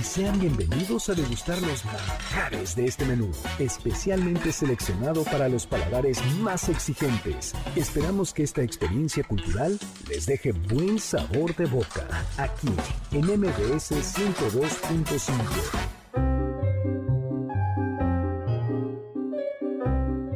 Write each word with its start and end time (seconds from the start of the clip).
Y 0.00 0.02
sean 0.02 0.40
bienvenidos 0.40 1.08
a 1.08 1.14
degustar 1.14 1.60
los 1.62 1.84
manjares 1.84 2.74
de 2.74 2.86
este 2.86 3.04
menú, 3.04 3.30
especialmente 3.58 4.50
seleccionado 4.52 5.22
para 5.24 5.48
los 5.48 5.66
paladares 5.66 6.20
más 6.40 6.68
exigentes. 6.68 7.54
Esperamos 7.76 8.32
que 8.34 8.42
esta 8.42 8.62
experiencia 8.62 9.22
cultural 9.24 9.78
les 10.08 10.26
deje 10.26 10.52
buen 10.52 10.98
sabor 10.98 11.54
de 11.56 11.66
boca, 11.66 12.08
aquí 12.36 12.68
en 13.12 13.26
MBS 13.26 13.92
102.5. 13.92 15.32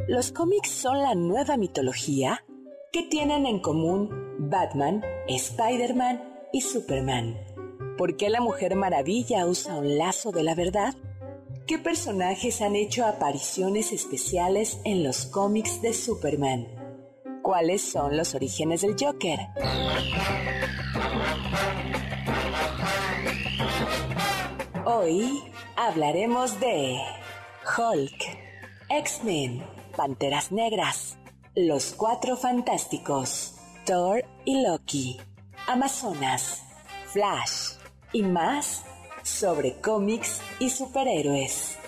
¿Los 0.08 0.32
cómics 0.32 0.70
son 0.70 0.98
la 1.02 1.14
nueva 1.14 1.56
mitología? 1.56 2.44
¿Qué 2.92 3.02
tienen 3.10 3.46
en 3.46 3.60
común 3.60 4.10
Batman, 4.38 5.02
Spider-Man 5.28 6.22
y 6.52 6.60
Superman? 6.60 7.47
¿Por 7.98 8.16
qué 8.16 8.30
la 8.30 8.40
Mujer 8.40 8.76
Maravilla 8.76 9.44
usa 9.44 9.74
un 9.74 9.98
lazo 9.98 10.30
de 10.30 10.44
la 10.44 10.54
verdad? 10.54 10.94
¿Qué 11.66 11.80
personajes 11.80 12.62
han 12.62 12.76
hecho 12.76 13.04
apariciones 13.04 13.90
especiales 13.90 14.80
en 14.84 15.02
los 15.02 15.26
cómics 15.26 15.82
de 15.82 15.92
Superman? 15.92 16.68
¿Cuáles 17.42 17.82
son 17.82 18.16
los 18.16 18.36
orígenes 18.36 18.82
del 18.82 18.94
Joker? 18.98 19.40
Hoy 24.84 25.42
hablaremos 25.74 26.60
de 26.60 27.00
Hulk, 27.76 28.38
X-Men, 28.90 29.66
Panteras 29.96 30.52
Negras, 30.52 31.18
Los 31.56 31.94
Cuatro 31.94 32.36
Fantásticos, 32.36 33.56
Thor 33.84 34.24
y 34.44 34.62
Loki, 34.62 35.20
Amazonas, 35.66 36.62
Flash 37.06 37.77
y 38.12 38.22
más 38.22 38.84
sobre 39.22 39.74
cómics 39.80 40.40
y 40.58 40.70
superhéroes. 40.70 41.78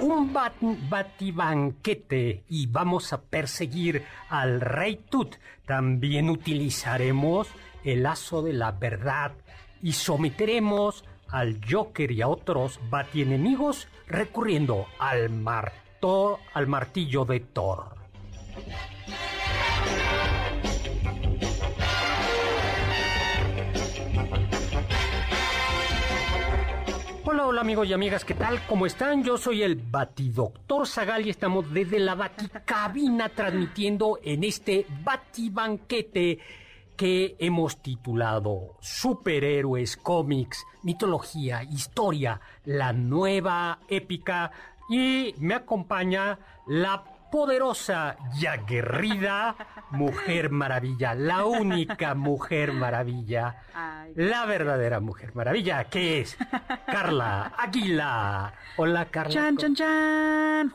Un 0.00 0.32
batibanquete 0.88 2.44
y 2.48 2.66
vamos 2.66 3.12
a 3.12 3.20
perseguir 3.20 4.04
al 4.28 4.60
rey 4.60 5.00
Tut. 5.10 5.36
También 5.66 6.30
utilizaremos 6.30 7.48
el 7.82 8.04
lazo 8.04 8.42
de 8.42 8.52
la 8.52 8.70
verdad 8.72 9.32
y 9.82 9.92
someteremos 9.92 11.04
al 11.28 11.60
Joker 11.68 12.12
y 12.12 12.22
a 12.22 12.28
otros 12.28 12.78
batienemigos 12.88 13.88
recurriendo 14.06 14.86
al, 14.98 15.30
marto, 15.30 16.38
al 16.52 16.68
martillo 16.68 17.24
de 17.24 17.40
Thor. 17.40 17.96
Hola, 27.26 27.46
hola 27.46 27.62
amigos 27.62 27.88
y 27.88 27.94
amigas, 27.94 28.22
¿qué 28.22 28.34
tal? 28.34 28.60
¿Cómo 28.66 28.84
están? 28.84 29.24
Yo 29.24 29.38
soy 29.38 29.62
el 29.62 29.76
Batidoctor 29.76 30.86
Zagal 30.86 31.26
y 31.26 31.30
estamos 31.30 31.72
desde 31.72 31.98
la 31.98 32.14
Baticabina 32.14 33.30
transmitiendo 33.30 34.18
en 34.22 34.44
este 34.44 34.86
Batibanquete 35.02 36.38
que 36.94 37.34
hemos 37.38 37.80
titulado 37.80 38.76
Superhéroes, 38.80 39.96
cómics, 39.96 40.66
mitología, 40.82 41.62
historia, 41.62 42.42
la 42.66 42.92
nueva 42.92 43.78
épica 43.88 44.50
y 44.90 45.34
me 45.38 45.54
acompaña 45.54 46.38
la 46.66 47.04
poderosa 47.34 48.16
y 48.40 48.46
aguerrida 48.46 49.56
Mujer 49.90 50.50
Maravilla, 50.50 51.16
la 51.16 51.44
única 51.44 52.14
Mujer 52.14 52.72
Maravilla, 52.72 53.56
la 54.14 54.46
verdadera 54.46 55.00
Mujer 55.00 55.34
Maravilla, 55.34 55.82
que 55.82 56.20
es 56.20 56.36
Carla 56.86 57.52
Aguila. 57.58 58.54
Hola, 58.76 59.06
Carla. 59.06 59.32
Chan, 59.34 59.56
chan, 59.56 59.74
chan. 59.74 60.72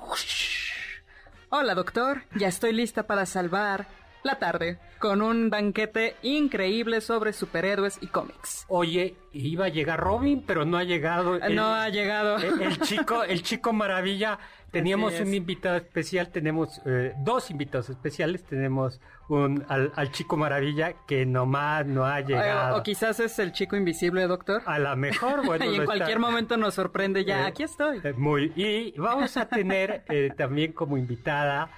Hola, 1.48 1.76
doctor. 1.76 2.24
Ya 2.36 2.50
estoy 2.50 2.74
lista 2.74 3.04
para 3.04 3.26
salvar 3.26 3.88
la 4.24 4.38
tarde 4.38 4.80
con 5.00 5.22
un 5.22 5.50
banquete 5.50 6.18
increíble 6.24 7.00
sobre 7.00 7.32
superhéroes 7.32 8.00
y 8.02 8.08
cómics. 8.08 8.66
Oye, 8.68 9.16
iba 9.32 9.66
a 9.66 9.70
llegar 9.70 10.00
Robin, 10.00 10.44
pero 10.46 10.66
no 10.66 10.78
ha 10.78 10.84
llegado. 10.84 11.40
no 11.40 11.74
ha 11.74 11.88
llegado. 11.90 12.38
el, 12.38 12.80
chico, 12.82 13.24
el 13.24 13.44
chico 13.44 13.72
maravilla 13.72 14.40
Teníamos 14.72 15.20
un 15.20 15.34
invitado 15.34 15.78
especial, 15.78 16.30
tenemos 16.30 16.82
eh, 16.86 17.14
dos 17.20 17.52
invitados 17.52 17.90
especiales, 17.90 18.44
tenemos 18.44 19.00
un 19.28 19.66
al, 19.68 20.12
Chico 20.12 20.38
Maravilla 20.38 20.94
que 21.08 21.26
nomás 21.26 21.86
no 21.86 22.06
ha 22.06 22.22
llegado. 22.22 22.78
O, 22.78 22.84
quizás 22.84 23.20
es 23.20 23.38
el 23.40 23.52
Chico 23.52 23.76
Invisible, 23.76 24.28
doctor. 24.28 24.62
A 24.66 24.80
lo 24.80 24.96
mejor, 24.96 25.46
bueno. 25.46 25.66
y 25.66 25.76
en 25.76 25.86
cualquier 25.86 26.20
momento 26.20 26.58
nos 26.58 26.74
sorprende 26.74 27.26
ya, 27.26 27.42
eh, 27.42 27.48
aquí 27.48 27.64
estoy. 27.64 28.00
Eh, 28.04 28.14
muy, 28.14 28.52
y 28.56 28.94
vamos 28.98 29.38
a 29.38 29.48
tener 29.48 30.04
también 30.38 30.74
como 30.74 30.98
invitada 30.98 31.70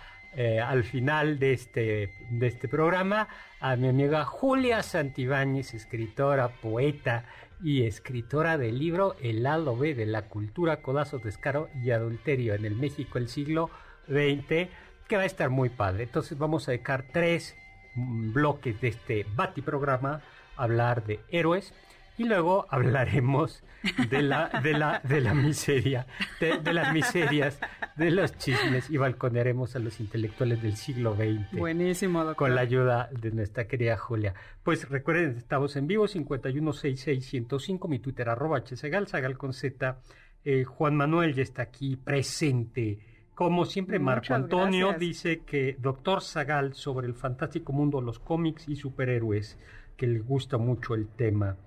al 0.66 0.86
final 0.86 1.40
de 1.40 1.54
este, 1.54 2.10
de 2.30 2.48
este 2.48 2.70
programa 2.70 3.28
a 3.62 3.76
mi 3.76 3.88
amiga 3.88 4.26
Julia 4.26 4.82
Santibáñez, 4.82 5.74
escritora, 5.74 6.48
poeta, 6.50 7.26
y 7.64 7.84
escritora 7.84 8.58
del 8.58 8.80
libro 8.80 9.16
El 9.22 9.44
lado 9.44 9.78
B 9.78 9.94
de 9.94 10.06
la 10.06 10.24
cultura, 10.24 10.82
codazos, 10.82 11.24
descaro 11.24 11.70
y 11.84 11.92
adulterio 11.92 12.54
en 12.54 12.66
el 12.66 12.76
México 12.76 13.20
del 13.20 13.28
siglo 13.28 13.70
XX, 14.08 14.70
que 15.08 15.16
va 15.16 15.22
a 15.22 15.26
estar 15.26 15.50
muy 15.50 15.70
padre. 15.70 16.04
Entonces 16.04 16.38
vamos 16.38 16.68
a 16.68 16.72
dedicar 16.72 17.06
tres 17.12 17.56
mm, 17.96 18.34
bloques 18.34 18.82
de 18.82 18.88
este 18.88 19.26
Bati 19.36 19.62
programa 19.62 20.22
a 20.56 20.64
hablar 20.64 21.06
de 21.06 21.20
héroes 21.30 21.74
y 22.22 22.24
luego 22.24 22.68
hablaremos 22.70 23.64
de 24.10 24.22
la, 24.22 24.62
de 24.62 24.74
la, 24.74 25.02
de 25.04 25.22
la 25.22 25.34
miseria, 25.34 26.06
de, 26.40 26.72
las 26.72 26.94
miserias, 26.94 27.60
de 27.96 28.12
los 28.12 28.38
chismes 28.38 28.92
y 28.92 28.98
balconearemos 28.98 29.76
a 29.76 29.80
los 29.80 30.00
intelectuales 30.00 30.62
del 30.62 30.76
siglo 30.76 31.16
XX. 31.16 31.58
Buenísimo, 31.58 32.20
doctor. 32.20 32.36
Con 32.36 32.56
la 32.56 32.62
ayuda 32.62 33.10
de 33.12 33.32
nuestra 33.32 33.68
querida 33.68 33.98
Julia. 33.98 34.36
Pues 34.62 34.88
recuerden, 34.88 35.36
estamos 35.38 35.76
en 35.76 35.88
vivo, 35.88 36.06
5166105, 36.06 37.88
mi 37.90 37.98
Twitter 37.98 38.30
arroba 38.30 38.60
hsegal, 38.64 39.08
sagal 39.08 39.40
con 39.40 39.54
Z. 39.54 39.98
Eh, 40.46 40.64
Juan 40.64 40.96
Manuel 40.96 41.34
ya 41.34 41.42
está 41.42 41.64
aquí 41.64 41.96
presente. 41.96 43.00
Como 43.34 43.66
siempre, 43.66 43.98
Marco 43.98 44.36
Antonio 44.36 44.94
dice 44.94 45.40
que 45.40 45.76
Doctor 45.80 46.22
Zagal 46.22 46.76
sobre 46.76 47.08
el 47.08 47.16
fantástico 47.16 47.74
mundo 47.74 48.00
de 48.00 48.06
los 48.06 48.20
cómics 48.20 48.70
y 48.70 48.76
superhéroes, 48.76 49.58
que 49.98 50.06
le 50.06 50.20
gusta 50.20 50.60
mucho 50.60 50.94
el 50.94 51.08
tema. 51.08 51.58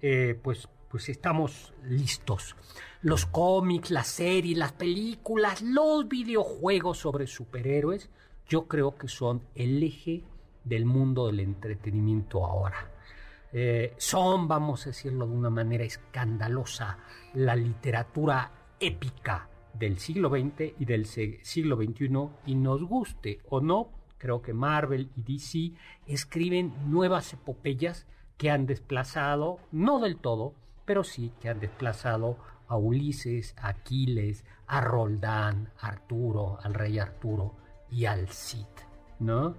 Eh, 0.00 0.38
pues, 0.42 0.68
pues 0.88 1.08
estamos 1.08 1.72
listos. 1.84 2.56
Los 3.02 3.26
cómics, 3.26 3.90
las 3.90 4.08
series, 4.08 4.56
las 4.56 4.72
películas, 4.72 5.62
los 5.62 6.08
videojuegos 6.08 6.98
sobre 6.98 7.26
superhéroes, 7.26 8.10
yo 8.46 8.66
creo 8.66 8.96
que 8.96 9.08
son 9.08 9.42
el 9.54 9.82
eje 9.82 10.24
del 10.64 10.84
mundo 10.84 11.26
del 11.26 11.40
entretenimiento 11.40 12.44
ahora. 12.44 12.90
Eh, 13.52 13.94
son, 13.96 14.46
vamos 14.46 14.86
a 14.86 14.90
decirlo 14.90 15.26
de 15.26 15.32
una 15.32 15.50
manera 15.50 15.84
escandalosa, 15.84 16.98
la 17.34 17.56
literatura 17.56 18.50
épica 18.78 19.48
del 19.72 19.98
siglo 19.98 20.28
XX 20.28 20.74
y 20.78 20.84
del 20.84 21.06
siglo 21.06 21.76
XXI 21.76 22.28
y 22.46 22.54
nos 22.54 22.82
guste 22.82 23.40
o 23.48 23.60
no, 23.60 23.90
creo 24.18 24.42
que 24.42 24.52
Marvel 24.52 25.10
y 25.16 25.22
DC 25.22 25.72
escriben 26.06 26.74
nuevas 26.86 27.32
epopeyas 27.32 28.06
que 28.38 28.50
han 28.50 28.66
desplazado, 28.66 29.58
no 29.72 29.98
del 29.98 30.16
todo, 30.16 30.54
pero 30.86 31.04
sí 31.04 31.32
que 31.40 31.50
han 31.50 31.60
desplazado 31.60 32.38
a 32.68 32.76
Ulises, 32.76 33.54
a 33.58 33.68
Aquiles, 33.68 34.44
a 34.66 34.80
Roldán, 34.80 35.70
a 35.80 35.88
Arturo, 35.88 36.58
al 36.62 36.74
rey 36.74 36.98
Arturo 36.98 37.56
y 37.90 38.06
al 38.06 38.28
Cid, 38.28 38.66
¿no? 39.18 39.56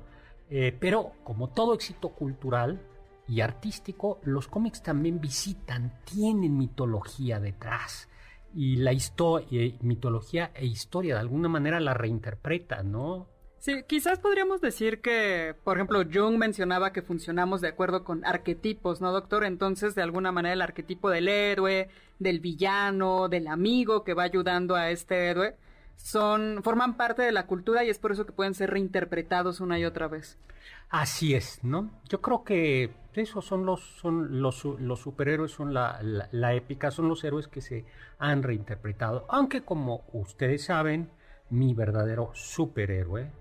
Eh, 0.49 0.75
pero 0.79 1.11
como 1.23 1.49
todo 1.49 1.73
éxito 1.73 2.09
cultural 2.09 2.81
y 3.27 3.41
artístico, 3.41 4.19
los 4.23 4.47
cómics 4.47 4.81
también 4.81 5.19
visitan, 5.19 5.99
tienen 6.05 6.57
mitología 6.57 7.39
detrás. 7.39 8.09
Y 8.55 8.77
la 8.77 8.93
historia, 8.93 9.47
eh, 9.51 9.77
mitología 9.81 10.51
e 10.55 10.65
historia 10.65 11.15
de 11.15 11.21
alguna 11.21 11.49
manera 11.49 11.79
la 11.79 11.93
reinterpretan, 11.93 12.91
¿no? 12.91 13.27
Sí, 13.59 13.83
quizás 13.87 14.19
podríamos 14.19 14.61
decir 14.61 15.01
que, 15.01 15.53
por 15.65 15.77
ejemplo, 15.77 16.01
Jung 16.11 16.37
mencionaba 16.37 16.93
que 16.93 17.01
funcionamos 17.01 17.59
de 17.59 17.67
acuerdo 17.67 18.05
con 18.05 18.25
arquetipos, 18.25 19.01
¿no, 19.01 19.11
doctor? 19.11 19.43
Entonces, 19.43 19.95
de 19.95 20.01
alguna 20.01 20.31
manera, 20.31 20.53
el 20.53 20.61
arquetipo 20.61 21.09
del 21.09 21.27
héroe, 21.27 21.89
del 22.19 22.39
villano, 22.39 23.27
del 23.27 23.47
amigo 23.47 24.05
que 24.05 24.13
va 24.13 24.23
ayudando 24.23 24.75
a 24.75 24.91
este 24.91 25.27
héroe, 25.29 25.57
son, 25.97 26.61
forman 26.63 26.95
parte 26.95 27.21
de 27.21 27.33
la 27.33 27.47
cultura 27.47 27.83
y 27.83 27.89
es 27.89 27.99
por 27.99 28.13
eso 28.13 28.25
que 28.25 28.31
pueden 28.31 28.53
ser 28.53 28.69
reinterpretados 28.69 29.59
una 29.59 29.77
y 29.77 29.83
otra 29.83 30.07
vez. 30.07 30.37
Así 30.89 31.35
es, 31.35 31.61
¿no? 31.61 31.91
Yo 32.07 32.21
creo 32.21 32.45
que 32.45 32.91
esos 33.13 33.43
son 33.43 33.65
los, 33.65 33.81
son 33.81 34.41
los, 34.41 34.63
los 34.63 34.99
superhéroes, 35.01 35.51
son 35.51 35.73
la, 35.73 35.99
la 36.01 36.53
épica, 36.53 36.91
son 36.91 37.09
los 37.09 37.25
héroes 37.25 37.49
que 37.49 37.59
se 37.59 37.85
han 38.19 38.41
reinterpretado. 38.41 39.25
Aunque 39.27 39.61
como 39.61 40.05
ustedes 40.13 40.63
saben, 40.63 41.09
mi 41.49 41.73
verdadero 41.73 42.31
superhéroe, 42.33 43.31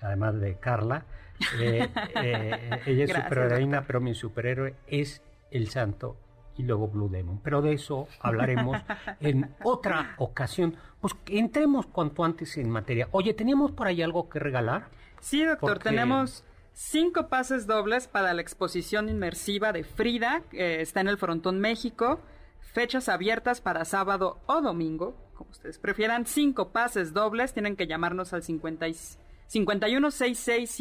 además 0.00 0.40
de 0.40 0.56
Carla. 0.56 1.04
Eh, 1.58 1.90
eh, 2.14 2.80
ella 2.86 3.04
es 3.04 3.12
superheroína, 3.12 3.84
pero 3.84 4.00
mi 4.00 4.14
superhéroe 4.14 4.76
es 4.86 5.20
el 5.50 5.68
santo 5.68 6.16
y 6.56 6.62
luego 6.62 6.88
Blue 6.88 7.08
Demon. 7.08 7.40
Pero 7.42 7.62
de 7.62 7.72
eso 7.72 8.08
hablaremos 8.20 8.80
en 9.20 9.54
otra 9.62 10.14
ocasión. 10.18 10.76
Pues 11.00 11.14
entremos 11.26 11.86
cuanto 11.86 12.24
antes 12.24 12.56
en 12.56 12.70
materia. 12.70 13.08
Oye, 13.10 13.34
¿teníamos 13.34 13.72
por 13.72 13.86
ahí 13.86 14.02
algo 14.02 14.28
que 14.28 14.38
regalar? 14.38 14.88
Sí, 15.20 15.44
doctor, 15.44 15.78
tenemos 15.78 16.44
cinco 16.72 17.28
pases 17.28 17.66
dobles 17.66 18.08
para 18.08 18.32
la 18.34 18.42
exposición 18.42 19.08
inmersiva 19.08 19.72
de 19.72 19.84
Frida, 19.84 20.42
que 20.50 20.80
está 20.80 21.00
en 21.00 21.08
el 21.08 21.18
Frontón 21.18 21.60
México. 21.60 22.20
Fechas 22.60 23.08
abiertas 23.08 23.60
para 23.60 23.84
sábado 23.84 24.40
o 24.46 24.60
domingo, 24.60 25.14
como 25.34 25.50
ustedes 25.50 25.78
prefieran. 25.78 26.26
Cinco 26.26 26.70
pases 26.70 27.12
dobles, 27.12 27.52
tienen 27.52 27.76
que 27.76 27.86
llamarnos 27.86 28.32
al 28.32 28.42
56 28.42 29.18
5166 29.46 30.80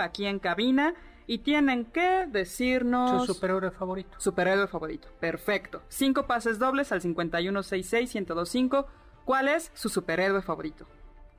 aquí 0.00 0.26
en 0.26 0.38
cabina 0.38 0.94
y 1.26 1.38
tienen 1.38 1.84
que 1.84 2.26
decirnos... 2.26 3.24
Su 3.24 3.34
superhéroe 3.34 3.70
favorito. 3.70 4.10
Superhéroe 4.18 4.66
favorito, 4.66 5.08
perfecto. 5.20 5.82
Cinco 5.88 6.26
pases 6.26 6.58
dobles 6.58 6.90
al 6.92 7.00
5166 7.00 8.16
¿Cuál 9.24 9.48
es 9.48 9.70
su 9.74 9.88
superhéroe 9.88 10.42
favorito? 10.42 10.86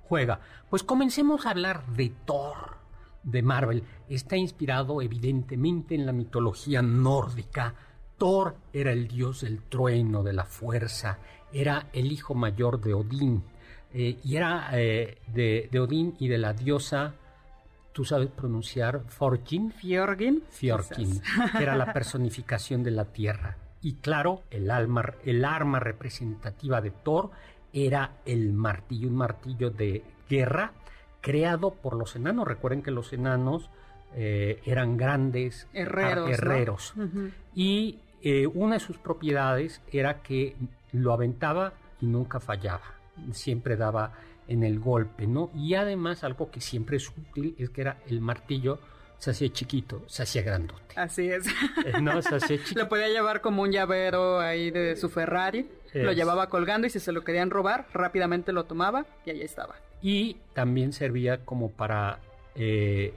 Juega. 0.07 0.39
Pues 0.69 0.83
comencemos 0.83 1.45
a 1.45 1.49
hablar 1.49 1.85
de 1.87 2.13
Thor, 2.25 2.77
de 3.23 3.41
Marvel. 3.41 3.83
Está 4.07 4.37
inspirado 4.37 5.01
evidentemente 5.01 5.95
en 5.95 6.05
la 6.05 6.13
mitología 6.13 6.81
nórdica. 6.81 7.75
Thor 8.17 8.55
era 8.71 8.91
el 8.91 9.07
dios 9.07 9.41
del 9.41 9.61
trueno, 9.63 10.23
de 10.23 10.33
la 10.33 10.45
fuerza, 10.45 11.19
era 11.51 11.87
el 11.91 12.11
hijo 12.11 12.33
mayor 12.33 12.79
de 12.79 12.93
Odín 12.93 13.43
eh, 13.93 14.17
y 14.23 14.35
era 14.37 14.69
eh, 14.73 15.17
de, 15.27 15.69
Odín 15.79 16.15
y 16.19 16.27
de 16.27 16.37
la 16.37 16.53
diosa, 16.53 17.13
tú 17.91 18.05
sabes 18.05 18.29
pronunciar, 18.29 19.01
Forkin. 19.07 19.71
Fjorkin, 19.71 21.21
que 21.57 21.63
era 21.63 21.75
la 21.75 21.91
personificación 21.93 22.83
de 22.83 22.91
la 22.91 23.05
tierra. 23.05 23.57
Y 23.81 23.95
claro, 23.95 24.43
el, 24.49 24.69
alma, 24.71 25.03
el 25.25 25.43
arma 25.43 25.79
representativa 25.79 26.81
de 26.81 26.91
Thor 26.91 27.31
era 27.73 28.11
el 28.25 28.53
martillo, 28.53 29.07
un 29.07 29.15
martillo 29.15 29.71
de 29.71 30.03
guerra 30.29 30.73
creado 31.19 31.71
por 31.71 31.95
los 31.95 32.15
enanos. 32.15 32.47
Recuerden 32.47 32.83
que 32.83 32.91
los 32.91 33.11
enanos 33.11 33.69
eh, 34.13 34.61
eran 34.65 34.97
grandes 34.97 35.67
herreros. 35.73 36.93
Y 37.55 37.99
una 38.53 38.75
de 38.75 38.79
sus 38.79 38.97
propiedades 38.97 39.81
era 39.91 40.21
que 40.21 40.55
lo 40.91 41.11
aventaba 41.11 41.73
y 42.01 42.05
nunca 42.05 42.39
fallaba 42.39 43.00
siempre 43.31 43.75
daba 43.75 44.13
en 44.47 44.63
el 44.63 44.79
golpe, 44.79 45.27
¿no? 45.27 45.49
Y 45.55 45.75
además 45.75 46.23
algo 46.23 46.51
que 46.51 46.61
siempre 46.61 46.97
es 46.97 47.09
útil 47.09 47.55
es 47.57 47.69
que 47.69 47.81
era 47.81 47.97
el 48.07 48.21
martillo 48.21 48.79
se 49.21 49.29
hacía 49.29 49.53
chiquito, 49.53 50.01
se 50.07 50.23
hacía 50.23 50.41
grandote. 50.41 50.95
Así 50.95 51.29
es. 51.29 51.45
Eh, 51.85 52.01
no, 52.01 52.21
se 52.23 52.35
hacía 52.35 52.57
chiquito. 52.57 52.79
Lo 52.79 52.89
podía 52.89 53.07
llevar 53.07 53.41
como 53.41 53.61
un 53.61 53.71
llavero 53.71 54.39
ahí 54.39 54.71
de 54.71 54.95
su 54.95 55.09
Ferrari, 55.09 55.69
lo 55.93 56.11
llevaba 56.11 56.47
colgando 56.47 56.87
y 56.87 56.89
si 56.89 56.99
se 56.99 57.11
lo 57.11 57.23
querían 57.23 57.51
robar, 57.51 57.85
rápidamente 57.93 58.51
lo 58.51 58.65
tomaba 58.65 59.05
y 59.25 59.29
ahí 59.29 59.41
estaba. 59.41 59.75
Y 60.01 60.37
también 60.53 60.91
servía 60.91 61.45
como 61.45 61.69
para 61.69 62.19
eh, 62.55 63.13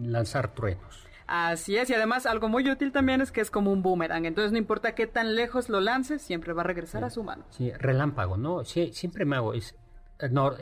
lanzar 0.00 0.52
truenos. 0.52 1.06
Así 1.30 1.76
es, 1.76 1.88
y 1.88 1.94
además 1.94 2.26
algo 2.26 2.48
muy 2.48 2.68
útil 2.68 2.90
también 2.90 3.20
es 3.20 3.30
que 3.30 3.40
es 3.40 3.52
como 3.52 3.70
un 3.70 3.82
boomerang, 3.82 4.24
entonces 4.24 4.50
no 4.50 4.58
importa 4.58 4.96
qué 4.96 5.06
tan 5.06 5.36
lejos 5.36 5.68
lo 5.68 5.80
lances, 5.80 6.22
siempre 6.22 6.52
va 6.52 6.62
a 6.62 6.64
regresar 6.64 7.04
a 7.04 7.10
su 7.10 7.22
mano. 7.22 7.44
Sí, 7.50 7.70
relámpago, 7.70 8.36
¿no? 8.36 8.64
Sí, 8.64 8.90
siempre 8.92 9.24
me 9.24 9.36
hago, 9.36 9.54
es, 9.54 9.76
no, 10.32 10.56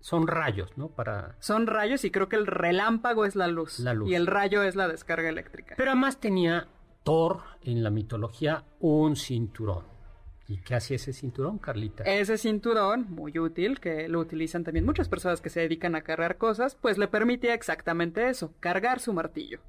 son 0.00 0.26
rayos, 0.26 0.76
¿no? 0.76 0.88
Para... 0.88 1.36
Son 1.38 1.68
rayos 1.68 2.04
y 2.04 2.10
creo 2.10 2.28
que 2.28 2.34
el 2.34 2.48
relámpago 2.48 3.24
es 3.24 3.36
la 3.36 3.46
luz. 3.46 3.78
La 3.78 3.94
luz. 3.94 4.10
Y 4.10 4.16
el 4.16 4.26
rayo 4.26 4.64
es 4.64 4.74
la 4.74 4.88
descarga 4.88 5.28
eléctrica. 5.28 5.74
Pero 5.76 5.92
además 5.92 6.18
tenía 6.18 6.66
Thor 7.04 7.42
en 7.62 7.84
la 7.84 7.90
mitología 7.90 8.64
un 8.80 9.14
cinturón. 9.14 9.84
¿Y 10.48 10.56
qué 10.56 10.74
hacía 10.74 10.96
ese 10.96 11.12
cinturón, 11.12 11.58
Carlita? 11.58 12.04
Ese 12.04 12.38
cinturón, 12.38 13.06
muy 13.10 13.38
útil, 13.38 13.80
que 13.80 14.08
lo 14.08 14.18
utilizan 14.18 14.64
también 14.64 14.86
muchas 14.86 15.06
personas 15.06 15.42
que 15.42 15.50
se 15.50 15.60
dedican 15.60 15.94
a 15.94 16.00
cargar 16.00 16.38
cosas, 16.38 16.74
pues 16.74 16.96
le 16.96 17.06
permitía 17.06 17.52
exactamente 17.52 18.30
eso, 18.30 18.54
cargar 18.58 18.98
su 18.98 19.12
martillo. 19.12 19.60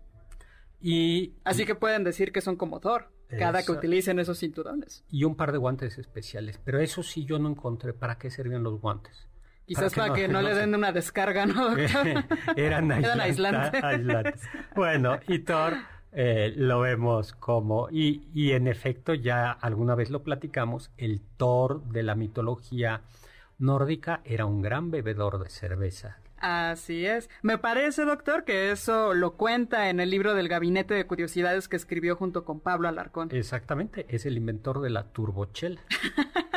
Y, 0.81 1.33
Así 1.43 1.65
que 1.65 1.75
pueden 1.75 2.05
decir 2.05 2.31
que 2.31 2.39
son 2.39 2.55
como 2.55 2.79
Thor, 2.79 3.11
cada 3.27 3.61
que 3.63 3.73
utilicen 3.73 4.19
esos 4.19 4.39
cinturones. 4.39 5.03
Y 5.09 5.25
un 5.25 5.35
par 5.35 5.51
de 5.51 5.57
guantes 5.57 5.97
especiales, 5.97 6.61
pero 6.63 6.79
eso 6.79 7.03
sí 7.03 7.25
yo 7.25 7.39
no 7.39 7.49
encontré 7.49 7.91
para 7.91 8.17
qué 8.17 8.31
servían 8.31 8.63
los 8.63 8.79
guantes. 8.79 9.27
Quizás 9.65 9.93
para 9.93 10.13
que, 10.13 10.29
no, 10.29 10.41
le 10.41 10.55
den 10.55 10.73
una 10.73 10.93
descarga, 10.93 11.45
¿no? 11.45 11.75
Eran, 12.55 12.89
aislantes. 12.91 14.41
Bueno, 14.73 15.19
y 15.27 15.39
Thor 15.39 15.73
eh, 16.11 16.53
lo 16.55 16.81
vemos 16.81 17.33
como, 17.33 17.87
y, 17.91 18.51
en 18.51 18.67
efecto 18.67 19.13
ya 19.13 19.51
alguna 19.51 19.95
vez 19.95 20.09
lo 20.09 20.23
platicamos, 20.23 20.91
el 20.97 21.21
Thor 21.37 21.83
de 21.83 22.03
la 22.03 22.15
mitología 22.15 23.01
nórdica 23.59 24.21
era 24.23 24.45
un 24.45 24.61
gran 24.61 24.89
bebedor 24.89 25.43
de 25.43 25.49
cerveza. 25.49 26.17
Así 26.37 27.05
es. 27.05 27.29
Me 27.41 27.57
parece, 27.57 28.05
doctor, 28.05 28.45
que 28.45 28.71
eso 28.71 29.13
lo 29.13 29.33
cuenta 29.33 29.89
en 29.89 29.99
el 29.99 30.09
libro 30.09 30.33
del 30.35 30.47
Gabinete 30.47 30.93
de 30.93 31.05
Curiosidades 31.05 31.67
que 31.67 31.75
escribió 31.75 32.15
junto 32.15 32.45
con 32.45 32.61
Pablo 32.61 32.87
Alarcón. 32.87 33.29
Exactamente, 33.33 34.05
es 34.07 34.25
el 34.25 34.37
inventor 34.37 34.81
de 34.81 34.89
la 34.89 35.03
turbochela. 35.03 35.81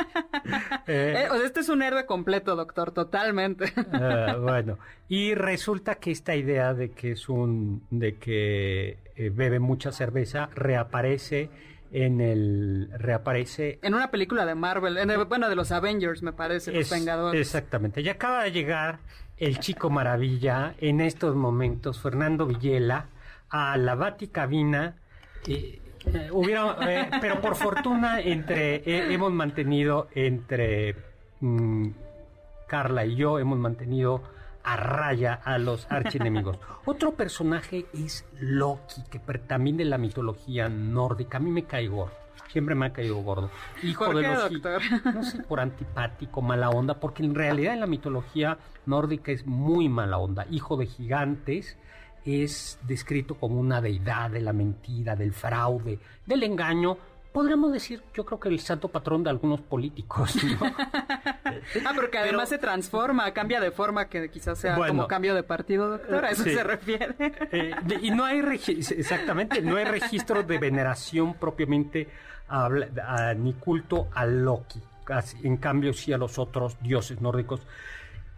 Eh, 0.87 1.15
eh, 1.17 1.27
este 1.45 1.61
es 1.61 1.69
un 1.69 1.81
héroe 1.81 2.05
completo, 2.05 2.57
doctor, 2.57 2.91
totalmente. 2.91 3.71
Ah, 3.93 4.35
bueno, 4.39 4.77
y 5.07 5.33
resulta 5.35 5.95
que 5.95 6.11
esta 6.11 6.35
idea 6.35 6.73
de 6.73 6.91
que 6.91 7.13
es 7.13 7.29
un, 7.29 7.85
de 7.89 8.17
que 8.17 8.97
eh, 9.15 9.29
bebe 9.33 9.59
mucha 9.59 9.91
cerveza 9.91 10.49
reaparece 10.55 11.49
en 11.93 12.21
el 12.21 12.89
reaparece 12.97 13.79
en 13.83 13.93
una 13.93 14.09
película 14.09 14.45
de 14.45 14.55
Marvel, 14.55 14.97
en 14.97 15.29
bueno, 15.29 15.47
de 15.47 15.55
los 15.55 15.71
Avengers, 15.71 16.23
me 16.23 16.33
parece, 16.33 16.73
los 16.73 16.89
Vengadores. 16.89 17.39
Exactamente. 17.39 18.01
Y 18.01 18.09
acaba 18.09 18.43
de 18.43 18.51
llegar 18.51 18.99
el 19.37 19.59
chico 19.59 19.89
maravilla 19.89 20.73
en 20.79 21.01
estos 21.01 21.35
momentos, 21.35 22.01
Fernando 22.01 22.47
Villela, 22.47 23.07
a 23.49 23.77
la 23.77 23.93
Vaticabina. 23.93 24.95
Eh, 25.47 25.79
eh, 26.05 26.29
hubiera, 26.31 26.77
eh, 26.89 27.09
pero 27.21 27.39
por 27.39 27.55
fortuna 27.55 28.19
entre 28.19 29.13
hemos 29.13 29.31
mantenido 29.31 30.07
entre 30.15 30.95
mm, 31.39 31.89
Carla 32.67 33.05
y 33.05 33.15
yo 33.15 33.39
hemos 33.39 33.59
mantenido 33.59 34.23
a 34.63 34.77
raya 34.77 35.33
a 35.43 35.57
los 35.57 35.85
archienemigos. 35.89 36.57
Otro 36.85 37.13
personaje 37.13 37.85
es 37.93 38.25
Loki, 38.39 39.03
que 39.09 39.19
también 39.19 39.77
de 39.77 39.85
la 39.85 39.97
mitología 39.97 40.69
nórdica. 40.69 41.37
A 41.37 41.41
mí 41.41 41.51
me 41.51 41.63
cae 41.63 41.87
gordo. 41.87 42.23
Siempre 42.53 42.75
me 42.75 42.85
ha 42.85 42.93
caído 42.93 43.15
gordo. 43.15 43.49
Hijo 43.81 44.13
de 44.13 44.21
los 44.21 44.51
doctor? 44.51 44.81
No 45.11 45.23
sé, 45.23 45.41
por 45.41 45.59
antipático, 45.59 46.41
mala 46.41 46.69
onda, 46.69 46.99
porque 46.99 47.23
en 47.23 47.33
realidad 47.33 47.73
en 47.73 47.79
la 47.79 47.87
mitología 47.87 48.59
nórdica 48.85 49.31
es 49.31 49.47
muy 49.47 49.89
mala 49.89 50.19
onda. 50.19 50.45
Hijo 50.51 50.77
de 50.77 50.85
gigantes, 50.85 51.77
es 52.25 52.79
descrito 52.83 53.35
como 53.35 53.59
una 53.59 53.81
deidad 53.81 54.29
de 54.29 54.41
la 54.41 54.53
mentira, 54.53 55.15
del 55.15 55.33
fraude, 55.33 55.99
del 56.25 56.43
engaño, 56.43 56.97
podríamos 57.33 57.73
decir, 57.73 58.01
yo 58.13 58.23
creo 58.23 58.39
que 58.39 58.47
el 58.47 58.59
santo 58.59 58.87
patrón 58.87 59.23
de 59.23 59.31
algunos 59.31 59.59
políticos. 59.59 60.35
¿no? 60.43 60.59
ah, 60.75 61.91
porque 61.95 62.19
además 62.19 62.47
se 62.49 62.59
transforma, 62.59 63.33
cambia 63.33 63.59
de 63.59 63.71
forma 63.71 64.07
que 64.07 64.29
quizás 64.29 64.59
sea 64.59 64.75
como 64.75 65.07
cambio 65.07 65.35
de 65.35 65.43
partido, 65.43 65.89
doctor, 65.89 66.23
a 66.23 66.29
eso 66.29 66.43
se 66.43 66.63
refiere. 66.63 67.15
Eh, 67.51 67.75
y 68.01 68.11
no 68.11 68.23
hay 68.23 68.39
exactamente, 68.39 69.61
no 69.61 69.75
hay 69.75 69.85
registro 69.85 70.43
de 70.43 70.57
veneración 70.59 71.33
propiamente 71.33 72.07
ni 73.37 73.53
culto 73.53 74.07
a 74.13 74.25
Loki. 74.25 74.79
En 75.43 75.57
cambio, 75.57 75.91
sí 75.91 76.13
a 76.13 76.17
los 76.17 76.37
otros 76.37 76.77
dioses 76.81 77.19
nórdicos. 77.19 77.61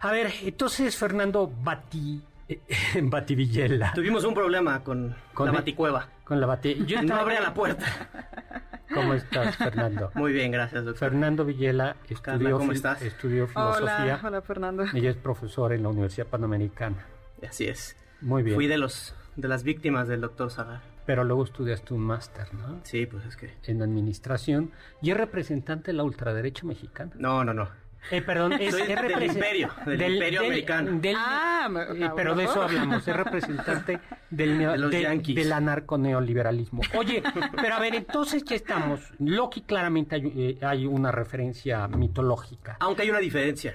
A 0.00 0.10
ver, 0.10 0.32
entonces 0.42 0.96
Fernando 0.96 1.50
Bati 1.62 2.22
en 2.94 3.10
Bativillela. 3.10 3.92
Tuvimos 3.94 4.24
un 4.24 4.34
problema 4.34 4.82
con, 4.82 5.14
la 5.38 5.52
Baticueva. 5.52 6.08
Con 6.26 6.40
la 6.40 6.46
Bati... 6.46 6.84
Yo 6.86 7.02
no 7.04 7.14
abría 7.14 7.40
la 7.40 7.54
puerta. 7.54 7.86
¿Cómo 8.92 9.14
estás, 9.14 9.56
Fernando? 9.56 10.10
Muy 10.14 10.32
bien, 10.32 10.50
gracias, 10.50 10.84
doctor. 10.84 11.10
Fernando 11.10 11.44
Villela 11.44 11.96
estudió, 12.08 12.58
¿cómo 12.58 12.72
estás? 12.72 13.00
estudió 13.00 13.46
filosofía. 13.46 14.18
Hola, 14.18 14.20
hola, 14.24 14.42
Fernando. 14.42 14.84
Ella 14.92 15.10
es 15.10 15.16
profesor 15.16 15.72
en 15.72 15.84
la 15.84 15.90
Universidad 15.90 16.26
Panamericana. 16.26 17.06
Así 17.48 17.66
es. 17.66 17.96
Muy 18.20 18.42
bien. 18.42 18.56
Fui 18.56 18.66
de 18.66 18.76
los 18.76 19.14
de 19.36 19.48
las 19.48 19.62
víctimas 19.62 20.08
del 20.08 20.20
doctor 20.20 20.50
Zagar. 20.50 20.80
Pero 21.04 21.22
luego 21.22 21.44
estudiaste 21.44 21.94
un 21.94 22.00
máster, 22.00 22.52
¿no? 22.54 22.80
Sí, 22.82 23.06
pues 23.06 23.24
es 23.26 23.36
que... 23.36 23.54
En 23.64 23.80
administración. 23.80 24.72
¿Y 25.02 25.12
es 25.12 25.16
representante 25.16 25.92
de 25.92 25.96
la 25.96 26.02
ultraderecha 26.02 26.66
mexicana? 26.66 27.12
No, 27.16 27.44
no, 27.44 27.54
no. 27.54 27.68
Eh, 28.10 28.22
perdón, 28.22 28.52
es, 28.54 28.72
del 28.74 29.24
imperio, 29.24 29.70
del, 29.84 30.14
imperio 30.14 30.40
americano. 30.40 31.00
ah, 31.16 31.68
eh, 31.94 32.08
pero 32.14 32.34
de 32.36 32.44
eso 32.44 32.62
hablamos, 32.62 33.06
es 33.06 33.16
representante 33.16 33.98
del, 34.30 34.58
de 34.90 35.34
del 35.34 35.52
anarco-neoliberalismo. 35.52 36.82
Oye, 36.96 37.22
pero 37.56 37.74
a 37.74 37.80
ver, 37.80 37.96
entonces 37.96 38.44
ya 38.44 38.54
estamos. 38.54 39.00
Loki 39.18 39.62
claramente 39.62 40.16
hay, 40.16 40.58
eh, 40.60 40.86
una 40.86 41.10
referencia 41.10 41.88
mitológica. 41.88 42.76
Aunque 42.80 43.02
hay 43.02 43.10
una 43.10 43.18
diferencia, 43.18 43.74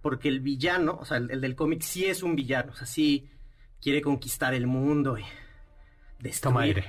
porque 0.00 0.28
el 0.28 0.40
villano, 0.40 0.98
o 1.00 1.04
sea, 1.04 1.16
el, 1.16 1.40
del 1.40 1.56
cómic 1.56 1.82
sí 1.82 2.06
es 2.06 2.22
un 2.22 2.36
villano, 2.36 2.72
o 2.72 2.76
sea, 2.76 2.86
sí 2.86 3.28
quiere 3.80 4.00
conquistar 4.02 4.54
el 4.54 4.68
mundo 4.68 5.18
y 5.18 5.24
destruir. 6.20 6.84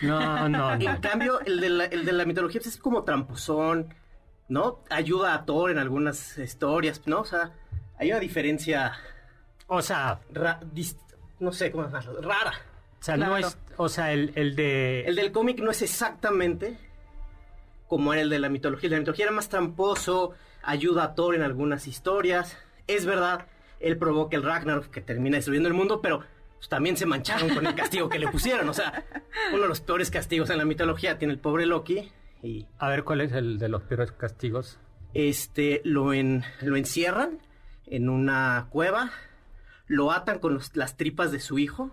No, 0.00 0.48
no, 0.48 0.48
no. 0.48 0.72
En 0.72 1.00
cambio, 1.00 1.40
el 1.40 1.60
de 1.60 1.68
la, 1.68 1.84
el 1.84 2.06
de 2.06 2.12
la 2.12 2.24
mitología 2.24 2.60
es 2.64 2.78
como 2.78 3.04
tramposón 3.04 3.94
¿no? 4.50 4.80
Ayuda 4.90 5.32
a 5.32 5.46
Thor 5.46 5.70
en 5.70 5.78
algunas 5.78 6.36
historias, 6.36 7.00
¿no? 7.06 7.20
O 7.20 7.24
sea, 7.24 7.52
hay 7.98 8.10
una 8.10 8.20
diferencia. 8.20 8.92
O 9.68 9.80
sea. 9.80 10.20
no 11.38 11.52
sé 11.52 11.70
cómo 11.70 11.84
llamarlo, 11.84 12.20
rara. 12.20 12.52
O 13.00 13.02
sea, 13.02 13.16
no 13.16 13.36
es. 13.36 13.56
O 13.78 13.88
sea, 13.88 14.12
el, 14.12 14.32
el 14.34 14.56
de. 14.56 15.04
El 15.06 15.16
del 15.16 15.32
cómic 15.32 15.60
no 15.60 15.70
es 15.70 15.80
exactamente 15.80 16.76
como 17.86 18.12
era 18.12 18.22
el 18.22 18.28
de 18.28 18.40
la 18.40 18.48
mitología. 18.48 18.90
La 18.90 18.98
mitología 18.98 19.26
era 19.26 19.32
más 19.32 19.48
tramposo, 19.48 20.32
ayuda 20.62 21.04
a 21.04 21.14
Thor 21.14 21.34
en 21.34 21.42
algunas 21.42 21.86
historias. 21.86 22.58
Es 22.88 23.06
verdad, 23.06 23.46
él 23.78 23.96
provoca 23.96 24.36
el 24.36 24.42
Ragnarok 24.42 24.90
que 24.90 25.00
termina 25.00 25.36
destruyendo 25.36 25.68
el 25.68 25.74
mundo, 25.74 26.00
pero 26.02 26.24
pues, 26.58 26.68
también 26.68 26.96
se 26.96 27.06
mancharon 27.06 27.54
con 27.54 27.66
el 27.66 27.74
castigo 27.74 28.08
que 28.08 28.18
le 28.18 28.28
pusieron. 28.28 28.68
O 28.68 28.74
sea, 28.74 29.04
uno 29.52 29.62
de 29.62 29.68
los 29.68 29.80
peores 29.80 30.10
castigos 30.10 30.50
en 30.50 30.58
la 30.58 30.64
mitología 30.64 31.18
tiene 31.18 31.34
el 31.34 31.40
pobre 31.40 31.66
Loki 31.66 32.10
a 32.78 32.88
ver, 32.88 33.04
¿cuál 33.04 33.20
es 33.20 33.32
el 33.32 33.58
de 33.58 33.68
los 33.68 33.82
peores 33.82 34.12
castigos? 34.12 34.78
Este, 35.14 35.80
lo, 35.84 36.12
en, 36.12 36.44
lo 36.62 36.76
encierran 36.76 37.38
en 37.86 38.08
una 38.08 38.66
cueva, 38.70 39.10
lo 39.86 40.12
atan 40.12 40.38
con 40.38 40.58
las 40.74 40.96
tripas 40.96 41.32
de 41.32 41.40
su 41.40 41.58
hijo 41.58 41.90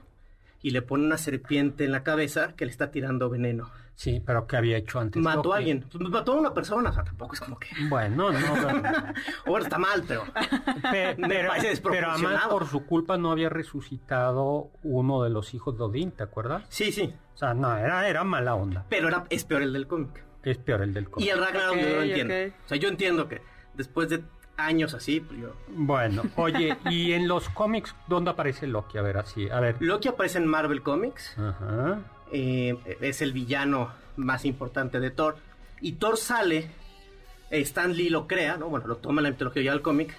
y 0.61 0.71
le 0.71 0.81
ponen 0.81 1.07
una 1.07 1.17
serpiente 1.17 1.85
en 1.85 1.91
la 1.91 2.03
cabeza 2.03 2.53
que 2.55 2.65
le 2.65 2.71
está 2.71 2.91
tirando 2.91 3.29
veneno. 3.29 3.69
Sí, 3.95 4.21
pero 4.23 4.45
¿qué 4.45 4.57
había 4.57 4.77
hecho 4.77 4.99
antes? 4.99 5.19
Mató 5.19 5.53
a 5.53 5.57
alguien. 5.57 5.83
Pues, 5.91 6.07
mató 6.09 6.33
a 6.33 6.35
una 6.35 6.53
persona, 6.53 6.91
o 6.91 6.93
sea, 6.93 7.03
tampoco 7.03 7.33
es 7.33 7.39
como 7.39 7.57
que... 7.57 7.69
Bueno, 7.89 8.31
no, 8.31 8.55
no. 8.55 8.83
bueno, 9.47 9.65
está 9.65 9.79
mal, 9.79 10.03
pero... 10.07 10.23
pero, 10.91 11.51
pero 11.83 12.11
además 12.11 12.45
por 12.47 12.67
su 12.67 12.85
culpa 12.85 13.17
no 13.17 13.31
había 13.31 13.49
resucitado 13.49 14.69
uno 14.83 15.23
de 15.23 15.31
los 15.31 15.55
hijos 15.55 15.79
de 15.79 15.83
Odín, 15.85 16.11
¿te 16.11 16.21
acuerdas? 16.21 16.63
Sí, 16.69 16.91
sí. 16.91 17.11
O 17.33 17.37
sea, 17.37 17.55
no, 17.55 17.75
era, 17.75 18.07
era 18.07 18.23
mala 18.23 18.53
onda. 18.53 18.85
Pero 18.87 19.07
era, 19.07 19.25
es 19.31 19.45
peor 19.45 19.63
el 19.63 19.73
del 19.73 19.87
cómic. 19.87 20.26
Es 20.43 20.57
peor 20.57 20.81
el 20.81 20.93
del 20.93 21.09
cómic. 21.09 21.27
Y 21.27 21.29
el 21.29 21.39
Ragnarok 21.39 21.77
yo 21.77 21.89
lo 21.89 22.01
entiendo. 22.03 22.33
O 22.65 22.67
sea, 22.67 22.77
yo 22.77 22.89
entiendo 22.89 23.27
que 23.27 23.41
después 23.73 24.09
de 24.09 24.23
años 24.57 24.93
así, 24.93 25.19
pues 25.19 25.39
yo... 25.39 25.53
Bueno, 25.69 26.23
oye, 26.35 26.77
¿y 26.89 27.13
en 27.13 27.27
los 27.27 27.49
cómics 27.49 27.95
dónde 28.07 28.31
aparece 28.31 28.67
Loki? 28.67 28.97
A 28.97 29.01
ver, 29.01 29.17
así, 29.17 29.49
a 29.49 29.59
ver. 29.59 29.75
Loki 29.79 30.07
aparece 30.09 30.39
en 30.39 30.47
Marvel 30.47 30.81
Comics. 30.81 31.37
Ajá. 31.37 31.99
Eh, 32.31 32.77
es 33.01 33.21
el 33.21 33.33
villano 33.33 33.91
más 34.15 34.45
importante 34.45 34.99
de 34.99 35.11
Thor. 35.11 35.37
Y 35.79 35.93
Thor 35.93 36.17
sale, 36.17 36.71
Stan 37.51 37.93
Lee 37.93 38.09
lo 38.09 38.27
crea, 38.27 38.57
¿no? 38.57 38.67
Bueno, 38.67 38.87
lo 38.87 38.97
toma 38.97 39.21
en 39.21 39.25
la 39.25 39.31
mitología 39.31 39.63
ya 39.63 39.71
del 39.71 39.81
cómic, 39.81 40.15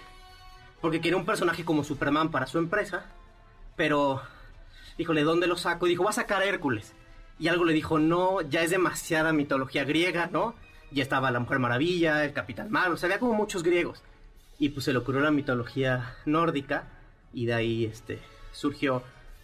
porque 0.81 1.01
quiere 1.01 1.17
un 1.17 1.27
personaje 1.27 1.65
como 1.65 1.83
Superman 1.83 2.31
para 2.31 2.47
su 2.47 2.59
empresa, 2.59 3.07
pero, 3.77 4.23
híjole, 4.97 5.25
¿dónde 5.25 5.49
lo 5.49 5.57
saco? 5.57 5.87
Y 5.87 5.91
dijo, 5.91 6.05
va 6.05 6.11
a 6.11 6.15
sacar 6.15 6.43
a 6.43 6.45
Hércules 6.45 6.95
y 7.39 7.49
algo 7.49 7.65
le 7.65 7.73
dijo, 7.73 7.99
no, 7.99 8.41
ya 8.43 8.63
es 8.63 8.71
demasiada 8.71 9.33
mitología 9.33 9.85
griega, 9.85 10.29
¿no? 10.33 10.55
Ya 10.91 11.03
estaba 11.03 11.31
la 11.31 11.41
Mujer 11.41 11.59
Maravilla, 11.59 12.25
el 12.25 12.33
Capitán 12.33 12.71
Marvel, 12.71 12.95
o 12.95 12.97
sea, 12.97 13.09
había 13.09 13.19
como 13.19 13.35
muchos 13.35 13.63
griegos. 13.63 14.03
Y 14.59 14.71
pues 14.71 14.85
se 14.85 14.93
le 14.93 14.99
ocurrió 14.99 15.21
la 15.21 15.31
mitología 15.31 16.17
nórdica 16.25 16.85
y 17.33 17.47
de 17.47 17.55
ahí 17.55 17.85
este, 17.85 18.19
surgió 18.53 19.03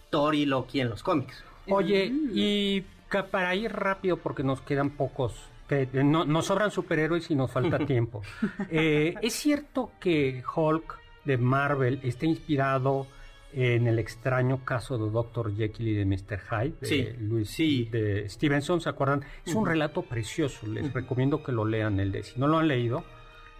Thor 0.09 0.35
y 0.35 0.45
Loki 0.45 0.81
en 0.81 0.89
los 0.89 1.03
cómics. 1.03 1.43
Oye, 1.67 2.11
y 2.33 2.83
para 3.31 3.55
ir 3.55 3.71
rápido 3.71 4.17
porque 4.17 4.43
nos 4.43 4.61
quedan 4.61 4.89
pocos, 4.91 5.33
que 5.69 5.87
no, 6.03 6.25
nos 6.25 6.47
sobran 6.47 6.71
superhéroes 6.71 7.31
y 7.31 7.35
nos 7.35 7.51
falta 7.51 7.79
tiempo. 7.85 8.21
Eh, 8.69 9.15
¿Es 9.21 9.33
cierto 9.33 9.91
que 9.99 10.43
Hulk 10.55 10.99
de 11.23 11.37
Marvel 11.37 11.99
está 12.03 12.25
inspirado 12.25 13.07
en 13.53 13.87
el 13.87 13.99
extraño 13.99 14.65
caso 14.65 14.97
de 14.97 15.09
Dr. 15.09 15.55
Jekyll 15.55 15.87
y 15.87 15.93
de 15.95 16.05
Mr. 16.05 16.39
Hyde, 16.49 16.75
de, 16.81 17.15
Luis, 17.19 17.49
sí. 17.49 17.85
de 17.85 18.27
Stevenson, 18.29 18.81
¿se 18.81 18.89
acuerdan? 18.89 19.23
Es 19.45 19.55
un 19.55 19.65
relato 19.65 20.01
precioso, 20.01 20.67
les 20.67 20.91
recomiendo 20.93 21.43
que 21.43 21.51
lo 21.51 21.65
lean 21.65 21.99
el 21.99 22.11
de. 22.11 22.23
Si 22.23 22.39
no 22.39 22.47
lo 22.47 22.57
han 22.57 22.67
leído, 22.67 23.03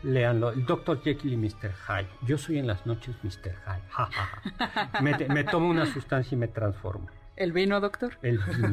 leanlo. 0.04 0.52
El 0.52 0.66
Dr. 0.66 1.02
Jekyll 1.02 1.34
y 1.34 1.38
Mr. 1.38 1.72
Hyde. 1.88 2.08
Yo 2.26 2.38
soy 2.38 2.60
en 2.60 2.68
las 2.68 2.86
noches 2.86 3.16
Mr. 3.24 3.56
Hyde. 3.66 5.02
me, 5.02 5.28
me 5.30 5.44
tomo 5.44 5.70
una 5.70 5.86
sustancia 5.86 6.36
y 6.36 6.40
me 6.40 6.48
transformo. 6.48 7.08
¿El 7.36 7.52
vino, 7.52 7.82
doctor? 7.82 8.18
El 8.22 8.38
vino. 8.48 8.70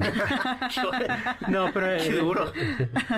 no, 1.49 1.71
pero... 1.73 1.87
Qué 1.97 2.09
eh, 2.09 2.13
duro. 2.13 2.53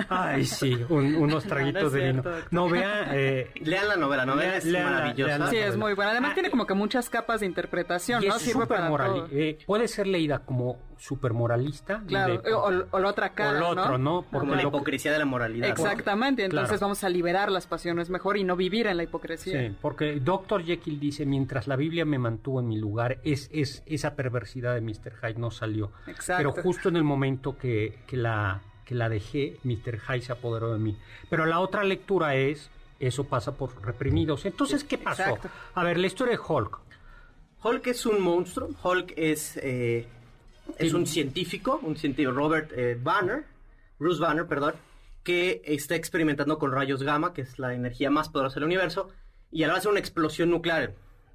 Ay, 0.09 0.45
sí, 0.45 0.75
unos 0.89 1.43
traguitos 1.43 1.93
de 1.93 2.11
vino. 2.11 2.23
No, 2.51 2.67
vea... 2.67 3.09
Eh, 3.13 3.51
lean 3.61 3.87
la 3.87 3.95
novela, 3.95 4.25
la 4.25 4.33
novela 4.33 4.57
es 4.57 4.65
maravillosa. 4.65 5.49
sí, 5.49 5.57
es 5.57 5.77
muy 5.77 5.93
buena. 5.93 6.11
Además 6.11 6.33
tiene 6.33 6.49
como 6.49 6.65
que 6.65 6.73
muchas 6.73 7.09
capas 7.09 7.41
de 7.41 7.45
interpretación, 7.45 8.23
y 8.23 8.27
¿no? 8.27 8.35
Es 8.35 8.41
Sirve 8.41 8.65
para 8.65 8.89
moral, 8.89 9.27
eh, 9.31 9.59
puede 9.65 9.87
ser 9.87 10.07
leída 10.07 10.39
como 10.39 10.79
super 10.97 11.33
moralista. 11.33 12.01
Claro, 12.07 12.41
o, 12.91 12.99
la 12.99 13.07
otra 13.07 13.29
cara, 13.29 13.57
O 13.57 13.59
lo 13.59 13.81
otro, 13.81 13.97
¿no? 13.97 14.23
Porque 14.23 14.47
como 14.47 14.55
la 14.55 14.63
hipocresía 14.63 15.11
de 15.11 15.19
la 15.19 15.25
moralidad. 15.25 15.69
Exactamente, 15.69 16.45
entonces 16.45 16.79
vamos 16.79 17.03
a 17.03 17.09
liberar 17.09 17.51
las 17.51 17.67
pasiones 17.67 18.09
mejor 18.09 18.37
y 18.37 18.43
no 18.43 18.55
vivir 18.55 18.87
en 18.87 18.97
la 18.97 19.03
hipocresía. 19.03 19.67
Sí, 19.67 19.75
porque 19.81 20.19
Dr. 20.19 20.63
Jekyll 20.63 20.99
dice, 20.99 21.25
mientras 21.25 21.67
la 21.67 21.75
Biblia 21.75 22.05
me 22.05 22.17
mantuvo 22.17 22.59
en 22.59 22.67
mi 22.67 22.77
lugar, 22.77 23.19
es, 23.23 23.49
es 23.51 23.83
esa 23.85 24.15
perversidad 24.15 24.75
de 24.75 24.81
Mr. 24.81 25.13
Hyde 25.21 25.39
no 25.39 25.51
salió. 25.51 25.91
Pero 26.27 26.51
justo 26.51 26.89
en 26.89 26.95
el 26.95 27.03
momento 27.03 27.57
que, 27.57 27.99
que, 28.07 28.17
la, 28.17 28.61
que 28.85 28.95
la 28.95 29.09
dejé, 29.09 29.57
Mr. 29.63 29.99
Hyde 29.99 30.21
se 30.21 30.31
apoderó 30.31 30.73
de 30.73 30.79
mí. 30.79 30.97
Pero 31.29 31.45
la 31.45 31.59
otra 31.59 31.83
lectura 31.83 32.35
es, 32.35 32.69
eso 32.99 33.25
pasa 33.25 33.55
por 33.55 33.83
reprimidos. 33.85 34.45
Entonces, 34.45 34.83
¿qué 34.83 34.97
pasó? 34.97 35.37
A 35.73 35.83
ver, 35.83 35.97
la 35.97 36.07
historia 36.07 36.37
de 36.37 36.41
Hulk. 36.45 36.79
Hulk 37.63 37.87
es 37.87 38.05
un 38.05 38.21
monstruo, 38.21 38.69
Hulk 38.83 39.13
es... 39.15 39.57
Eh, 39.57 40.07
es 40.77 40.93
un 40.93 41.05
científico, 41.05 41.79
un 41.83 41.97
científico, 41.97 42.31
Robert 42.31 42.71
eh, 42.75 42.97
Banner, 43.01 43.45
Bruce 43.99 44.19
Banner, 44.19 44.45
perdón, 44.45 44.73
que 45.23 45.61
está 45.65 45.95
experimentando 45.95 46.59
con 46.59 46.71
rayos 46.71 47.03
gamma, 47.03 47.33
que 47.33 47.41
es 47.41 47.57
la 47.57 47.73
energía 47.73 48.09
más 48.09 48.29
poderosa 48.29 48.55
del 48.55 48.65
universo, 48.65 49.09
y 49.51 49.63
al 49.63 49.71
hacer 49.71 49.89
una 49.89 49.99
explosión 49.99 50.49
nuclear, 50.49 50.93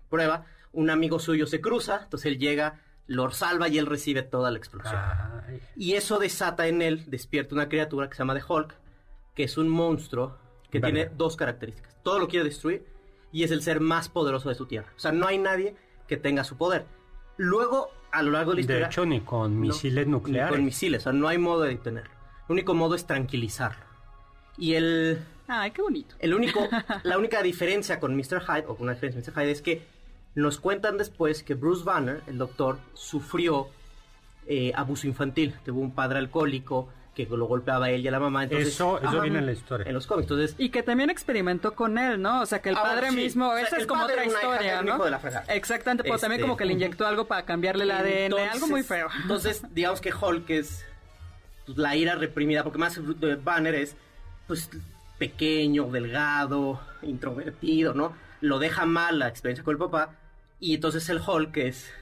prueba, 0.08 0.46
un 0.72 0.90
amigo 0.90 1.18
suyo 1.18 1.46
se 1.46 1.60
cruza, 1.60 2.02
entonces 2.04 2.32
él 2.32 2.38
llega, 2.38 2.80
lo 3.06 3.30
salva 3.30 3.68
y 3.68 3.78
él 3.78 3.86
recibe 3.86 4.22
toda 4.22 4.50
la 4.50 4.58
explosión. 4.58 5.00
Y 5.76 5.94
eso 5.94 6.18
desata 6.18 6.68
en 6.68 6.82
él, 6.82 7.04
despierta 7.08 7.54
una 7.54 7.68
criatura 7.68 8.08
que 8.08 8.14
se 8.14 8.20
llama 8.20 8.34
The 8.34 8.44
Hulk, 8.46 8.74
que 9.34 9.44
es 9.44 9.58
un 9.58 9.68
monstruo 9.68 10.36
que 10.70 10.80
tiene 10.80 11.10
dos 11.16 11.36
características. 11.36 11.96
Todo 12.02 12.20
lo 12.20 12.28
quiere 12.28 12.44
destruir 12.44 12.86
y 13.32 13.42
es 13.42 13.50
el 13.50 13.62
ser 13.62 13.80
más 13.80 14.08
poderoso 14.08 14.48
de 14.48 14.54
su 14.54 14.66
tierra. 14.66 14.92
O 14.96 15.00
sea, 15.00 15.12
no 15.12 15.26
hay 15.26 15.38
nadie 15.38 15.74
que 16.06 16.16
tenga 16.16 16.44
su 16.44 16.56
poder. 16.56 16.86
Luego 17.36 17.90
a 18.12 18.22
lo 18.22 18.30
largo 18.30 18.52
de 18.52 18.56
la 18.56 18.60
historia. 18.60 18.80
De 18.82 18.86
hecho, 18.86 19.06
ni 19.06 19.20
con 19.20 19.58
misiles 19.58 20.06
nucleares. 20.06 20.50
Ni 20.50 20.56
con 20.56 20.64
misiles, 20.64 21.02
o 21.02 21.04
sea, 21.04 21.12
no 21.12 21.28
hay 21.28 21.38
modo 21.38 21.62
de 21.62 21.70
detenerlo. 21.70 22.10
El 22.48 22.52
único 22.52 22.74
modo 22.74 22.94
es 22.94 23.06
tranquilizarlo. 23.06 23.84
Y 24.58 24.74
el. 24.74 25.18
Ay, 25.46 25.70
qué 25.70 25.82
bonito. 25.82 26.14
El 26.18 26.34
único, 26.34 26.60
la 27.02 27.18
única 27.18 27.42
diferencia 27.42 28.00
con 28.00 28.16
Mr. 28.16 28.40
Hyde, 28.40 28.64
o 28.66 28.76
con 28.76 28.84
una 28.84 28.94
diferencia 28.94 29.32
con 29.32 29.32
Mr. 29.32 29.42
Hyde, 29.42 29.52
es 29.52 29.62
que 29.62 29.82
nos 30.34 30.58
cuentan 30.58 30.98
después 30.98 31.42
que 31.42 31.54
Bruce 31.54 31.84
Banner, 31.84 32.22
el 32.26 32.38
doctor, 32.38 32.78
sufrió 32.94 33.68
eh, 34.46 34.72
abuso 34.74 35.06
infantil. 35.06 35.54
Tuvo 35.64 35.80
un 35.80 35.92
padre 35.92 36.18
alcohólico 36.18 36.88
que 37.14 37.26
lo 37.26 37.46
golpeaba 37.46 37.86
a 37.86 37.90
él 37.90 38.02
y 38.02 38.08
a 38.08 38.10
la 38.12 38.20
mamá. 38.20 38.44
Entonces, 38.44 38.68
Eso- 38.68 38.98
eso 38.98 39.08
Ajá. 39.08 39.20
viene 39.20 39.38
en 39.40 39.46
la 39.46 39.52
historia. 39.52 39.86
En 39.86 39.94
los 39.94 40.06
cómics. 40.06 40.30
Entonces, 40.30 40.54
Y 40.58 40.68
que 40.70 40.82
también 40.82 41.10
experimentó 41.10 41.74
con 41.74 41.98
él, 41.98 42.22
¿no? 42.22 42.40
O 42.42 42.46
sea, 42.46 42.62
que 42.62 42.68
el 42.70 42.76
Ah, 42.76 42.82
padre 42.82 43.10
sí. 43.10 43.16
mismo, 43.16 43.48
O 43.50 43.54
sea, 43.56 43.64
esa 43.64 43.76
es 43.78 43.86
como 43.86 44.04
otra 44.04 44.24
historia, 44.24 44.82
¿no? 44.82 44.94
hijo 44.94 45.04
de 45.04 45.10
la. 45.10 45.20
Exactamente, 45.48 46.04
pero 46.04 46.18
también 46.18 46.40
Este- 46.40 46.42
como 46.48 46.56
que 46.56 46.64
le 46.64 46.72
inyectó 46.74 47.06
algo 47.06 47.26
para 47.26 47.44
cambiarle 47.44 47.84
el 47.84 47.90
ADN, 47.90 48.34
algo 48.48 48.68
muy 48.68 48.82
feo. 48.82 49.08
Entonces, 49.22 49.62
digamos 49.74 50.00
que 50.00 50.12
Hulk 50.14 50.48
es 50.50 50.84
pues, 51.66 51.76
la 51.78 51.94
ira 51.96 52.14
reprimida, 52.14 52.62
porque 52.64 52.78
más 52.78 52.98
Banner 53.44 53.74
es 53.74 53.96
pues 54.46 54.70
pequeño, 55.18 55.86
delgado, 55.90 56.80
introvertido, 57.02 57.92
¿no? 57.94 58.14
Lo 58.40 58.58
deja 58.58 58.86
mal 58.86 59.18
la 59.18 59.28
experiencia 59.28 59.62
con 59.64 59.72
el 59.72 59.78
papá, 59.78 60.14
y 60.58 60.74
entonces 60.74 61.08
el 61.10 61.20
Hulk 61.24 61.56
es 61.58 61.92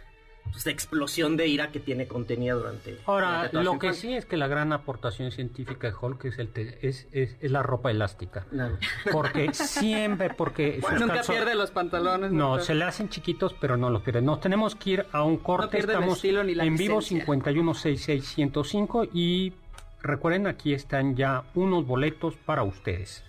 pues, 0.51 0.67
explosión 0.67 1.37
de 1.37 1.47
ira 1.49 1.71
que 1.71 1.81
tiene 1.81 2.07
contenida 2.09 2.55
durante. 2.55 2.99
Ahora, 3.07 3.49
durante 3.51 3.63
lo 3.65 3.79
que 3.79 3.87
infancia. 3.89 4.11
sí 4.11 4.15
es 4.17 4.27
que 4.27 4.37
la 4.37 4.47
gran 4.49 4.73
aportación 4.73 5.31
científica 5.33 5.89
de 5.89 5.95
Hulk 6.01 6.25
es, 6.27 6.39
el 6.39 6.49
te- 6.49 6.87
es, 6.87 7.07
es, 7.13 7.37
es 7.41 7.51
la 7.51 7.63
ropa 7.63 7.91
elástica. 7.91 8.45
Claro. 8.51 8.79
Porque 9.13 9.53
siempre, 9.55 10.31
porque... 10.31 10.81
Nunca 10.99 11.17
calzo- 11.23 11.33
pierde 11.33 11.55
los 11.55 11.71
pantalones. 11.71 12.33
No, 12.33 12.59
se 12.61 12.75
le 12.75 12.85
hacen 12.85 13.09
chiquitos, 13.09 13.55
pero 13.61 13.77
no 13.77 13.91
los 13.91 14.03
pierde. 14.03 14.23
Nos 14.23 14.41
tenemos 14.41 14.75
que 14.75 14.91
ir 14.91 15.07
a 15.13 15.23
un 15.23 15.39
corte. 15.39 15.79
el 15.79 15.85
Estamos 15.85 16.17
estilo 16.17 16.45
ni 16.45 16.55
la 16.55 16.65
en 16.65 16.77
vivo 16.77 17.01
licencia. 17.01 17.27
5166105 17.27 19.09
y 19.13 19.53
recuerden, 20.03 20.47
aquí 20.47 20.73
están 20.75 21.17
ya 21.17 21.45
unos 21.55 21.87
boletos 21.87 22.35
para 22.37 22.63
ustedes. 22.63 23.25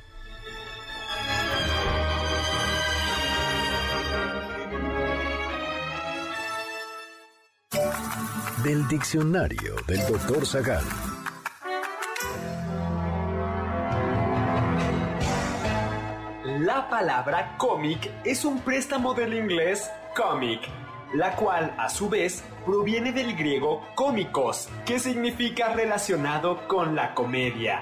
Del 8.63 8.85
diccionario 8.89 9.75
del 9.87 10.05
doctor 10.05 10.45
Zagal. 10.45 10.83
La 16.59 16.89
palabra 16.89 17.55
cómic 17.57 18.11
es 18.25 18.43
un 18.43 18.59
préstamo 18.59 19.13
del 19.13 19.33
inglés 19.33 19.89
comic, 20.13 20.61
la 21.13 21.37
cual 21.37 21.73
a 21.77 21.89
su 21.89 22.09
vez 22.09 22.43
proviene 22.65 23.13
del 23.13 23.33
griego 23.37 23.81
cómicos, 23.95 24.67
que 24.85 24.99
significa 24.99 25.73
relacionado 25.73 26.67
con 26.67 26.95
la 26.95 27.13
comedia. 27.13 27.81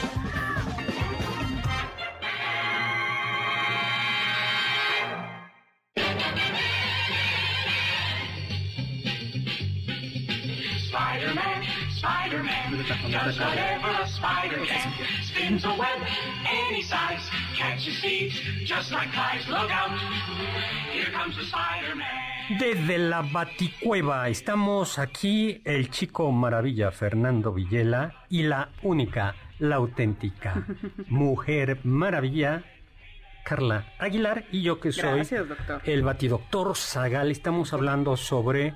Comes 21.11 21.35
the 21.35 21.43
Spider-Man. 21.43 22.57
Desde 22.59 22.97
la 22.97 23.21
Baticueva 23.21 24.27
estamos 24.29 24.99
aquí 24.99 25.61
el 25.63 25.89
chico 25.89 26.31
maravilla 26.31 26.91
Fernando 26.91 27.53
Villela 27.53 28.25
y 28.29 28.43
la 28.43 28.69
única, 28.83 29.35
la 29.59 29.75
auténtica 29.77 30.65
mujer 31.07 31.79
maravilla 31.83 32.63
Carla 33.43 33.93
Aguilar 33.99 34.45
y 34.51 34.63
yo 34.63 34.79
que 34.79 34.91
soy 34.91 35.19
Gracias, 35.19 35.45
el 35.85 36.03
batidoctor 36.03 36.75
Zagal. 36.75 37.31
Estamos 37.31 37.73
hablando 37.73 38.17
sobre 38.17 38.75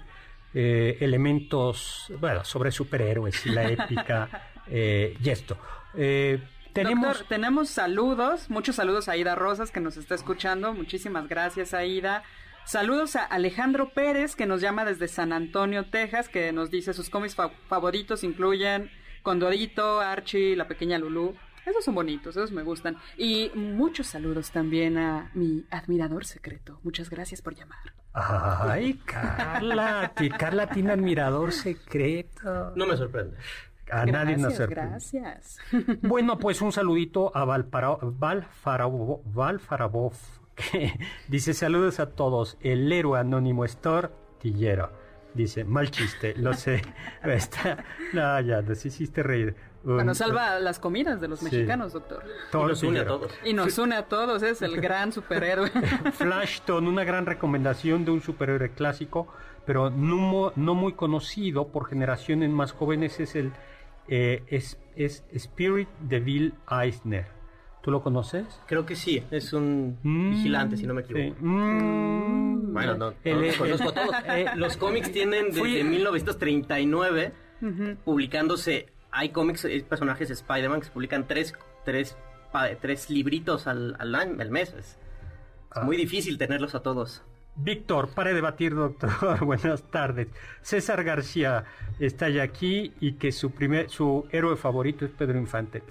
eh, 0.55 0.97
elementos, 1.01 2.11
bueno, 2.19 2.43
sobre 2.43 2.71
superhéroes 2.71 3.45
y 3.45 3.49
la 3.49 3.63
épica 3.69 4.29
eh, 4.67 5.15
y 5.23 5.29
esto. 5.29 5.57
Eh, 5.95 6.41
tenemos... 6.73 7.07
Doctor, 7.09 7.27
tenemos 7.27 7.69
saludos, 7.69 8.49
muchos 8.49 8.75
saludos 8.77 9.07
a 9.07 9.11
Aida 9.11 9.35
Rosas 9.35 9.69
que 9.69 9.79
nos 9.81 9.97
está 9.97 10.15
escuchando. 10.15 10.73
Muchísimas 10.73 11.27
gracias, 11.27 11.73
Aida. 11.73 12.23
Saludos 12.65 13.15
a 13.15 13.23
Alejandro 13.25 13.89
Pérez 13.93 14.35
que 14.35 14.47
nos 14.47 14.59
llama 14.61 14.85
desde 14.85 15.07
San 15.07 15.33
Antonio, 15.33 15.85
Texas, 15.85 16.29
que 16.29 16.51
nos 16.51 16.71
dice 16.71 16.93
sus 16.93 17.09
cómics 17.11 17.35
fa- 17.35 17.51
favoritos 17.69 18.23
incluyen 18.23 18.89
Condorito, 19.21 19.99
Archie, 19.99 20.55
La 20.55 20.67
Pequeña 20.67 20.97
Lulú. 20.97 21.35
Esos 21.65 21.83
son 21.85 21.95
bonitos, 21.95 22.35
esos 22.37 22.51
me 22.51 22.63
gustan. 22.63 22.97
Y 23.17 23.51
muchos 23.55 24.07
saludos 24.07 24.51
también 24.51 24.97
a 24.97 25.31
mi 25.33 25.65
admirador 25.69 26.25
secreto. 26.25 26.79
Muchas 26.83 27.09
gracias 27.09 27.41
por 27.41 27.55
llamar. 27.55 27.93
Ay, 28.17 28.93
Carla, 29.05 30.13
Carla 30.39 30.67
tiene 30.67 30.93
admirador 30.93 31.51
secreto. 31.51 32.71
No 32.75 32.87
me 32.87 32.95
sorprende. 32.95 33.35
A 33.91 34.05
nadie 34.05 34.37
nos 34.37 34.57
gracias, 34.57 34.57
sorprende. 34.57 34.89
gracias. 34.91 35.59
Bueno, 36.01 36.37
pues 36.39 36.61
un 36.61 36.71
saludito 36.71 37.31
a 37.35 37.45
Valpara- 37.45 37.99
Valfarabo- 38.01 39.21
Valfarabov, 39.25 40.13
que 40.55 40.97
dice 41.27 41.53
saludos 41.53 41.99
a 41.99 42.11
todos. 42.11 42.57
El 42.61 42.91
héroe 42.91 43.19
anónimo 43.19 43.65
es 43.65 43.77
tortillero. 43.77 44.91
Dice, 45.35 45.63
mal 45.65 45.91
chiste, 45.91 46.33
lo 46.37 46.53
sé. 46.53 46.81
Está, 47.23 47.83
no, 48.13 48.39
ya, 48.41 48.61
nos 48.61 48.83
hiciste 48.85 49.21
reír. 49.21 49.55
Bueno, 49.83 50.15
salva 50.15 50.59
las 50.59 50.79
comidas 50.79 51.21
de 51.21 51.27
los 51.27 51.39
Sí. 51.39 51.45
mexicanos, 51.45 51.93
doctor. 51.93 52.23
Y 52.51 52.57
nos 52.57 52.81
une 52.81 52.99
a 53.01 53.05
todos. 53.05 53.31
Y 53.43 53.53
nos 53.53 53.77
une 53.77 53.95
a 53.95 54.05
todos, 54.07 54.41
es 54.41 54.61
el 54.63 54.81
gran 54.81 55.11
superhéroe. 55.11 55.69
Flashton, 56.13 56.87
una 56.87 57.03
gran 57.03 57.27
recomendación 57.27 58.03
de 58.05 58.11
un 58.11 58.21
superhéroe 58.21 58.71
clásico, 58.71 59.27
pero 59.65 59.91
no, 59.91 60.53
no 60.55 60.73
muy 60.73 60.93
conocido 60.93 61.67
por 61.67 61.87
generaciones 61.87 62.49
más 62.49 62.71
jóvenes, 62.71 63.19
es 63.19 63.35
el 63.35 63.51
eh, 64.07 64.43
es, 64.47 64.79
es 64.95 65.23
Spirit 65.33 65.89
de 65.99 66.19
Bill 66.19 66.53
Eisner. 66.69 67.27
¿Tú 67.85 67.91
lo 67.91 68.01
conoces? 68.01 68.45
Creo 68.65 68.83
que 68.83 68.95
sí, 68.95 69.23
es 69.29 69.53
un 69.53 69.99
Mm, 70.01 70.31
vigilante, 70.31 70.75
si 70.75 70.87
no 70.87 70.95
me 70.95 71.03
sí. 71.03 71.13
equivoco. 71.13 71.37
Mm. 71.45 72.73
Bueno, 72.73 72.95
no, 72.95 73.11
no 73.23 73.41
los 73.41 73.55
conozco 73.57 73.89
a 73.89 73.93
todos. 73.93 74.15
eh, 74.27 74.45
los 74.55 74.75
cómics 74.75 75.11
tienen 75.11 75.45
desde 75.49 75.59
fui- 75.59 75.83
1939 75.83 77.31
publicándose. 78.03 78.87
Hay 79.11 79.29
cómics, 79.29 79.65
hay 79.65 79.81
personajes 79.83 80.27
de 80.29 80.33
Spider-Man 80.33 80.79
que 80.79 80.87
se 80.87 80.91
publican 80.91 81.27
tres, 81.27 81.53
tres, 81.85 82.17
tres 82.81 83.09
libritos 83.11 83.67
al, 83.67 83.95
al 83.99 84.15
año, 84.15 84.41
al 84.41 84.49
mes. 84.49 84.69
Es, 84.69 84.77
es 84.85 84.97
Ah. 85.71 85.83
muy 85.83 85.95
difícil 85.97 86.37
tenerlos 86.37 86.73
a 86.73 86.79
todos. 86.81 87.21
Víctor, 87.57 88.09
pare 88.15 88.33
de 88.33 88.41
batir, 88.41 88.73
doctor. 88.73 89.09
Buenas 89.45 89.83
tardes. 89.91 90.27
César 90.61 91.03
García 91.03 91.65
está 91.99 92.29
ya 92.29 92.43
aquí 92.43 92.93
y 92.99 93.13
que 93.13 93.31
su 93.31 93.51
primer, 93.51 93.89
su 93.89 94.25
héroe 94.31 94.55
favorito 94.57 95.05
es 95.05 95.11
Pedro 95.11 95.37
Infante. 95.37 95.83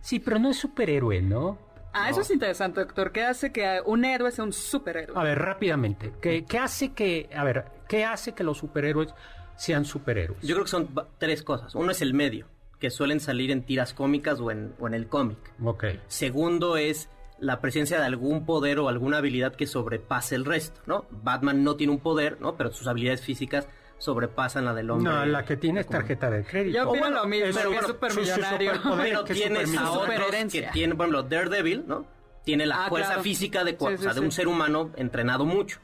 Sí, 0.00 0.18
pero 0.18 0.38
no 0.38 0.50
es 0.50 0.58
superhéroe, 0.58 1.22
¿no? 1.22 1.58
Ah, 1.92 2.08
eso 2.08 2.20
es 2.20 2.30
interesante, 2.30 2.80
doctor. 2.80 3.10
¿Qué 3.12 3.22
hace 3.22 3.52
que 3.52 3.80
un 3.84 4.04
héroe 4.04 4.30
sea 4.30 4.44
un 4.44 4.52
superhéroe? 4.52 5.18
A 5.18 5.24
ver, 5.24 5.38
rápidamente. 5.38 6.12
¿Qué, 6.20 6.44
qué 6.44 6.58
hace 6.58 6.92
que, 6.92 7.28
a 7.34 7.42
ver, 7.42 7.64
qué 7.88 8.04
hace 8.04 8.32
que 8.32 8.44
los 8.44 8.58
superhéroes 8.58 9.12
sean 9.56 9.84
superhéroes? 9.84 10.40
Yo 10.42 10.54
creo 10.54 10.64
que 10.64 10.70
son 10.70 10.88
tres 11.18 11.42
cosas. 11.42 11.74
Uno 11.74 11.90
es 11.90 12.00
el 12.00 12.14
medio, 12.14 12.46
que 12.78 12.90
suelen 12.90 13.18
salir 13.18 13.50
en 13.50 13.64
tiras 13.64 13.92
cómicas 13.92 14.38
o 14.40 14.50
en, 14.50 14.74
o 14.78 14.86
en 14.86 14.94
el 14.94 15.08
cómic. 15.08 15.38
Ok. 15.64 15.84
Segundo 16.06 16.76
es 16.76 17.08
la 17.40 17.60
presencia 17.60 17.98
de 17.98 18.06
algún 18.06 18.44
poder 18.44 18.78
o 18.78 18.88
alguna 18.88 19.18
habilidad 19.18 19.56
que 19.56 19.66
sobrepase 19.66 20.36
el 20.36 20.44
resto, 20.44 20.80
¿no? 20.86 21.06
Batman 21.10 21.64
no 21.64 21.74
tiene 21.74 21.92
un 21.92 22.00
poder, 22.00 22.40
¿no? 22.40 22.56
Pero 22.56 22.70
sus 22.70 22.86
habilidades 22.86 23.22
físicas 23.22 23.66
sobrepasan 24.00 24.64
la 24.64 24.74
del 24.74 24.90
hombre. 24.90 25.12
No, 25.12 25.24
la 25.26 25.44
que 25.44 25.56
tiene 25.56 25.80
es 25.80 25.86
tarjeta 25.86 26.28
de 26.30 26.42
crédito. 26.44 26.76
Yo 26.78 26.88
opino 26.88 27.04
bueno, 27.04 27.16
lo 27.22 27.26
mismo, 27.28 27.46
pero 27.54 27.70
que 27.70 27.76
es 27.76 27.82
bueno, 27.82 27.86
supermillonario. 27.86 28.70
su- 28.74 28.76
su 28.76 28.88
superpoder- 28.88 29.02
Pero 29.04 29.24
que 29.24 29.34
tienes 29.34 29.76
a 29.76 29.90
otros 29.92 30.08
que 30.50 30.68
tienen, 30.72 30.96
por 30.96 31.06
ejemplo, 31.06 31.22
Daredevil, 31.22 31.84
¿no? 31.86 32.06
Tiene 32.44 32.64
la 32.66 32.86
Ah, 32.86 32.88
fuerza 32.88 33.08
claro. 33.08 33.22
física 33.22 33.62
de, 33.64 33.72
Sí, 33.72 33.76
o 33.84 33.96
sea, 33.98 34.12
sí, 34.14 34.18
de 34.18 34.24
un 34.24 34.32
sí. 34.32 34.36
ser 34.36 34.48
humano 34.48 34.90
entrenado 34.96 35.44
mucho. 35.44 35.78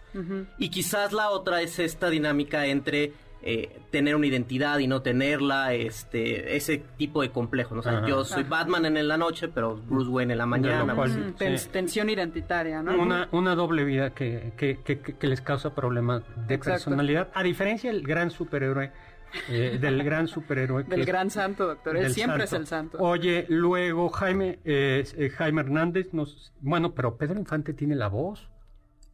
Y 0.58 0.70
quizás 0.70 1.12
la 1.12 1.28
otra 1.28 1.60
es 1.60 1.78
esta 1.78 2.08
dinámica 2.10 2.66
entre 2.66 3.12
eh, 3.48 3.80
tener 3.90 4.16
una 4.16 4.26
identidad 4.26 4.78
y 4.80 4.88
no 4.88 5.02
tenerla, 5.02 5.72
este, 5.72 6.56
ese 6.56 6.78
tipo 6.96 7.22
de 7.22 7.30
complejo. 7.30 7.74
¿no? 7.74 7.80
O 7.80 7.82
sea, 7.84 7.98
Ajá. 7.98 8.06
yo 8.08 8.24
soy 8.24 8.42
Batman 8.42 8.84
en 8.86 9.06
la 9.06 9.16
noche, 9.16 9.46
pero 9.48 9.76
Bruce 9.76 10.10
Wayne 10.10 10.32
en 10.34 10.38
la 10.38 10.46
mañana. 10.46 10.94
cual- 10.94 11.12
pues, 11.12 11.26
Mm, 11.26 11.32
ten- 11.36 11.58
Sí. 11.58 11.68
Tensión 11.70 12.10
identitaria, 12.10 12.82
¿no? 12.82 13.00
Una, 13.00 13.28
una 13.32 13.54
doble 13.54 13.84
vida 13.84 14.10
que, 14.14 14.52
que, 14.56 14.78
que- 14.82 15.26
les 15.28 15.40
causa 15.40 15.74
problemas 15.74 16.22
de 16.48 16.54
Exacto. 16.54 16.70
personalidad. 16.86 17.28
A 17.34 17.42
diferencia 17.42 17.92
del 17.92 18.02
gran 18.02 18.30
superhéroe, 18.30 18.90
eh, 19.48 19.78
del 19.80 20.02
gran 20.02 20.26
superhéroe. 20.28 20.82
Del 20.88 21.00
es- 21.00 21.06
gran 21.06 21.30
santo, 21.30 21.66
doctor. 21.66 21.96
Él 21.96 22.10
siempre 22.12 22.44
es 22.44 22.52
el 22.52 22.66
santo. 22.66 22.98
Oye, 22.98 23.44
luego 23.48 24.08
Jaime, 24.08 24.58
eh, 24.64 25.04
eh, 25.16 25.30
Jaime 25.30 25.60
Hernández, 25.62 26.12
nos, 26.12 26.52
bueno, 26.60 26.94
pero 26.94 27.16
Pedro 27.16 27.38
Infante 27.38 27.72
tiene 27.74 27.94
la 27.94 28.08
voz. 28.08 28.48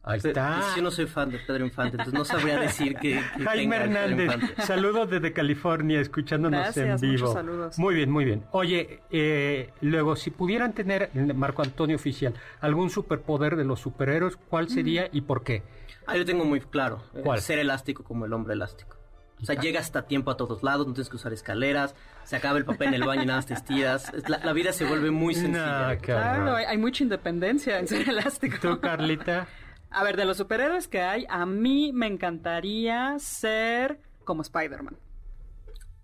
Ahí 0.05 0.19
Pe- 0.19 0.29
está. 0.29 0.61
Yo 0.75 0.81
no 0.81 0.91
soy 0.91 1.05
fan 1.05 1.29
de 1.29 1.39
Pedro 1.39 1.63
Infante, 1.65 1.91
entonces 1.95 2.13
no 2.13 2.25
sabría 2.25 2.59
decir 2.59 2.95
que, 2.95 3.21
que 3.37 3.43
Jaime 3.45 3.77
Hernández, 3.77 4.31
saludos 4.65 5.09
desde 5.09 5.31
California, 5.31 6.01
escuchándonos 6.01 6.59
Gracias, 6.59 7.01
en 7.01 7.09
vivo. 7.09 7.21
muchos 7.27 7.33
saludos. 7.33 7.79
Muy 7.79 7.95
bien, 7.95 8.11
muy 8.11 8.25
bien. 8.25 8.43
Oye, 8.51 8.99
eh, 9.11 9.69
luego, 9.79 10.17
si 10.17 10.29
pudieran 10.29 10.73
tener, 10.73 11.09
Marco 11.35 11.61
Antonio 11.61 11.95
Oficial, 11.95 12.33
algún 12.59 12.89
superpoder 12.89 13.55
de 13.55 13.63
los 13.63 13.79
superhéroes, 13.79 14.35
¿cuál 14.35 14.67
sería 14.69 15.07
y 15.11 15.21
por 15.21 15.43
qué? 15.43 15.63
Ah, 16.05 16.17
yo 16.17 16.25
tengo 16.25 16.43
muy 16.43 16.59
claro. 16.59 17.01
eh, 17.15 17.21
¿Cuál? 17.23 17.39
Ser 17.39 17.59
elástico 17.59 18.03
como 18.03 18.25
el 18.25 18.33
hombre 18.33 18.55
elástico. 18.55 18.97
O 19.41 19.45
sea, 19.45 19.55
llega 19.55 19.79
hasta 19.81 20.03
tiempo 20.05 20.31
a 20.31 20.37
todos 20.37 20.63
lados, 20.63 20.87
no 20.87 20.93
tienes 20.93 21.09
que 21.09 21.15
usar 21.17 21.33
escaleras, 21.33 21.95
se 22.23 22.35
acaba 22.37 22.57
el 22.57 22.63
papel 22.65 22.89
en 22.89 22.93
el 22.95 23.03
baño 23.03 23.23
y 23.23 23.25
nada 23.25 23.39
más 23.39 23.45
te 23.45 23.53
estiras. 23.53 24.13
Es- 24.13 24.29
La, 24.29 24.37
la 24.39 24.53
vida 24.53 24.71
se 24.73 24.85
vuelve 24.85 25.11
muy 25.11 25.33
sencilla. 25.33 25.93
No, 25.93 25.97
Claro, 26.01 26.55
hay, 26.55 26.65
hay 26.65 26.77
mucha 26.77 27.03
independencia 27.03 27.77
en 27.79 27.87
ser 27.87 28.07
elástico. 28.09 28.57
¿Tú, 28.61 28.79
Carlita? 28.79 29.47
A 29.93 30.03
ver, 30.03 30.17
de 30.17 30.25
los 30.25 30.37
superhéroes 30.37 30.87
que 30.87 31.01
hay, 31.01 31.25
a 31.29 31.45
mí 31.45 31.91
me 31.93 32.07
encantaría 32.07 33.17
ser 33.19 33.99
como 34.23 34.41
Spider-Man. 34.41 34.97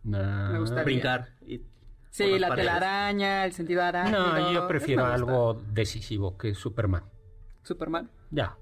No. 0.03 0.49
Me 0.51 0.59
gustaría. 0.59 0.83
Brincar. 0.83 1.29
y- 1.45 1.61
Sí, 2.11 2.39
la 2.39 2.49
paredes. 2.49 2.67
telaraña, 2.73 3.45
el 3.45 3.53
sentido 3.53 3.83
arácnido. 3.83 4.33
No, 4.33 4.51
yo 4.51 4.67
prefiero 4.67 5.05
algo 5.05 5.61
decisivo 5.71 6.37
que 6.37 6.55
Superman. 6.55 7.03
Superman. 7.63 8.09
Ya. 8.31 8.55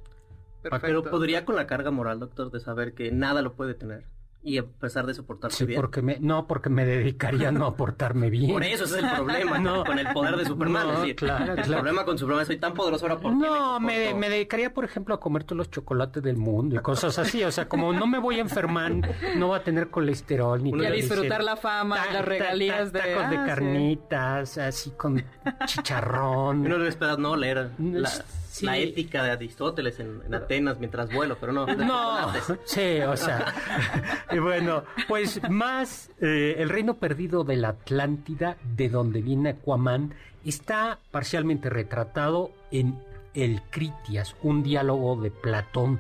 Perfecto. 0.62 0.86
Pero 0.88 1.04
podría 1.10 1.46
con 1.46 1.56
la 1.56 1.66
carga 1.66 1.90
moral, 1.92 2.20
doctor, 2.20 2.52
de 2.52 2.60
saber 2.60 2.94
que 2.94 3.12
nada 3.12 3.42
lo 3.42 3.54
puede 3.56 3.74
tener. 3.74 4.06
Y 4.48 4.58
a 4.60 4.64
pesar 4.66 5.06
de 5.06 5.14
soportarse 5.14 5.58
Sí, 5.58 5.66
bien. 5.66 5.82
porque 5.82 6.02
me, 6.02 6.20
no, 6.22 6.48
porque 6.48 6.70
me 6.70 6.86
dedicaría 6.86 7.50
a 7.50 7.52
no 7.52 7.76
portarme 7.76 8.30
bien. 8.30 8.50
Por 8.54 8.64
eso 8.64 8.86
ese 8.86 9.00
es 9.00 9.04
el 9.04 9.12
problema 9.12 9.58
No. 9.60 9.84
con 9.86 10.00
el 10.00 10.08
poder 10.14 10.38
de 10.38 10.46
Superman. 10.46 10.88
No, 10.88 10.94
es 10.94 11.00
decir, 11.02 11.16
claro, 11.18 11.54
el 11.54 11.62
claro. 11.64 11.82
problema 11.84 12.06
con 12.06 12.18
Superman 12.18 12.46
soy 12.46 12.56
tan 12.58 12.74
poderoso 12.74 13.06
ahora 13.06 13.20
porque 13.20 13.36
No, 13.38 13.80
me, 13.82 14.06
me, 14.08 14.14
me 14.14 14.30
dedicaría, 14.30 14.74
por 14.74 14.86
ejemplo, 14.86 15.14
a 15.16 15.20
comer 15.20 15.44
todos 15.44 15.58
los 15.58 15.70
chocolates 15.70 16.24
del 16.24 16.38
mundo 16.38 16.78
y 16.78 16.80
cosas 16.80 17.20
así. 17.20 17.44
O 17.44 17.52
sea, 17.52 17.68
como 17.68 17.92
no 17.92 18.08
me 18.08 18.20
voy 18.20 18.38
a 18.38 18.42
enfermar, 18.42 18.94
no 19.36 19.50
va 19.50 19.58
a 19.58 19.64
tener 19.64 19.90
colesterol 19.90 20.64
ni 20.64 20.70
Y 20.72 20.86
a 20.86 20.92
disfrutar 20.92 21.44
la 21.44 21.58
fama, 21.58 21.98
Ta- 21.98 22.06
las 22.06 22.14
ta- 22.14 22.22
regalías 22.22 22.92
ta- 22.94 23.00
de... 23.00 23.14
Tacos 23.16 23.30
de 23.30 23.36
ah, 23.36 23.42
sí. 23.44 23.48
carnitas, 23.50 24.58
así 24.60 24.92
con 24.92 25.22
chicharrón. 25.66 26.66
Uno 26.66 26.86
esperar 26.86 27.20
no 27.20 27.36
leer 27.36 27.72
la, 27.80 28.10
Sí. 28.58 28.66
la 28.66 28.78
ética 28.78 29.24
de 29.24 29.30
Aristóteles 29.30 30.00
en, 30.00 30.22
en 30.26 30.34
Atenas 30.34 30.80
mientras 30.80 31.14
vuelo, 31.14 31.38
pero 31.40 31.52
no. 31.54 31.68
No, 31.68 32.34
sí, 32.66 33.02
o 33.02 33.16
sea. 33.16 33.54
y 34.32 34.40
bueno, 34.40 34.84
pues 35.08 35.40
más 35.48 36.10
eh, 36.20 36.56
el 36.58 36.70
reino 36.70 36.96
perdido 36.96 37.44
de 37.44 37.56
la 37.56 37.70
Atlántida, 37.70 38.58
de 38.76 38.90
donde 38.90 39.22
viene 39.22 39.50
Aquaman, 39.50 40.16
está 40.44 41.00
parcialmente 41.12 41.70
retratado 41.70 42.52
en 42.72 43.00
El 43.36 43.62
Critias, 43.70 44.36
un 44.42 44.64
diálogo 44.64 45.22
de 45.22 45.30
Platón, 45.30 46.00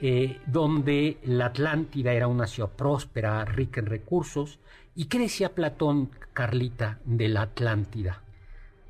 eh, 0.00 0.38
donde 0.46 1.18
la 1.24 1.46
Atlántida 1.46 2.12
era 2.12 2.28
una 2.28 2.46
ciudad 2.46 2.70
próspera, 2.70 3.44
rica 3.44 3.80
en 3.80 3.86
recursos. 3.86 4.60
¿Y 4.94 5.06
qué 5.06 5.18
decía 5.18 5.54
Platón, 5.54 6.10
Carlita, 6.32 7.00
de 7.04 7.28
la 7.28 7.42
Atlántida? 7.42 8.22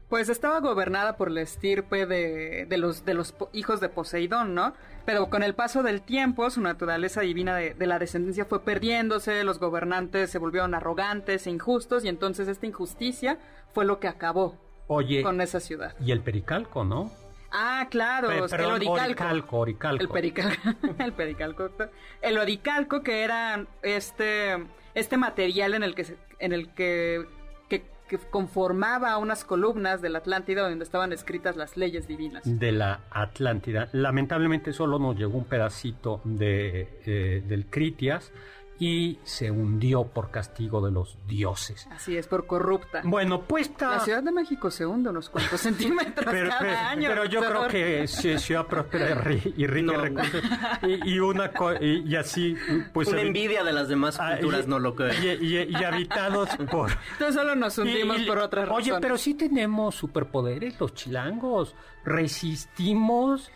Pues 0.09 0.29
estaba 0.31 0.61
gobernada 0.61 1.17
por 1.19 1.31
la 1.31 1.43
estirpe 1.43 2.07
de, 2.07 2.65
de 2.67 2.79
los, 2.79 3.05
de 3.05 3.13
los 3.15 3.35
hijos 3.53 3.81
de 3.81 3.91
Poseidón, 3.91 4.55
¿no? 4.55 4.73
Pero 5.05 5.29
con 5.29 5.43
el 5.43 5.55
paso 5.55 5.83
del 5.83 6.01
tiempo, 6.01 6.49
su 6.51 6.61
naturaleza 6.63 7.21
divina 7.21 7.55
de, 7.57 7.75
de 7.75 7.87
la 7.87 7.99
descendencia 7.99 8.47
fue 8.47 8.63
perdiéndose, 8.65 9.45
los 9.45 9.59
gobernantes 9.59 10.31
se 10.31 10.39
volvieron 10.39 10.75
arrogantes 10.75 11.47
e 11.47 11.51
injustos, 11.51 12.05
y 12.05 12.09
entonces 12.09 12.49
esta 12.49 12.67
injusticia 12.67 13.39
fue 13.75 13.85
lo 13.85 14.01
que 14.01 14.09
acabó 14.09 14.57
Oye, 14.87 15.23
con 15.23 15.41
esa 15.43 15.61
ciudad. 15.61 15.95
y 16.01 16.11
el 16.13 16.21
pericalco, 16.21 16.85
¿no? 16.85 17.11
Ah, 17.51 17.87
claro, 17.91 18.29
Pe- 18.29 18.39
el 18.39 18.49
perdón, 18.51 18.73
oricalco. 18.75 19.03
oricalco, 19.05 19.59
oricalco. 19.59 20.03
El 20.03 20.09
pericalco, 20.11 20.69
el 20.99 21.13
pericalco. 21.13 21.71
El 22.23 22.39
oricalco 22.39 23.03
que 23.03 23.23
era 23.25 23.67
este, 23.83 24.57
este 24.95 25.17
material 25.19 25.75
en 25.75 25.83
el 25.83 25.95
que, 25.95 26.17
en 26.39 26.53
el 26.53 26.73
que, 26.75 27.27
que, 28.09 28.19
conformaba 28.19 29.17
unas 29.19 29.45
columnas 29.45 30.03
de 30.03 30.09
la 30.09 30.19
Atlántida 30.19 30.69
donde 30.69 30.85
estaban 30.85 31.13
escritas 31.13 31.57
las 31.57 31.77
leyes 31.77 32.09
divinas. 32.09 32.43
de 32.45 32.73
la 32.73 33.01
Atlántida. 33.11 33.89
Lamentablemente 33.93 34.73
solo 34.73 34.99
nos 34.99 35.17
llegó 35.17 35.39
un 35.39 35.45
pedacito 35.45 36.21
de, 36.25 36.89
eh, 37.07 37.43
del 37.47 37.67
Critias 37.67 38.33
y 38.81 39.19
se 39.25 39.51
hundió 39.51 40.05
por 40.05 40.31
castigo 40.31 40.81
de 40.85 40.93
los 40.93 41.19
dioses. 41.27 41.89
Así 41.91 42.17
es, 42.17 42.27
por 42.29 42.47
corrupta. 42.47 43.01
Bueno, 43.05 43.43
puesta... 43.43 43.91
La 43.91 44.01
Ciudad 44.01 44.23
de 44.23 44.31
México 44.31 44.71
se 44.71 44.87
hunde 44.87 45.11
unos 45.11 45.29
cuantos 45.31 45.61
centímetros 45.63 46.27
pero, 46.31 46.49
cada 46.51 46.61
pero- 46.61 46.77
año. 46.79 47.09
pero 47.09 47.25
yo 47.25 47.41
creo 47.41 47.69
que 47.69 48.05
ci- 48.05 48.39
Ciudad 48.39 48.67
Próspera 48.67 49.11
y 49.11 49.15
ri- 49.15 49.55
y 49.57 49.67
rica 49.67 49.93
No. 49.93 50.01
recursos 50.01 50.43
y, 50.83 51.11
y 51.15 51.19
una 51.19 51.51
co- 51.53 51.75
y, 51.75 52.05
y 52.07 52.17
así 52.17 52.55
pues 52.93 53.09
Una 53.09 53.23
envidia 53.23 53.65
de 53.65 53.73
las 53.73 53.89
demás 53.89 54.19
ah, 54.21 54.33
culturas 54.39 54.67
y- 54.67 54.71
no 54.71 54.79
lo 54.79 54.95
que 54.95 55.11
y, 55.41 55.45
y- 55.47 55.69
y 55.77 55.85
habitados 55.85 56.49
por 56.71 56.91
Entonces 57.13 57.35
solo 57.35 57.55
nos 57.57 57.77
hundimos 57.79 58.19
Y- 58.19 58.23
y- 58.23 58.27
por 58.27 58.39
otras 58.39 58.69
razones. 58.69 58.89
Oye, 58.93 59.01
pero 59.01 59.19
sí 59.19 59.35
tenemos 59.35 59.95
superpoderes 59.97 60.79
los 60.81 60.95
chilangos. 60.95 61.75
Resistimos 62.09 63.51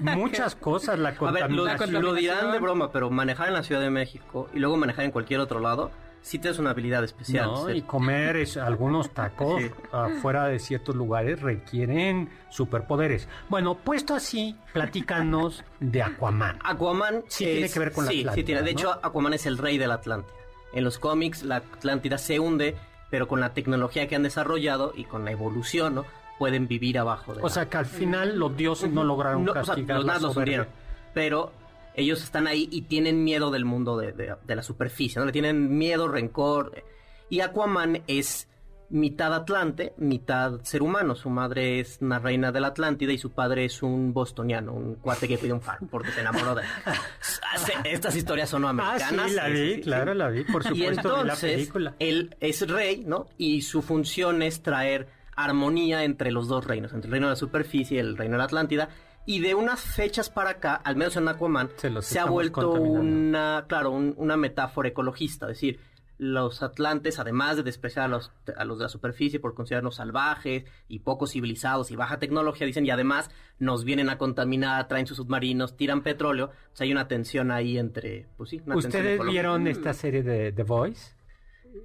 muchas 0.00 0.54
cosas, 0.56 0.98
la 0.98 1.10
A 1.10 1.30
ver, 1.30 1.50
lo, 1.50 1.64
contaminación. 1.64 2.02
lo 2.02 2.14
dirán 2.14 2.36
de 2.36 2.40
contaminación. 2.42 2.62
broma, 2.62 2.92
pero 2.92 3.10
manejar 3.10 3.48
en 3.48 3.54
la 3.54 3.62
Ciudad 3.62 3.80
de 3.80 3.90
México 3.90 4.48
y 4.52 4.58
luego 4.58 4.76
manejar 4.76 5.04
en 5.04 5.10
cualquier 5.10 5.40
otro 5.40 5.60
lado, 5.60 5.90
sí 6.22 6.38
tienes 6.38 6.58
una 6.58 6.70
habilidad 6.70 7.04
especial. 7.04 7.46
No, 7.46 7.70
y 7.70 7.82
comer 7.82 8.36
es- 8.36 8.56
algunos 8.56 9.10
tacos 9.14 9.62
Sí. 9.62 9.70
afuera 9.92 10.46
de 10.46 10.58
ciertos 10.58 10.94
lugares 10.96 11.40
requieren 11.40 12.28
superpoderes. 12.50 13.28
Bueno, 13.48 13.76
puesto 13.76 14.14
así, 14.14 14.56
platícanos 14.72 15.64
de 15.80 16.02
Aquaman. 16.02 16.58
Aquaman 16.64 17.24
Sí 17.28 17.44
tiene 17.44 17.68
que 17.70 17.78
ver 17.78 17.92
con 17.92 18.04
la 18.06 18.10
sí, 18.10 18.20
Atlántida, 18.20 18.34
Sí, 18.42 18.44
tiene. 18.44 18.62
De 18.62 18.72
¿no? 18.72 18.78
hecho, 18.78 19.00
Aquaman 19.02 19.34
es 19.34 19.46
el 19.46 19.58
rey 19.58 19.78
de 19.78 19.86
la 19.86 19.94
Atlántida. 19.94 20.34
En 20.72 20.82
los 20.84 20.98
cómics, 20.98 21.42
la 21.44 21.56
Atlántida 21.56 22.18
se 22.18 22.40
hunde, 22.40 22.76
pero 23.10 23.28
con 23.28 23.40
la 23.40 23.54
tecnología 23.54 24.08
que 24.08 24.16
han 24.16 24.24
desarrollado 24.24 24.92
y 24.96 25.04
con 25.04 25.24
la 25.24 25.30
evolución, 25.30 25.94
¿no? 25.94 26.04
Pueden 26.38 26.66
vivir 26.68 26.98
abajo 26.98 27.32
de 27.34 27.40
O 27.40 27.44
la- 27.44 27.48
sea 27.50 27.68
que 27.68 27.76
al 27.76 27.86
final 27.86 28.36
los 28.38 28.56
dioses 28.56 28.90
no 28.90 29.04
lograron 29.04 29.44
No, 29.44 29.52
o 29.52 29.54
sea, 29.54 29.62
castigar 29.64 30.02
los 30.02 30.06
la. 30.36 30.66
Pero 31.14 31.52
ellos 31.94 32.22
están 32.22 32.46
ahí 32.48 32.68
y 32.72 32.82
tienen 32.82 33.22
miedo 33.22 33.50
del 33.52 33.64
mundo 33.64 33.96
de, 33.96 34.12
de- 34.12 34.34
de 34.44 34.56
la 34.56 34.62
superficie, 34.62 35.20
¿no? 35.20 35.26
Le 35.26 35.32
tienen 35.32 35.76
miedo, 35.78 36.08
rencor. 36.08 36.82
Y 37.30 37.40
Aquaman 37.40 38.02
es 38.08 38.48
mitad 38.90 39.32
atlante, 39.34 39.94
mitad 39.96 40.60
ser 40.62 40.82
humano. 40.82 41.14
Su 41.14 41.30
madre 41.30 41.80
es 41.80 41.98
una 42.00 42.18
reina 42.18 42.52
de 42.52 42.60
la 42.60 42.68
Atlántida 42.68 43.12
y 43.12 43.18
su 43.18 43.30
padre 43.30 43.64
es 43.64 43.82
un 43.82 44.12
bostoniano, 44.12 44.72
un 44.72 44.96
cuate 44.96 45.26
que 45.28 45.38
pide 45.38 45.52
un 45.52 45.60
farm 45.62 45.88
porque 45.88 46.10
se 46.10 46.20
enamoró 46.20 46.54
de 46.56 46.62
él. 46.62 46.68
Estas 47.84 48.14
historias 48.16 48.50
son 48.50 48.64
Ah, 48.64 48.70
americanas. 48.70 49.30
sí, 49.30 49.34
la 49.36 49.48
vi, 49.48 49.56
sí, 49.68 49.74
sí. 49.76 49.80
claro, 49.82 50.14
la 50.14 50.28
vi, 50.28 50.44
por 50.44 50.62
Y 50.62 50.68
supuesto, 50.68 51.16
de 51.18 51.24
la 51.24 51.36
película. 51.36 51.94
él 51.98 52.36
es 52.40 52.68
rey, 52.68 53.04
¿no? 53.06 53.26
Y 53.38 53.62
su 53.62 53.82
función 53.82 54.42
es 54.42 54.62
traer 54.62 55.08
armonía 55.36 56.04
entre 56.04 56.30
los 56.32 56.48
dos 56.48 56.64
reinos, 56.64 56.92
entre 56.92 57.08
el 57.08 57.12
reino 57.12 57.26
de 57.28 57.32
la 57.32 57.36
superficie 57.36 57.96
y 57.96 58.00
el 58.00 58.16
reino 58.16 58.32
de 58.34 58.38
la 58.38 58.44
Atlántida. 58.44 58.88
Y 59.26 59.40
de 59.40 59.54
unas 59.54 59.80
fechas 59.80 60.28
para 60.28 60.50
acá, 60.50 60.74
al 60.74 60.96
menos 60.96 61.16
en 61.16 61.26
Aquaman, 61.28 61.70
Se 62.02 62.18
ha 62.18 62.26
vuelto 62.26 62.72
una, 62.72 63.64
claro, 63.68 63.90
un- 63.90 64.14
una 64.18 64.36
metáfora 64.36 64.88
ecologista. 64.90 65.46
Es 65.46 65.56
decir, 65.56 65.80
los 66.18 66.62
atlantes, 66.62 67.18
además 67.18 67.56
de 67.56 67.62
despreciar 67.64 68.04
a 68.04 68.08
los, 68.08 68.30
a 68.56 68.64
los 68.64 68.78
de 68.78 68.84
la 68.84 68.88
superficie 68.88 69.40
por 69.40 69.54
considerarnos 69.54 69.96
salvajes 69.96 70.64
y 70.88 71.00
poco 71.00 71.26
civilizados 71.26 71.90
y 71.90 71.96
baja 71.96 72.18
tecnología, 72.18 72.66
dicen, 72.66 72.86
y 72.86 72.90
además 72.90 73.30
nos 73.58 73.84
vienen 73.84 74.10
a 74.10 74.18
contaminar, 74.18 74.86
traen 74.88 75.06
sus 75.06 75.16
submarinos, 75.16 75.76
tiran 75.76 76.02
petróleo. 76.02 76.50
O 76.72 76.76
sea, 76.76 76.84
hay 76.84 76.92
una 76.92 77.08
tensión 77.08 77.50
ahí 77.50 77.78
entre, 77.78 78.26
pues 78.36 78.50
sí, 78.50 78.60
una 78.64 78.76
¿Ustedes 78.76 79.20
vieron 79.24 79.66
esta 79.66 79.92
serie 79.94 80.22
de 80.22 80.52
The 80.52 80.62
Voice? 80.62 81.13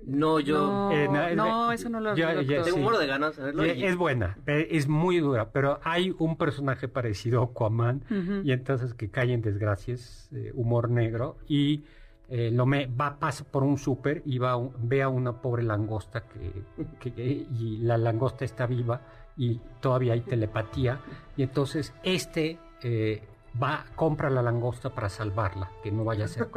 No, 0.05 0.39
yo... 0.39 0.57
No, 0.59 0.91
Eh, 0.91 1.07
no, 1.07 1.35
no, 1.35 1.71
eh, 1.71 1.75
eso 1.75 1.89
no 1.89 1.99
lo 1.99 2.15
ya 2.15 2.33
doctor. 2.33 2.47
Tengo 2.55 2.65
sí. 2.67 2.73
un 2.73 2.81
muero 2.83 2.99
de 2.99 3.07
ganas 3.07 3.35
de 3.37 3.43
verlo. 3.43 3.63
Eh, 3.63 3.75
y- 3.77 3.83
Es 3.85 3.95
buena, 3.95 4.37
eh, 4.47 4.67
es 4.71 4.87
muy 4.87 5.19
dura, 5.19 5.51
pero 5.51 5.79
hay 5.83 6.13
un 6.19 6.37
personaje 6.37 6.87
parecido 6.87 7.41
a 7.41 7.45
Aquaman 7.45 8.03
y 8.43 8.51
entonces 8.51 8.93
que 8.93 9.09
cae 9.09 9.33
en 9.33 9.41
desgracias, 9.41 10.29
eh, 10.33 10.51
humor 10.53 10.89
negro 10.89 11.37
y 11.47 11.83
eh, 12.31 12.51
lo 12.51 12.65
me 12.67 12.85
va 12.85 13.17
pasa 13.17 13.43
por 13.43 13.63
un 13.63 13.77
súper 13.79 14.21
y 14.25 14.37
va 14.37 14.55
ve 14.77 15.01
a 15.01 15.09
una 15.09 15.41
pobre 15.41 15.63
langosta 15.63 16.25
que, 16.27 16.51
que- 16.99 17.11
que- 17.13 17.47
y 17.57 17.77
la 17.77 17.97
langosta 17.97 18.45
está 18.45 18.67
viva 18.67 19.01
y 19.35 19.59
todavía 19.79 20.13
hay 20.13 20.21
telepatía 20.21 20.99
y 21.35 21.41
entonces 21.43 21.91
este 22.03 22.59
eh, 22.83 23.23
va, 23.61 23.85
compra 23.95 24.29
la 24.29 24.41
langosta 24.41 24.89
para 24.89 25.09
salvarla, 25.09 25.69
que 25.83 25.91
no 25.91 26.03
vaya 26.03 26.25
a 26.25 26.27
ser. 26.27 26.47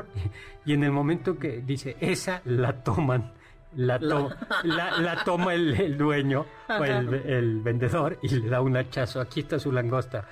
y 0.65 0.73
en 0.75 0.85
el 0.85 0.91
momento 0.93 1.39
que 1.39 1.63
dice, 1.65 1.97
esa 2.01 2.41
la 2.45 2.83
toman. 2.83 3.33
La, 3.75 3.99
to- 3.99 4.29
la, 4.65 4.99
la 4.99 5.25
toma 5.25 5.55
el, 5.55 5.73
el 5.81 5.97
dueño 5.97 6.45
o 6.69 6.85
el, 6.85 7.15
el 7.15 7.61
vendedor 7.63 8.19
y 8.23 8.29
le 8.29 8.49
da 8.51 8.61
un 8.61 8.77
hachazo. 8.77 9.19
Aquí 9.19 9.41
está 9.41 9.59
su 9.59 9.73
langosta. 9.73 10.27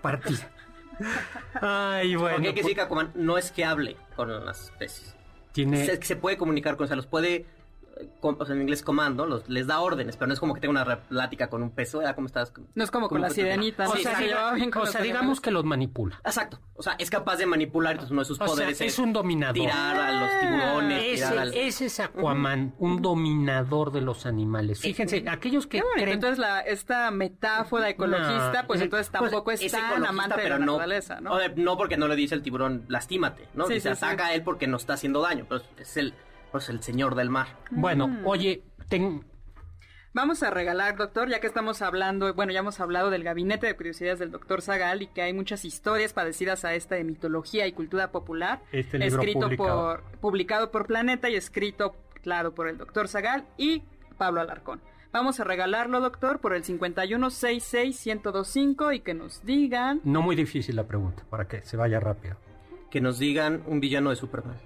Partida. 0.00 0.50
Ay, 1.60 2.16
bueno. 2.16 2.34
Porque 2.36 2.48
hay 2.48 2.54
que 2.54 2.60
pues, 2.62 2.74
decir 2.74 2.80
Aquaman 2.80 3.12
no 3.14 3.38
es 3.38 3.52
que 3.52 3.64
hable 3.64 3.96
con 4.16 4.44
las 4.44 4.64
especies. 4.64 5.14
tiene, 5.52 5.84
Se, 5.86 6.02
se 6.02 6.16
puede 6.16 6.36
comunicar 6.36 6.76
con, 6.76 6.84
o 6.84 6.86
sea, 6.88 6.96
los 6.96 7.06
puede, 7.06 7.46
com- 8.20 8.36
o 8.38 8.44
sea, 8.46 8.54
en 8.54 8.62
inglés 8.62 8.82
comando, 8.82 9.26
los, 9.26 9.48
les 9.48 9.66
da 9.66 9.80
órdenes, 9.80 10.16
pero 10.16 10.26
no 10.28 10.34
es 10.34 10.40
como 10.40 10.54
que 10.54 10.60
tenga 10.60 10.70
una 10.82 11.00
plática 11.00 11.48
con 11.50 11.62
un 11.62 11.70
peso, 11.70 11.98
¿verdad? 11.98 12.14
¿Cómo 12.14 12.26
estás? 12.26 12.52
No 12.74 12.84
es 12.84 12.90
como 12.90 13.08
con 13.08 13.20
la 13.20 13.30
sirenita, 13.30 13.88
o 13.88 13.94
¿no? 13.94 14.00
sea, 14.00 14.18
diga- 14.18 14.54
bien 14.54 14.70
con 14.70 14.82
o 14.82 14.86
sea, 14.86 15.00
digamos 15.02 15.40
que 15.40 15.50
los 15.50 15.64
manipula. 15.64 16.20
Exacto, 16.24 16.58
o 16.74 16.82
sea, 16.82 16.94
es 16.98 17.10
capaz 17.10 17.36
de 17.36 17.46
manipular, 17.46 17.92
entonces 17.92 18.10
uno 18.12 18.22
de 18.22 18.24
sus 18.26 18.40
O 18.40 18.46
sea, 18.46 18.54
poderes 18.54 18.80
es 18.80 18.98
un 18.98 19.12
dominador. 19.12 19.54
tirar 19.54 19.96
a 19.96 20.12
los 20.20 20.40
tiburones, 20.40 21.02
Ese, 21.04 21.14
tirar 21.16 21.38
al... 21.38 21.54
ese 21.54 21.86
es 21.86 22.00
Aquaman, 22.00 22.74
un 22.78 23.02
dominador 23.02 23.92
de 23.92 24.00
los 24.00 24.26
animales. 24.26 24.80
Fíjense, 24.80 25.24
aquellos 25.28 25.66
que 25.66 25.82
creen... 25.94 26.08
Entonces, 26.08 26.38
la, 26.38 26.60
esta 26.60 27.10
metáfora 27.10 27.88
ecologista, 27.88 28.62
No, 28.62 28.66
pues 28.66 28.80
es- 28.80 28.84
entonces 28.84 29.10
Pues, 29.10 29.22
tampoco 29.30 29.50
es, 29.50 29.70
tan 29.70 30.04
amante 30.06 30.40
de 30.40 30.48
la 30.48 30.58
no- 30.58 30.66
naturaleza, 30.72 31.20
¿no? 31.20 31.32
o 31.32 31.38
no 31.56 31.76
porque 31.76 31.96
no 31.96 32.08
le 32.08 32.16
dice 32.16 32.34
el 32.34 32.42
tiburón, 32.42 32.84
lastímate, 32.88 33.48
¿no? 33.54 33.66
Sí, 33.66 33.74
Dice, 33.74 33.90
sí, 33.90 33.96
sí. 33.96 34.04
ataca 34.04 34.26
a 34.26 34.34
él 34.34 34.42
porque 34.42 34.66
no 34.66 34.76
está 34.76 34.94
haciendo 34.94 35.20
daño, 35.22 35.46
pero 35.48 35.62
es 35.78 35.96
el, 35.96 36.14
pues 36.52 36.68
el 36.68 36.80
señor 36.82 37.14
del 37.16 37.30
mar. 37.30 37.56
Bueno, 37.70 38.06
Mm. 38.08 38.26
oye, 38.26 38.62
ten- 38.88 39.24
Vamos 40.14 40.42
a 40.42 40.50
regalar, 40.50 40.98
doctor, 40.98 41.30
ya 41.30 41.40
que 41.40 41.46
estamos 41.46 41.80
hablando, 41.80 42.34
bueno, 42.34 42.52
ya 42.52 42.58
hemos 42.58 42.80
hablado 42.80 43.08
del 43.08 43.24
gabinete 43.24 43.66
de 43.66 43.74
curiosidades 43.74 44.18
del 44.18 44.30
doctor 44.30 44.60
Zagal 44.60 45.00
y 45.00 45.06
que 45.06 45.22
hay 45.22 45.32
muchas 45.32 45.64
historias 45.64 46.12
parecidas 46.12 46.66
a 46.66 46.74
esta 46.74 46.96
de 46.96 47.04
mitología 47.04 47.66
y 47.66 47.72
cultura 47.72 48.12
popular. 48.12 48.60
Este 48.72 48.98
libro 48.98 49.22
escrito 49.22 49.40
publicado. 49.40 49.80
por, 49.80 50.02
publicado 50.20 50.70
por 50.70 50.86
Planeta 50.86 51.30
y 51.30 51.36
escrito, 51.36 51.96
claro, 52.22 52.54
por 52.54 52.68
el 52.68 52.76
doctor 52.76 53.08
Zagal 53.08 53.46
y 53.56 53.84
Pablo 54.18 54.42
Alarcón. 54.42 54.82
Vamos 55.12 55.40
a 55.40 55.44
regalarlo, 55.44 56.00
doctor, 56.02 56.40
por 56.40 56.52
el 56.54 56.62
5166-1025 56.62 58.94
y 58.94 59.00
que 59.00 59.14
nos 59.14 59.42
digan... 59.44 60.00
no 60.04 60.20
muy 60.22 60.36
difícil 60.36 60.76
la 60.76 60.84
pregunta, 60.86 61.22
para 61.30 61.48
que 61.48 61.62
se 61.62 61.76
vaya 61.78 62.00
rápido. 62.00 62.36
Que 62.90 63.00
nos 63.00 63.18
digan 63.18 63.62
un 63.66 63.80
villano 63.80 64.10
de 64.10 64.16
Superman. 64.16 64.56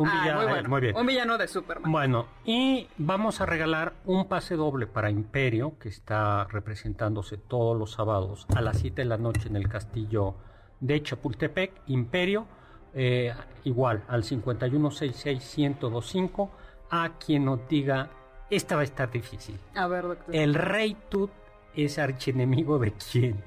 Un 0.00 0.08
Ah, 0.08 0.20
villano- 0.22 0.40
muy, 0.40 0.46
eh, 0.46 0.50
bueno. 0.52 0.68
muy 0.70 0.80
bien. 0.80 0.96
Un 0.96 1.06
villano 1.06 1.36
de 1.38 1.46
Superman. 1.46 1.92
Bueno, 1.92 2.26
y 2.44 2.88
vamos 2.96 3.40
a 3.42 3.46
regalar 3.46 3.92
un 4.06 4.26
pase 4.28 4.56
doble 4.56 4.86
para 4.86 5.10
Imperio, 5.10 5.78
que 5.78 5.90
está 5.90 6.44
representándose 6.44 7.36
todos 7.36 7.76
los 7.78 7.92
sábados 7.92 8.46
a 8.56 8.62
las 8.62 8.78
7 8.78 9.02
de 9.02 9.08
la 9.08 9.18
noche 9.18 9.48
en 9.48 9.56
el 9.56 9.68
castillo 9.68 10.36
de 10.80 11.02
Chapultepec. 11.02 11.82
Imperio, 11.88 12.46
eh, 12.94 13.34
igual 13.64 14.02
al 14.08 14.24
5166-1025, 14.24 16.48
a 16.90 17.10
quien 17.18 17.44
nos 17.44 17.68
diga, 17.68 18.08
esta 18.48 18.76
va 18.76 18.80
a 18.80 18.84
estar 18.84 19.10
difícil. 19.10 19.58
A 19.74 19.86
ver, 19.86 20.04
doctor. 20.04 20.34
¿El 20.34 20.54
Rey 20.54 20.96
Tut 21.10 21.30
es 21.74 21.98
archienemigo 21.98 22.78
de 22.78 22.92
quién? 22.92 23.44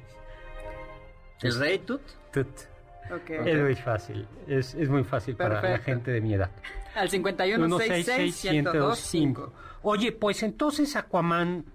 ¿El 1.41 1.59
Rey 1.59 1.79
Tut? 1.79 2.01
Tut. 2.31 2.47
Ok. 3.11 3.29
Es 3.29 3.61
muy 3.61 3.75
fácil, 3.75 4.27
es, 4.47 4.73
es 4.75 4.89
muy 4.89 5.03
fácil 5.03 5.35
para 5.35 5.61
la 5.61 5.77
gente 5.79 6.11
de 6.11 6.21
mi 6.21 6.33
edad. 6.33 6.49
Al 6.95 7.09
5166-1025. 7.09 9.51
Oye, 9.81 10.11
pues 10.11 10.43
entonces 10.43 10.95
Aquaman, 10.95 11.65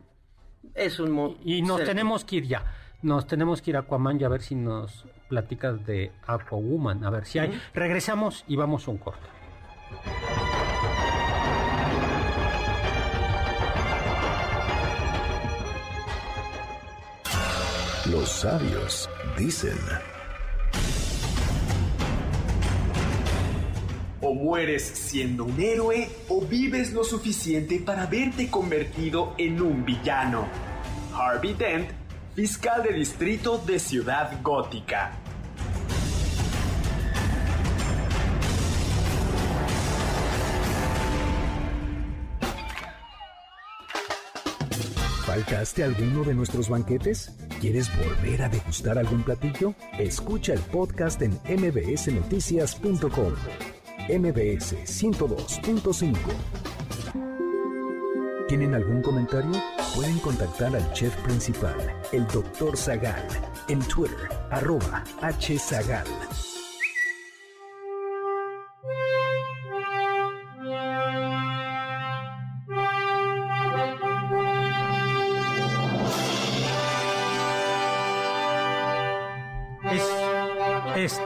Es 0.75 0.99
un... 1.01 1.11
mo- 1.11 1.37
y 1.45 1.63
nos 1.63 1.79
ser- 1.79 1.87
tenemos 1.89 2.25
que 2.25 2.37
ir 2.37 2.47
ya. 2.47 2.65
Nos 3.03 3.27
tenemos 3.27 3.61
que 3.63 3.71
ir 3.71 3.77
a 3.77 3.81
Aquaman 3.81 4.21
y 4.21 4.25
a 4.25 4.29
ver 4.29 4.43
si 4.43 4.55
nos 4.55 5.05
platicas 5.29 5.85
de 5.87 6.11
Aquawoman. 6.27 7.05
A 7.05 7.11
ver 7.11 7.25
si 7.27 7.39
hay. 7.39 7.61
Regresamos 7.75 8.45
y 8.49 8.57
vamos 8.57 8.89
a 8.89 8.91
un 8.91 8.99
corte. 8.99 9.27
Los 18.11 18.29
sabios 18.31 19.09
dicen. 19.37 19.77
O 24.21 24.35
mueres 24.35 24.83
siendo 24.83 25.45
un 25.45 25.61
héroe 25.61 26.09
o 26.29 26.41
vives 26.41 26.93
lo 26.93 27.05
suficiente 27.05 27.79
para 27.79 28.07
verte 28.07 28.51
convertido 28.51 29.35
en 29.39 29.63
un 29.63 29.85
villano. 29.85 30.49
Harvey 31.15 31.55
Dent, 31.55 31.91
fiscal 32.35 32.83
de 32.83 32.93
distrito 32.93 33.59
de 33.59 33.79
Ciudad 33.79 34.33
Gótica. 34.43 35.13
¿Faltaste 45.29 45.85
alguno 45.85 46.25
de 46.25 46.35
nuestros 46.35 46.69
banquetes? 46.69 47.31
¿Quieres 47.61 47.89
volver 47.97 48.43
a 48.43 48.49
degustar 48.49 48.99
algún 48.99 49.23
platillo? 49.23 49.75
Escucha 49.99 50.55
el 50.55 50.61
podcast 50.61 51.23
en 51.23 51.39
mbsnoticias.com. 51.47 53.78
mbs 54.09 54.75
102.5. 54.85 56.17
¿Tienen 58.49 58.75
algún 58.75 59.03
comentario? 59.03 59.53
Pueden 59.95 60.19
contactar 60.21 60.75
al 60.75 60.93
chef 60.93 61.15
principal, 61.23 61.77
el 62.13 62.27
Dr. 62.29 62.77
Zagal, 62.77 63.27
en 63.69 63.81
Twitter, 63.81 64.29
arroba 64.51 65.05
hzagal. 65.21 66.07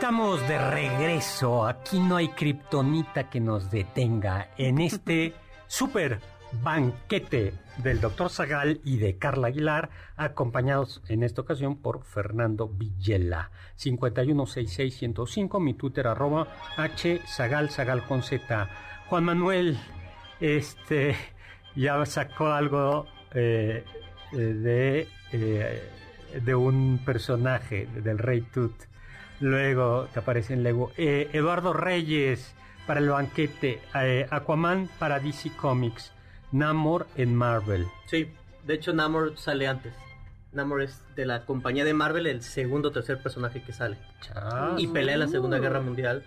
Estamos 0.03 0.41
de 0.49 0.59
regreso. 0.59 1.65
Aquí 1.65 2.01
no 2.01 2.17
hay 2.17 2.27
kriptonita 2.31 3.31
que 3.31 3.39
nos 3.39 3.71
detenga 3.71 4.49
en 4.59 4.81
este 4.81 5.33
super 5.69 6.19
banquete 6.61 7.55
del 7.77 8.01
doctor 8.01 8.29
Zagal 8.29 8.81
y 8.85 8.97
de 8.97 9.17
Carla 9.17 9.47
Aguilar, 9.47 9.91
acompañados 10.17 11.05
en 11.07 11.23
esta 11.23 11.43
ocasión 11.43 11.77
por 11.77 12.03
Fernando 12.03 12.67
Villela. 12.69 13.53
5166105, 13.79 15.61
mi 15.61 15.75
Twitter 15.75 16.09
arroba 16.09 16.49
H 16.77 17.21
Zagal, 17.29 17.71
Zagal 17.71 18.05
con 18.05 18.25
Z. 18.25 18.69
Juan 19.09 19.23
Manuel, 19.23 19.79
este, 20.41 21.15
ya 21.77 22.05
sacó 22.07 22.49
algo 22.49 23.07
eh, 23.35 23.85
eh, 24.33 24.37
de, 24.37 25.09
eh, 25.31 25.81
de 26.45 26.55
un 26.57 27.01
personaje 27.05 27.87
del 27.87 28.19
Rey 28.19 28.41
Tut. 28.41 28.91
Luego 29.43 30.09
que 30.13 30.21
aparece 30.21 30.55
en 30.55 30.63
Lego. 30.63 30.93
Eh, 30.97 31.29
Eduardo 31.33 31.73
Reyes 31.73 32.55
para 32.87 33.01
el 33.01 33.09
banquete. 33.09 33.83
eh, 33.97 34.27
Aquaman 34.31 34.89
para 34.99 35.19
DC 35.19 35.51
Comics. 35.57 36.13
Namor 36.53 37.09
en 37.17 37.35
Marvel. 37.35 37.87
Sí, 38.07 38.33
de 38.65 38.75
hecho 38.75 38.93
Namor 38.93 39.37
sale 39.37 39.67
antes. 39.67 39.93
Namor 40.53 40.83
es 40.83 41.03
de 41.17 41.27
la 41.27 41.45
compañía 41.45 41.85
de 41.85 41.93
Marvel 41.93 42.27
el 42.27 42.43
segundo 42.43 42.91
o 42.91 42.93
tercer 42.93 43.21
personaje 43.21 43.63
que 43.63 43.73
sale. 43.73 43.99
Chas. 44.21 44.79
Y 44.79 44.87
pelea 44.87 45.15
en 45.15 45.21
la 45.21 45.29
Segunda 45.29 45.59
Guerra 45.59 45.81
Mundial 45.81 46.25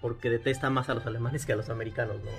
porque 0.00 0.30
detesta 0.30 0.70
más 0.70 0.88
a 0.88 0.94
los 0.94 1.06
alemanes 1.06 1.44
que 1.44 1.54
a 1.54 1.56
los 1.56 1.70
americanos, 1.70 2.18
¿no? 2.22 2.30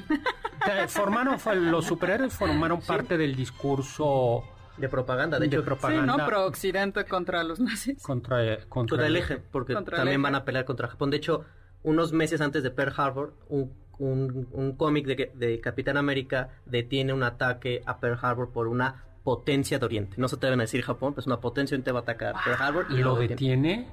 Formaron, 0.88 1.38
los 1.70 1.84
superhéroes 1.84 2.32
formaron 2.32 2.80
parte 2.80 3.18
del 3.18 3.36
discurso 3.36 4.44
De 4.76 4.88
propaganda, 4.88 5.38
de 5.38 5.46
de 5.46 5.54
hecho, 5.56 5.60
Sí, 5.62 5.66
propaganda 5.66 6.16
¿no? 6.16 6.26
Pro 6.26 6.46
Occidente 6.46 7.04
contra 7.04 7.44
los 7.44 7.60
nazis. 7.60 8.02
contra, 8.02 8.38
contra, 8.38 8.68
contra 8.68 9.06
el 9.06 9.16
eje, 9.16 9.38
porque 9.38 9.74
Contra 9.74 9.98
también 9.98 10.16
eje. 10.20 10.22
van 10.22 10.34
a 10.34 10.44
pelear 10.44 10.64
contra 10.64 10.88
Japón. 10.88 11.10
De 11.10 11.16
hecho, 11.18 11.44
unos 11.84 12.12
meses 12.12 12.40
antes 12.40 12.62
de 12.62 12.70
Pearl 12.70 12.92
Harbor, 12.96 13.34
un, 13.48 13.72
un- 13.98 14.48
un 14.52 14.72
cómic 14.76 15.06
de, 15.06 15.30
de 15.34 15.60
Capitán 15.60 15.96
América 15.96 16.48
detiene 16.66 17.12
un 17.12 17.22
ataque 17.22 17.82
a 17.86 17.98
Pearl 18.00 18.18
Harbor 18.20 18.50
por 18.52 18.66
una 18.66 19.04
potencia 19.22 19.78
de 19.78 19.86
Oriente. 19.86 20.16
No 20.18 20.26
se 20.28 20.36
atreven 20.36 20.58
a 20.60 20.64
decir 20.64 20.82
Japón, 20.82 21.14
pues 21.14 21.26
una 21.26 21.40
potencia 21.40 21.74
Oriente 21.76 21.92
va 21.92 22.00
a 22.00 22.02
atacar 22.02 22.34
Pearl 22.44 22.60
Harbor 22.62 22.86
y 22.90 22.94
Y 22.94 22.98
lo 23.02 23.14
detiene. 23.16 23.88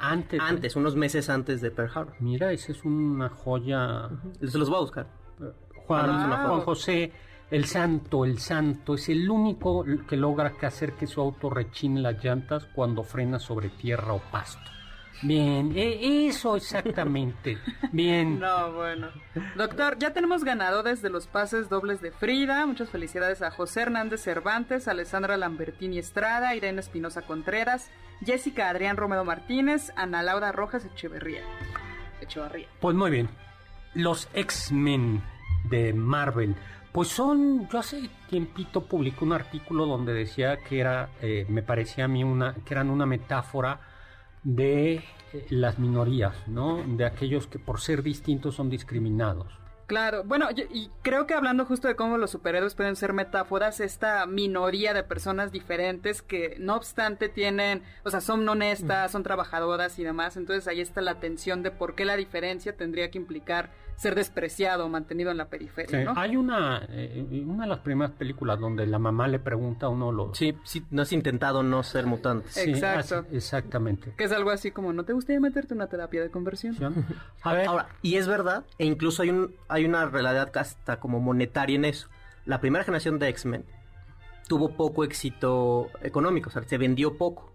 antes. 0.00 0.40
de- 0.40 0.44
Antes, 0.44 0.76
unos 0.76 0.96
meses 0.96 1.30
antes 1.30 1.60
de 1.60 1.70
Pearl 1.70 1.90
Harbor. 1.94 2.14
Mira, 2.18 2.50
esa 2.52 2.72
es 2.72 2.84
una 2.84 3.28
joya. 3.30 4.08
Se 4.44 4.58
los 4.58 4.68
voy 4.68 4.78
a 4.78 4.80
buscar. 4.80 5.06
Juan, 5.86 6.10
Ah. 6.10 6.44
Juan 6.48 6.60
José, 6.60 7.12
el 7.52 7.66
santo, 7.66 8.24
el 8.24 8.38
santo, 8.38 8.94
es 8.94 9.08
el 9.08 9.30
único 9.30 9.84
que 10.08 10.16
logra 10.16 10.56
que 10.58 10.66
hacer 10.66 10.94
que 10.94 11.06
su 11.06 11.20
auto 11.20 11.50
rechine 11.50 12.00
las 12.00 12.22
llantas 12.24 12.66
cuando 12.74 13.04
frena 13.04 13.38
sobre 13.38 13.68
tierra 13.68 14.14
o 14.14 14.20
pasto. 14.30 14.58
Bien, 15.22 15.70
e- 15.76 16.26
eso 16.26 16.56
exactamente. 16.56 17.56
Bien. 17.92 18.40
No, 18.40 18.72
bueno. 18.72 19.08
Doctor, 19.56 19.96
ya 19.98 20.12
tenemos 20.12 20.42
ganadores 20.42 21.00
de 21.00 21.10
los 21.10 21.28
pases 21.28 21.68
dobles 21.68 22.00
de 22.00 22.10
Frida. 22.10 22.66
Muchas 22.66 22.88
felicidades 22.90 23.40
a 23.42 23.50
José 23.52 23.82
Hernández 23.82 24.20
Cervantes, 24.22 24.88
Alessandra 24.88 25.36
Lambertini 25.36 25.98
Estrada, 25.98 26.56
Irene 26.56 26.80
Espinosa 26.80 27.22
Contreras, 27.22 27.88
Jessica 28.24 28.68
Adrián 28.68 28.96
Romero 28.96 29.24
Martínez, 29.24 29.92
Ana 29.94 30.22
Laura 30.24 30.50
Rojas 30.50 30.84
Echeverría. 30.86 31.42
Echevarría. 32.20 32.66
Pues 32.80 32.96
muy 32.96 33.10
bien. 33.12 33.28
Los 33.94 34.28
X-Men 34.34 35.22
de 35.70 35.92
Marvel. 35.92 36.56
Pues 36.92 37.08
son, 37.08 37.68
yo 37.70 37.78
hace 37.78 38.10
tiempito 38.28 38.84
publicó 38.84 39.24
un 39.24 39.32
artículo 39.32 39.86
donde 39.86 40.12
decía 40.12 40.58
que 40.58 40.78
era, 40.78 41.08
eh, 41.22 41.46
me 41.48 41.62
parecía 41.62 42.04
a 42.04 42.08
mí 42.08 42.22
una, 42.22 42.54
que 42.66 42.74
eran 42.74 42.90
una 42.90 43.06
metáfora 43.06 43.80
de 44.42 44.96
eh, 45.32 45.46
las 45.48 45.78
minorías, 45.78 46.34
¿no? 46.48 46.82
De 46.84 47.06
aquellos 47.06 47.46
que 47.46 47.58
por 47.58 47.80
ser 47.80 48.02
distintos 48.02 48.56
son 48.56 48.68
discriminados. 48.68 49.61
Claro, 49.92 50.24
bueno, 50.24 50.50
yo- 50.52 50.64
y 50.72 50.88
creo 51.02 51.26
que 51.26 51.34
hablando 51.34 51.66
justo 51.66 51.86
de 51.86 51.96
cómo 51.96 52.16
los 52.16 52.30
superhéroes 52.30 52.74
pueden 52.74 52.96
ser 52.96 53.12
metáforas, 53.12 53.78
esta 53.78 54.24
minoría 54.24 54.94
de 54.94 55.02
personas 55.02 55.52
diferentes 55.52 56.22
que 56.22 56.56
no 56.58 56.76
obstante 56.76 57.28
tienen, 57.28 57.82
o 58.02 58.10
sea, 58.10 58.22
son 58.22 58.48
honestas, 58.48 59.12
son 59.12 59.22
trabajadoras 59.22 59.98
y 59.98 60.02
demás, 60.04 60.38
entonces 60.38 60.66
ahí 60.66 60.80
está 60.80 61.02
la 61.02 61.20
tensión 61.20 61.62
de 61.62 61.70
por 61.72 61.94
qué 61.94 62.06
la 62.06 62.16
diferencia 62.16 62.74
tendría 62.74 63.10
que 63.10 63.18
implicar 63.18 63.68
ser 63.96 64.14
despreciado 64.14 64.86
o 64.86 64.88
mantenido 64.88 65.30
en 65.30 65.36
la 65.36 65.44
periferia, 65.48 66.02
¿no? 66.04 66.14
Hay 66.16 66.34
una, 66.34 66.86
eh, 66.88 67.44
una 67.46 67.64
de 67.64 67.68
las 67.68 67.80
primeras 67.80 68.12
películas 68.12 68.58
donde 68.58 68.86
la 68.86 68.98
mamá 68.98 69.28
le 69.28 69.38
pregunta 69.38 69.86
a 69.86 69.88
uno 69.90 70.10
los... 70.10 70.36
Sí, 70.36 70.56
sí, 70.64 70.82
no 70.90 71.02
has 71.02 71.12
intentado 71.12 71.62
no 71.62 71.82
ser 71.84 72.06
mutante. 72.06 72.48
Sí, 72.48 72.70
Exacto. 72.70 73.18
así- 73.28 73.36
exactamente. 73.36 74.12
Que 74.16 74.24
es 74.24 74.32
algo 74.32 74.50
así 74.50 74.70
como, 74.72 74.92
¿no 74.92 75.04
te 75.04 75.12
gustaría 75.12 75.38
meterte 75.38 75.74
en 75.74 75.78
una 75.78 75.86
terapia 75.88 76.22
de 76.22 76.30
conversión? 76.30 76.74
A 77.42 77.52
ver, 77.52 77.68
Ahora, 77.68 77.88
y 78.00 78.16
es 78.16 78.26
verdad, 78.26 78.64
e 78.78 78.86
incluso 78.86 79.22
hay, 79.22 79.30
un, 79.30 79.54
hay 79.68 79.81
una 79.86 80.06
realidad 80.06 80.50
hasta 80.56 80.98
como 80.98 81.20
monetaria 81.20 81.76
en 81.76 81.84
eso. 81.84 82.08
La 82.44 82.60
primera 82.60 82.84
generación 82.84 83.18
de 83.18 83.28
X-Men 83.28 83.64
tuvo 84.48 84.76
poco 84.76 85.04
éxito 85.04 85.88
económico, 86.02 86.48
o 86.50 86.52
sea, 86.52 86.62
se 86.64 86.78
vendió 86.78 87.16
poco. 87.16 87.52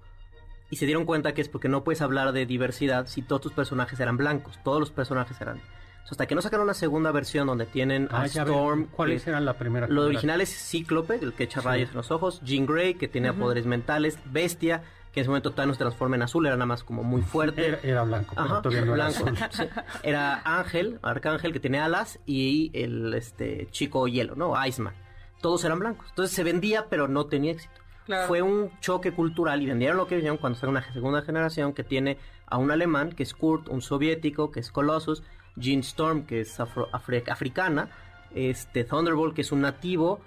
Y 0.70 0.76
se 0.78 0.86
dieron 0.86 1.06
cuenta 1.06 1.34
que 1.34 1.42
es 1.42 1.48
porque 1.50 1.70
no 1.70 1.84
puedes 1.84 2.02
hablar 2.02 2.34
de 2.34 2.46
diversidad 2.46 3.08
si 3.08 3.22
todos 3.22 3.42
tus 3.42 3.54
personajes 3.54 4.00
eran 4.00 4.18
blancos, 4.18 4.60
todos 4.64 4.80
los 4.80 4.92
personajes 4.92 5.40
eran. 5.40 5.62
Hasta 6.10 6.26
que 6.26 6.36
no 6.36 6.42
sacaron 6.42 6.64
una 6.64 6.74
segunda 6.74 7.12
versión 7.12 7.48
donde 7.48 7.66
tienen 7.66 8.08
a 8.12 8.22
ah. 8.22 8.26
Storm, 8.26 8.88
¿cuáles 8.88 9.24
que- 9.24 9.30
eran 9.30 9.44
la 9.44 9.58
primera? 9.58 9.88
Lo 9.88 10.06
original 10.06 10.40
es 10.40 10.50
Cíclope, 10.50 11.16
el 11.22 11.34
que 11.34 11.44
echa 11.44 11.62
Sí. 11.62 11.68
rayos 11.68 11.90
en 11.90 11.98
los 11.98 12.12
ojos. 12.12 12.42
Jean 12.44 12.66
Grey, 12.66 12.94
que 12.96 13.08
tenía 13.10 13.34
poderes 13.34 13.66
mentales. 13.66 14.18
Bestia, 14.26 14.84
que 15.18 15.22
en 15.22 15.24
ese 15.24 15.30
momento 15.30 15.52
Thanos 15.52 15.78
se 15.78 15.80
transforma 15.84 16.16
en 16.16 16.22
azul, 16.22 16.46
era 16.46 16.56
nada 16.56 16.68
más 16.68 16.84
como 16.84 17.04
muy 17.04 17.22
fuerte. 17.24 17.68
Era, 17.68 17.80
era 17.82 18.04
blanco, 18.04 18.34
pero 18.36 18.46
Ajá, 18.48 18.62
todavía 18.62 18.86
no 18.86 18.94
era 18.96 19.10
blanco. 19.10 19.30
azul. 19.30 19.38
Sí. 19.52 19.64
Era 20.04 20.42
Ángel, 20.46 21.00
Arcángel, 21.02 21.54
que 21.54 21.60
tenía 21.60 21.86
alas, 21.86 22.20
y 22.28 22.70
el 22.74 23.14
este 23.16 23.68
chico 23.72 24.08
hielo, 24.08 24.36
¿no? 24.36 24.54
Iceman. 24.66 24.94
Todos 25.42 25.64
eran 25.66 25.80
blancos. 25.80 26.06
Entonces 26.10 26.36
se 26.36 26.44
vendía, 26.44 26.86
pero 26.90 27.08
no 27.08 27.26
tenía 27.26 27.54
éxito. 27.54 27.74
Claro. 28.06 28.28
Fue 28.28 28.42
un 28.42 28.72
choque 28.80 29.12
cultural 29.12 29.62
y 29.62 29.66
vendieron 29.66 29.98
lo 29.98 30.06
que 30.08 30.16
vendieron 30.16 30.38
cuando 30.38 30.58
sale 30.60 30.72
una 30.72 30.94
segunda 30.94 31.22
generación 31.24 31.74
que 31.74 31.84
tiene 31.84 32.18
a 32.46 32.58
un 32.58 32.70
alemán, 32.72 33.12
que 33.12 33.24
es 33.24 33.34
Kurt, 33.34 33.68
un 33.70 33.82
soviético, 33.82 34.52
que 34.52 34.60
es 34.62 34.72
Colossus, 34.72 35.24
Jean 35.56 35.80
Storm, 35.80 36.26
que 36.26 36.42
es 36.42 36.60
afro- 36.60 36.90
afri- 36.92 37.28
africana, 37.30 37.90
este 38.34 38.84
Thunderbolt, 38.84 39.34
que 39.36 39.42
es 39.42 39.52
un 39.52 39.62
nativo, 39.62 40.22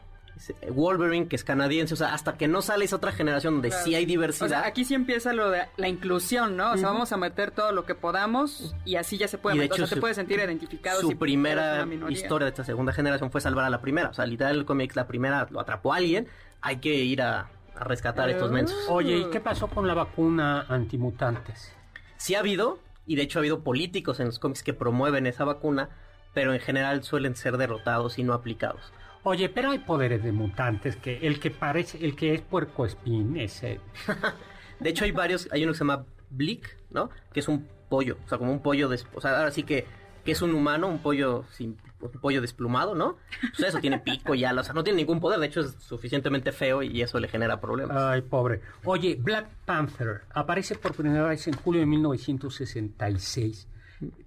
Wolverine, 0.72 1.28
que 1.28 1.36
es 1.36 1.44
canadiense. 1.44 1.94
O 1.94 1.96
sea, 1.96 2.14
hasta 2.14 2.36
que 2.36 2.48
no 2.48 2.62
sale 2.62 2.84
esa 2.84 2.96
otra 2.96 3.12
generación 3.12 3.54
donde 3.54 3.68
Claro. 3.68 3.84
sí 3.84 3.94
hay 3.94 4.04
O 4.04 4.06
diversidad. 4.06 4.48
sea, 4.48 4.66
aquí 4.66 4.84
sí 4.84 4.94
empieza 4.94 5.32
lo 5.32 5.50
de 5.50 5.62
la 5.76 5.88
inclusión, 5.88 6.56
¿no? 6.56 6.72
O 6.72 6.76
sea, 6.76 6.88
vamos 6.88 7.12
a 7.12 7.16
meter 7.16 7.50
todo 7.50 7.72
lo 7.72 7.84
que 7.84 7.94
podamos 7.94 8.74
y 8.84 8.96
así 8.96 9.18
ya 9.18 9.28
se 9.28 9.38
puede 9.38 9.56
Y 9.56 9.58
de 9.58 9.64
meter. 9.64 9.72
O 9.74 9.76
sea, 9.76 9.84
hecho, 9.86 9.94
te 9.96 10.00
puedes 10.00 10.16
sentir 10.16 10.38
identificado. 10.38 11.00
su 11.00 11.08
si 11.08 11.14
primera 11.14 11.86
historia 12.08 12.44
de 12.46 12.50
esta 12.50 12.64
segunda 12.64 12.92
generación 12.92 13.30
fue 13.30 13.40
salvar 13.40 13.64
a 13.64 13.70
la 13.70 13.80
primera. 13.80 14.08
O 14.10 14.14
sea, 14.14 14.26
literal 14.26 14.56
el 14.56 14.64
cómic, 14.64 14.94
la 14.96 15.06
primera 15.06 15.46
lo 15.50 15.60
atrapó 15.60 15.92
a 15.92 15.96
alguien. 15.96 16.26
Hay 16.62 16.76
que 16.76 16.94
ir 16.94 17.22
a, 17.22 17.48
a 17.76 17.84
rescatar 17.84 18.28
a 18.28 18.32
estos 18.32 18.50
mensos. 18.50 18.76
Oye, 18.88 19.16
¿y 19.18 19.24
qué 19.30 19.40
pasó 19.40 19.66
con 19.68 19.86
la 19.86 19.94
vacuna 19.94 20.66
antimutantes? 20.68 21.72
Sí 22.16 22.34
ha 22.34 22.40
habido, 22.40 22.78
y 23.06 23.16
de 23.16 23.22
hecho 23.22 23.38
ha 23.38 23.40
habido 23.40 23.60
políticos 23.64 24.20
en 24.20 24.26
los 24.26 24.38
cómics 24.38 24.62
que 24.62 24.74
promueven 24.74 25.26
esa 25.26 25.44
vacuna, 25.44 25.88
pero 26.34 26.52
en 26.52 26.60
general 26.60 27.02
suelen 27.02 27.34
ser 27.34 27.56
derrotados 27.56 28.18
y 28.18 28.22
no 28.22 28.34
aplicados. 28.34 28.92
Oye, 29.22 29.48
pero 29.48 29.70
hay 29.70 29.78
poderes 29.80 30.22
de 30.22 30.32
mutantes 30.32 30.96
que 30.96 31.18
el 31.26 31.38
que 31.40 31.50
parece, 31.50 32.04
el 32.04 32.16
que 32.16 32.34
es 32.34 32.40
puercoespín, 32.40 33.36
ese. 33.36 33.80
De 34.80 34.90
hecho 34.90 35.04
hay 35.04 35.12
varios, 35.12 35.48
hay 35.52 35.62
uno 35.64 35.72
que 35.72 35.78
se 35.78 35.84
llama 35.84 36.06
Bleak, 36.30 36.76
¿no? 36.90 37.10
Que 37.32 37.40
es 37.40 37.48
un 37.48 37.66
pollo, 37.90 38.16
o 38.24 38.28
sea, 38.28 38.38
como 38.38 38.50
un 38.52 38.62
pollo, 38.62 38.88
des- 38.88 39.06
o 39.14 39.20
sea, 39.20 39.36
ahora 39.38 39.50
sí 39.50 39.62
que, 39.64 39.84
que 40.24 40.32
es 40.32 40.40
un 40.40 40.54
humano, 40.54 40.88
un 40.88 41.00
pollo 41.00 41.44
sin 41.52 41.76
un 42.00 42.08
pollo 42.12 42.40
desplumado, 42.40 42.94
¿no? 42.94 43.18
Pues 43.58 43.68
eso 43.68 43.78
tiene 43.78 43.98
pico 43.98 44.34
y 44.34 44.42
alas, 44.44 44.62
o 44.62 44.64
sea, 44.68 44.74
no 44.74 44.82
tiene 44.82 44.96
ningún 44.96 45.20
poder, 45.20 45.38
de 45.38 45.46
hecho 45.48 45.60
es 45.60 45.72
suficientemente 45.80 46.50
feo 46.50 46.82
y 46.82 47.02
eso 47.02 47.20
le 47.20 47.28
genera 47.28 47.60
problemas. 47.60 47.94
Ay, 47.94 48.22
pobre. 48.22 48.62
Oye, 48.84 49.16
Black 49.20 49.48
Panther 49.66 50.22
aparece 50.32 50.76
por 50.76 50.94
primera 50.94 51.24
vez 51.28 51.46
en 51.46 51.52
julio 51.54 51.80
de 51.80 51.86
1966, 51.86 53.68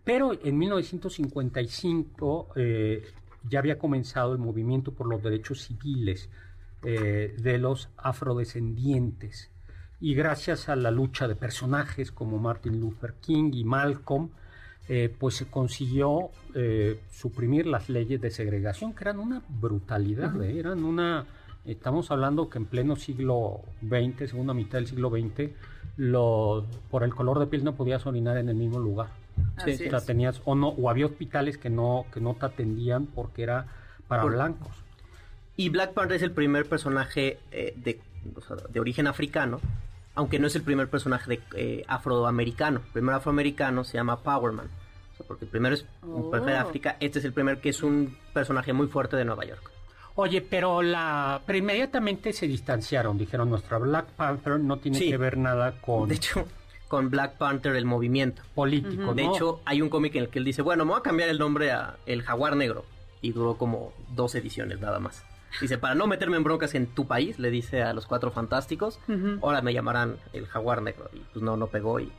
pero 0.04 0.34
en 0.44 0.56
1955 0.56 2.50
eh, 2.58 3.04
ya 3.50 3.60
había 3.60 3.78
comenzado 3.78 4.34
el 4.34 4.40
movimiento 4.40 4.94
por 4.94 5.08
los 5.08 5.22
derechos 5.22 5.62
civiles 5.62 6.30
eh, 6.84 7.36
de 7.40 7.58
los 7.58 7.90
afrodescendientes. 7.98 9.50
Y 10.00 10.16
gracias 10.16 10.68
a 10.68 10.76
la 10.76 10.92
lucha 10.92 11.28
de 11.28 11.36
personajes 11.36 12.12
como 12.12 12.40
Martin 12.40 12.80
Luther 12.80 13.14
King 13.22 13.52
y 13.54 13.64
Malcolm, 13.64 14.30
eh, 14.90 15.14
pues 15.18 15.36
se 15.36 15.46
consiguió 15.46 16.32
eh, 16.54 17.00
suprimir 17.10 17.68
las 17.68 17.88
leyes 17.88 18.20
de 18.20 18.30
segregación, 18.30 18.94
que 18.94 19.06
eran 19.06 19.20
una 19.20 19.42
brutalidad, 19.48 20.42
eran 20.44 20.84
una... 20.84 21.26
Estamos 21.64 22.12
hablando 22.12 22.50
que 22.50 22.58
en 22.58 22.66
pleno 22.66 22.98
siglo 22.98 23.62
XX, 23.82 24.30
segunda 24.30 24.54
mitad 24.54 24.80
del 24.80 24.88
siglo 24.88 25.10
XX, 25.10 25.52
lo, 25.96 26.66
por 26.92 27.06
el 27.06 27.16
color 27.16 27.40
de 27.40 27.48
piel 27.48 27.64
no 27.64 27.76
podías 27.76 28.06
orinar 28.06 28.36
en 28.38 28.50
el 28.50 28.56
mismo 28.56 28.80
lugar. 28.80 29.23
Así 29.58 29.72
O 29.88 29.90
sea, 29.90 30.02
tenías, 30.02 30.42
o, 30.46 30.56
no, 30.56 30.70
o 30.70 30.90
había 30.90 31.06
hospitales 31.06 31.58
que 31.58 31.70
no, 31.70 32.06
que 32.14 32.20
no 32.20 32.34
te 32.36 32.46
atendían 32.46 33.06
porque 33.08 33.44
era 33.44 33.66
para 34.08 34.24
Por- 34.24 34.34
blancos. 34.34 34.72
Y 35.56 35.70
Black 35.70 35.94
Panther 35.94 36.18
es 36.18 36.24
el 36.24 36.32
primer 36.32 36.68
personaje 36.68 37.38
eh, 37.52 37.74
de, 37.78 38.00
o 38.36 38.42
sea, 38.42 38.56
de 38.70 38.80
origen 38.80 39.06
africano, 39.08 39.60
aunque 40.16 40.40
no 40.40 40.48
es 40.48 40.56
el 40.56 40.64
primer 40.64 40.90
personaje 40.90 41.30
de, 41.30 41.42
eh, 41.56 41.84
afroamericano. 41.88 42.82
El 42.86 42.92
primer 42.92 43.16
afroamericano 43.16 43.84
se 43.84 43.94
llama 43.98 44.20
Powerman. 44.22 44.66
O 45.14 45.18
sea, 45.18 45.28
porque 45.28 45.46
el 45.46 45.52
primero 45.52 45.76
es 45.76 45.86
un 46.02 46.24
Oh. 46.24 46.32
personaje 46.32 46.54
de 46.58 46.60
África, 46.64 46.98
este 47.00 47.20
es 47.20 47.26
el 47.26 47.34
primer 47.34 47.60
que 47.62 47.70
es 47.70 47.84
un 47.84 48.18
personaje 48.34 48.74
muy 48.74 48.88
fuerte 48.88 49.16
de 49.16 49.26
Nueva 49.26 49.46
York. 49.46 49.70
Oye, 50.16 50.42
pero 50.42 50.82
la 50.84 51.42
pero 51.46 51.58
inmediatamente 51.58 52.34
se 52.34 52.48
distanciaron, 52.48 53.18
dijeron 53.18 53.50
nuestra 53.50 53.78
Black 53.80 54.08
Panther 54.12 54.60
no 54.60 54.78
tiene 54.78 54.98
Sí. 55.00 55.10
que 55.10 55.18
ver 55.18 55.38
nada 55.38 55.80
con 55.82 56.08
De 56.10 56.16
hecho, 56.16 56.48
con 56.94 57.10
Black 57.10 57.38
Panther 57.40 57.76
el 57.76 57.86
movimiento. 57.86 58.44
político, 58.54 59.16
De 59.16 59.24
¿no? 59.24 59.34
hecho, 59.36 59.62
hay 59.66 59.82
un 59.82 59.90
cómic 59.90 60.14
en 60.14 60.22
el 60.26 60.30
que 60.30 60.38
él 60.38 60.46
dice, 60.46 60.62
bueno, 60.62 60.86
me 60.86 60.92
voy 60.92 61.00
a 61.00 61.02
cambiar 61.02 61.28
el 61.28 61.40
nombre 61.40 61.72
a 61.72 61.96
El 62.06 62.22
Jaguar 62.22 62.56
Negro. 62.56 62.86
Y 63.20 63.32
duró 63.32 63.58
como 63.58 63.94
dos 64.16 64.36
ediciones 64.36 64.80
nada 64.80 65.00
más. 65.00 65.24
Dice, 65.60 65.80
para 65.80 65.96
no 65.96 66.06
meterme 66.06 66.38
en 66.38 66.44
broncas 66.44 66.76
en 66.76 66.86
tu 66.86 67.08
país, 67.08 67.40
le 67.40 67.50
dice 67.50 67.82
a 67.82 67.94
los 67.94 68.06
cuatro 68.06 68.30
fantásticos, 68.30 69.00
ahora 69.42 69.64
me 69.64 69.74
llamarán 69.74 70.18
El 70.34 70.46
Jaguar 70.46 70.84
Negro. 70.84 71.10
Y 71.16 71.20
pues 71.34 71.42
no, 71.44 71.58
no 71.58 71.66
pegó 71.66 72.00
y... 72.00 72.12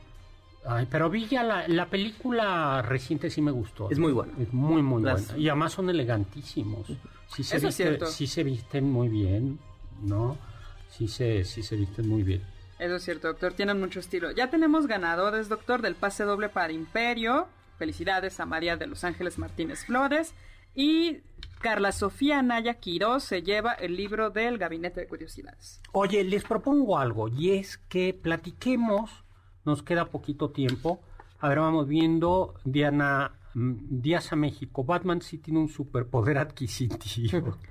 Ay, 0.67 0.87
pero 0.91 1.09
vi 1.09 1.25
ya 1.27 1.41
la, 1.43 1.65
la 1.69 1.85
película 1.85 2.81
reciente 2.81 3.29
sí 3.29 3.41
me 3.41 3.51
gustó. 3.51 3.89
Es 3.89 3.97
muy 3.99 4.11
buena. 4.11 4.33
Es 4.41 4.51
muy, 4.51 4.81
muy 4.81 5.03
Las- 5.03 5.27
buena. 5.27 5.41
Y 5.41 5.47
además 5.47 5.71
son 5.71 5.89
elegantísimos. 5.89 6.85
Sí 7.33 7.45
se, 7.45 7.55
Eso 7.55 7.67
es 7.69 7.77
viste- 7.77 7.83
cierto. 7.83 8.07
sí 8.07 8.27
se 8.27 8.43
visten 8.43 8.91
muy 8.91 9.07
bien, 9.07 9.57
¿no? 10.01 10.37
Sí 10.89 11.07
se, 11.07 11.45
sí 11.45 11.63
se 11.63 11.77
visten 11.77 12.09
muy 12.09 12.23
bien. 12.23 12.41
Eso 12.79 12.95
es 12.95 13.03
cierto, 13.03 13.27
doctor. 13.27 13.53
Tienen 13.53 13.79
mucho 13.79 13.99
estilo. 13.99 14.31
Ya 14.31 14.49
tenemos 14.49 14.87
ganadores, 14.87 15.47
doctor, 15.49 15.81
del 15.81 15.95
pase 15.95 16.23
doble 16.23 16.49
para 16.49 16.73
Imperio. 16.73 17.47
Felicidades 17.77 18.39
a 18.39 18.45
María 18.45 18.77
de 18.77 18.87
Los 18.87 19.03
Ángeles 19.03 19.37
Martínez 19.37 19.85
Flores. 19.85 20.33
Y 20.73 21.21
Carla 21.59 21.91
Sofía 21.91 22.41
Naya 22.41 22.75
Quiroz 22.75 23.23
se 23.23 23.41
lleva 23.41 23.71
el 23.73 23.95
libro 23.95 24.29
del 24.29 24.57
Gabinete 24.57 24.99
de 24.99 25.07
Curiosidades. 25.07 25.81
Oye, 25.93 26.23
les 26.23 26.43
propongo 26.43 26.97
algo 26.97 27.29
y 27.29 27.51
es 27.51 27.77
que 27.77 28.13
platiquemos, 28.13 29.23
nos 29.63 29.81
queda 29.81 30.05
poquito 30.05 30.51
tiempo. 30.51 30.99
A 31.39 31.49
ver, 31.49 31.59
vamos 31.59 31.87
viendo 31.87 32.55
Diana 32.65 33.31
Díaz 33.57 34.33
a 34.33 34.35
México. 34.35 34.83
Batman 34.83 35.21
sí 35.21 35.37
tiene 35.37 35.59
un 35.61 35.69
superpoder 35.69 36.37
adquisitivo. 36.37 37.57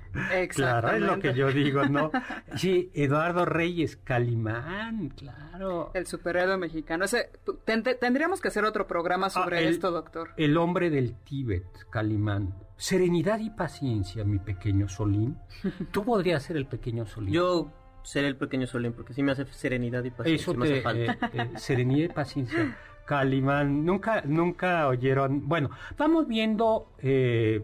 Claro, 0.49 0.91
es 0.91 1.01
lo 1.01 1.19
que 1.19 1.33
yo 1.33 1.51
digo, 1.51 1.83
¿no? 1.89 2.09
Sí, 2.55 2.89
Eduardo 2.93 3.43
Reyes, 3.43 3.97
Calimán, 3.97 5.09
claro. 5.09 5.91
El 5.93 6.07
superhéroe 6.07 6.55
mexicano. 6.57 7.03
Ese- 7.03 7.31
ten- 7.65 7.83
te- 7.83 7.95
tendríamos 7.95 8.39
que 8.39 8.47
hacer 8.47 8.63
otro 8.63 8.87
programa 8.87 9.29
sobre 9.29 9.57
Ah, 9.57 9.61
el- 9.61 9.67
esto, 9.67 9.91
doctor. 9.91 10.29
El 10.37 10.55
hombre 10.55 10.89
del 10.89 11.15
Tíbet, 11.15 11.65
Calimán. 11.89 12.55
Serenidad 12.77 13.39
y 13.39 13.49
paciencia, 13.49 14.23
mi 14.23 14.39
pequeño 14.39 14.87
Solín. 14.87 15.37
Tú 15.91 16.05
podrías 16.05 16.43
ser 16.43 16.55
el 16.55 16.65
pequeño 16.67 17.05
Solín. 17.05 17.33
Yo 17.33 17.73
seré 18.03 18.27
el 18.29 18.37
pequeño 18.37 18.67
Solín 18.67 18.93
porque 18.93 19.13
sí 19.13 19.21
me 19.21 19.33
hace 19.33 19.45
serenidad 19.47 20.03
y 20.05 20.11
paciencia. 20.11 20.43
Eso 20.43 20.53
me 20.53 20.65
hace 20.65 20.75
te, 20.75 20.81
falta. 20.81 21.27
eh, 21.27 21.29
eh, 21.33 21.49
serenidad 21.57 22.05
y 22.09 22.13
paciencia. 22.13 22.77
Calimán, 23.05 23.85
nunca, 23.85 24.21
nunca 24.25 24.87
oyeron. 24.87 25.47
Bueno, 25.47 25.69
vamos 25.97 26.27
viendo, 26.27 26.91
eh, 26.99 27.63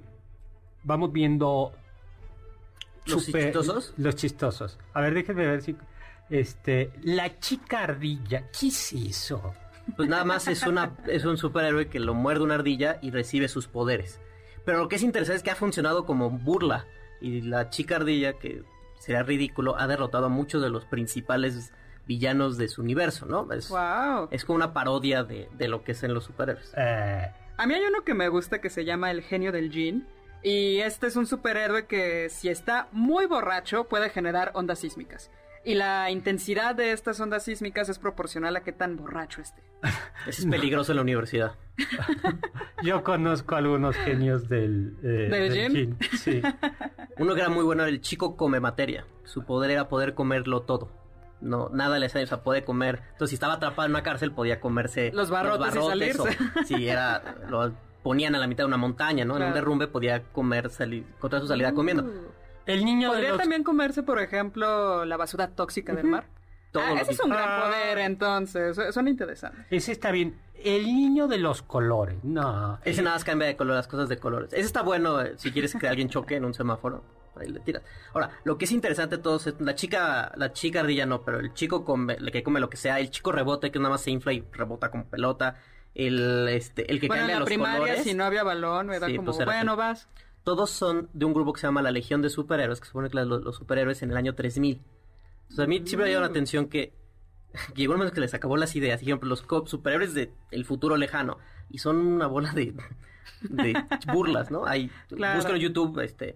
vamos 0.83 1.11
viendo 1.11 1.73
¿Los 3.05 3.25
super- 3.25 3.45
chistosos? 3.45 3.93
Los 3.97 4.15
chistosos. 4.15 4.79
A 4.93 5.01
ver, 5.01 5.13
déjenme 5.13 5.47
ver 5.47 5.61
si, 5.61 5.75
este, 6.29 6.91
la 7.03 7.39
chica 7.39 7.83
ardilla, 7.83 8.49
¿qué 8.57 8.67
es 8.67 8.93
eso? 8.93 9.53
Pues 9.97 10.07
nada 10.07 10.23
más 10.23 10.47
es, 10.47 10.65
una, 10.67 10.95
es 11.07 11.25
un 11.25 11.37
superhéroe 11.37 11.87
que 11.89 11.99
lo 11.99 12.13
muerde 12.13 12.43
una 12.43 12.55
ardilla 12.55 12.99
y 13.01 13.09
recibe 13.11 13.47
sus 13.47 13.67
poderes. 13.67 14.19
Pero 14.63 14.77
lo 14.77 14.87
que 14.87 14.95
es 14.97 15.03
interesante 15.03 15.37
es 15.37 15.43
que 15.43 15.49
ha 15.51 15.55
funcionado 15.55 16.05
como 16.05 16.29
burla. 16.29 16.85
Y 17.19 17.41
la 17.41 17.69
chica 17.69 17.95
ardilla, 17.97 18.33
que 18.33 18.63
será 18.99 19.23
ridículo, 19.23 19.77
ha 19.77 19.87
derrotado 19.87 20.27
a 20.27 20.29
muchos 20.29 20.61
de 20.61 20.69
los 20.69 20.85
principales 20.85 21.73
villanos 22.07 22.57
de 22.57 22.67
su 22.67 22.81
universo, 22.81 23.25
¿no? 23.25 23.51
Es, 23.53 23.69
Wow. 23.69 24.27
es 24.31 24.45
como 24.45 24.57
una 24.57 24.73
parodia 24.73 25.23
de, 25.23 25.49
de 25.57 25.67
lo 25.67 25.83
que 25.83 25.91
es 25.93 26.03
en 26.03 26.13
los 26.13 26.23
superhéroes. 26.25 26.73
Eh, 26.77 27.31
A 27.57 27.67
mí 27.67 27.73
hay 27.73 27.83
uno 27.83 28.03
que 28.03 28.13
me 28.13 28.27
gusta 28.29 28.59
que 28.61 28.69
se 28.69 28.85
llama 28.85 29.11
El 29.11 29.21
genio 29.21 29.51
del 29.51 29.71
Jin. 29.71 30.07
Y 30.43 30.79
este 30.79 31.05
es 31.07 31.15
un 31.15 31.27
superhéroe 31.27 31.85
que 31.85 32.27
si 32.29 32.49
está 32.49 32.87
muy 32.91 33.27
borracho 33.27 33.83
puede 33.87 34.09
generar 34.09 34.51
ondas 34.55 34.79
sísmicas. 34.79 35.29
Y 35.63 35.75
la 35.75 36.09
intensidad 36.09 36.73
de 36.73 36.91
estas 36.91 37.19
ondas 37.19 37.43
sísmicas 37.43 37.87
es 37.89 37.99
proporcional 37.99 38.55
a 38.55 38.61
qué 38.63 38.71
tan 38.71 38.97
borracho 38.97 39.41
esté. 39.43 39.61
Ese 40.27 40.41
es 40.41 40.47
peligroso 40.47 40.91
en 40.91 40.95
la 40.95 41.01
universidad. 41.03 41.55
yo 42.83 43.03
conozco 43.03 43.55
algunos 43.55 43.95
genios 43.97 44.49
del, 44.49 44.95
eh, 45.03 45.93
Sí. 46.17 46.41
Uno 47.19 47.35
que 47.35 47.41
era 47.41 47.49
muy 47.49 47.63
bueno 47.63 47.83
era 47.83 47.91
el 47.91 48.01
chico 48.01 48.35
come 48.35 48.59
materia. 48.59 49.05
Su 49.23 49.43
poder 49.45 49.69
era 49.71 49.87
poder 49.87 50.15
comerlo 50.15 50.61
todo. 50.61 50.89
No, 51.41 51.69
nada 51.69 51.97
le 51.99 52.07
sale, 52.09 52.23
o 52.23 52.27
sea, 52.27 52.41
puede 52.43 52.63
comer. 52.63 53.01
Entonces, 53.13 53.29
si 53.29 53.35
estaba 53.35 53.53
atrapado 53.53 53.85
en 53.87 53.91
una 53.91 54.03
cárcel, 54.03 54.31
podía 54.31 54.59
comerse 54.59 55.11
Los 55.13 55.29
barrotes 55.29 55.75
y 55.75 55.79
salirse. 55.81 56.21
o- 56.21 56.27
si 56.65 56.87
era, 56.87 57.21
lo 57.49 57.71
ponían 58.03 58.35
a 58.35 58.39
la 58.39 58.47
mitad 58.47 58.63
de 58.63 58.67
una 58.67 58.77
montaña, 58.77 59.25
¿no? 59.25 59.37
En 59.37 59.43
un 59.43 59.53
derrumbe 59.53 59.87
podía 59.87 60.23
comer, 60.31 60.69
salir, 60.69 61.05
encontrar 61.17 61.41
su 61.41 61.47
salida 61.47 61.73
comiendo. 61.73 62.09
El 62.65 62.85
niño 62.85 63.09
de 63.09 63.15
¿Podría 63.15 63.29
los... 63.31 63.39
también 63.39 63.63
comerse, 63.63 64.03
por 64.03 64.19
ejemplo, 64.19 65.03
la 65.05 65.17
basura 65.17 65.49
tóxica 65.49 65.93
del 65.93 66.05
mar? 66.07 66.25
Todo 66.71 66.83
Ah, 66.85 67.01
ese 67.01 67.11
es 67.11 67.19
un 67.19 67.31
gran 67.31 67.43
Ah. 67.49 67.63
poder, 67.65 67.97
entonces. 67.97 68.75
Su- 68.75 68.93
Suena 68.93 69.09
interesante. 69.09 69.65
Ese 69.71 69.91
está 69.91 70.11
bien. 70.11 70.39
El 70.63 70.85
niño 70.85 71.27
de 71.27 71.37
los 71.39 71.63
colores, 71.63 72.23
no. 72.23 72.79
Ese 72.85 73.01
nada 73.01 73.15
más 73.15 73.23
cambia 73.25 73.47
de 73.47 73.57
color, 73.57 73.75
las 73.75 73.87
cosas 73.87 74.07
de 74.09 74.17
colores. 74.19 74.53
Ese 74.53 74.61
está 74.61 74.81
bueno 74.83 75.19
eh, 75.21 75.33
si 75.37 75.51
quieres 75.51 75.73
que 75.75 75.87
alguien 75.87 76.07
choque 76.07 76.35
en 76.35 76.45
un 76.45 76.53
semáforo. 76.53 77.03
Ahí 77.41 77.49
le 77.49 77.59
tiras. 77.59 77.83
Ahora, 78.13 78.31
lo 78.43 78.57
que 78.57 78.65
es 78.65 78.71
interesante 78.71 79.17
de 79.17 79.23
todos 79.23 79.47
es 79.47 79.55
la 79.59 79.75
chica, 79.75 80.31
la 80.35 80.53
chica 80.53 80.79
ardilla 80.81 81.05
no, 81.05 81.21
pero 81.23 81.39
el 81.39 81.53
chico 81.53 81.83
come, 81.85 82.13
el 82.13 82.31
que 82.31 82.43
come 82.43 82.59
lo 82.59 82.69
que 82.69 82.77
sea, 82.77 82.99
el 82.99 83.09
chico 83.11 83.31
rebote 83.31 83.71
que 83.71 83.79
nada 83.79 83.89
más 83.91 84.01
se 84.01 84.11
infla 84.11 84.33
y 84.33 84.43
rebota 84.53 84.89
como 84.91 85.05
pelota, 85.09 85.57
el 85.93 86.47
este, 86.49 86.89
el 86.91 86.99
que 86.99 87.07
bueno, 87.07 87.23
en 87.23 87.27
cambia 87.27 87.35
la 87.35 87.39
los 87.41 87.47
primaria, 87.47 87.79
colores. 87.79 88.03
si 88.03 88.13
no 88.13 88.23
había 88.23 88.43
balón, 88.43 88.87
me 88.87 88.99
da 88.99 89.07
Sí, 89.07 89.15
como, 89.17 89.33
pues 89.33 89.45
bueno, 89.45 89.75
vas. 89.75 90.07
Todos 90.43 90.69
son 90.71 91.09
de 91.13 91.25
un 91.25 91.33
grupo 91.33 91.53
que 91.53 91.61
se 91.61 91.67
llama 91.67 91.81
la 91.81 91.91
Legión 91.91 92.21
de 92.21 92.29
Superhéroes, 92.29 92.79
que 92.79 92.87
supone 92.87 93.09
que 93.09 93.17
los, 93.23 93.43
los 93.43 93.55
superhéroes 93.55 94.01
en 94.01 94.11
el 94.11 94.17
año 94.17 94.33
3000. 94.33 94.81
Entonces 95.43 95.65
a 95.65 95.67
mí 95.67 95.81
siempre 95.85 96.05
me 96.07 96.11
llama 96.13 96.23
la 96.23 96.29
Mm. 96.29 96.31
atención 96.31 96.65
que, 96.67 96.93
llegó 97.75 97.93
un 97.93 97.97
momento 97.99 98.15
que 98.15 98.21
les 98.21 98.33
acabó 98.33 98.57
las 98.57 98.75
ideas. 98.75 98.99
Por 99.01 99.07
ejemplo, 99.09 99.29
los 99.29 99.45
superhéroes 99.69 100.13
del 100.15 100.65
futuro 100.65 100.97
lejano. 100.97 101.37
Y 101.69 101.77
son 101.79 101.97
una 101.97 102.25
bola 102.27 102.53
de, 102.53 102.73
de 103.41 103.73
burlas, 104.11 104.49
¿no? 104.49 104.65
Hay, 104.65 104.89
Claro. 105.09 105.35
Buscan 105.37 105.55
en 105.57 105.61
YouTube 105.61 105.99
este, 105.99 106.35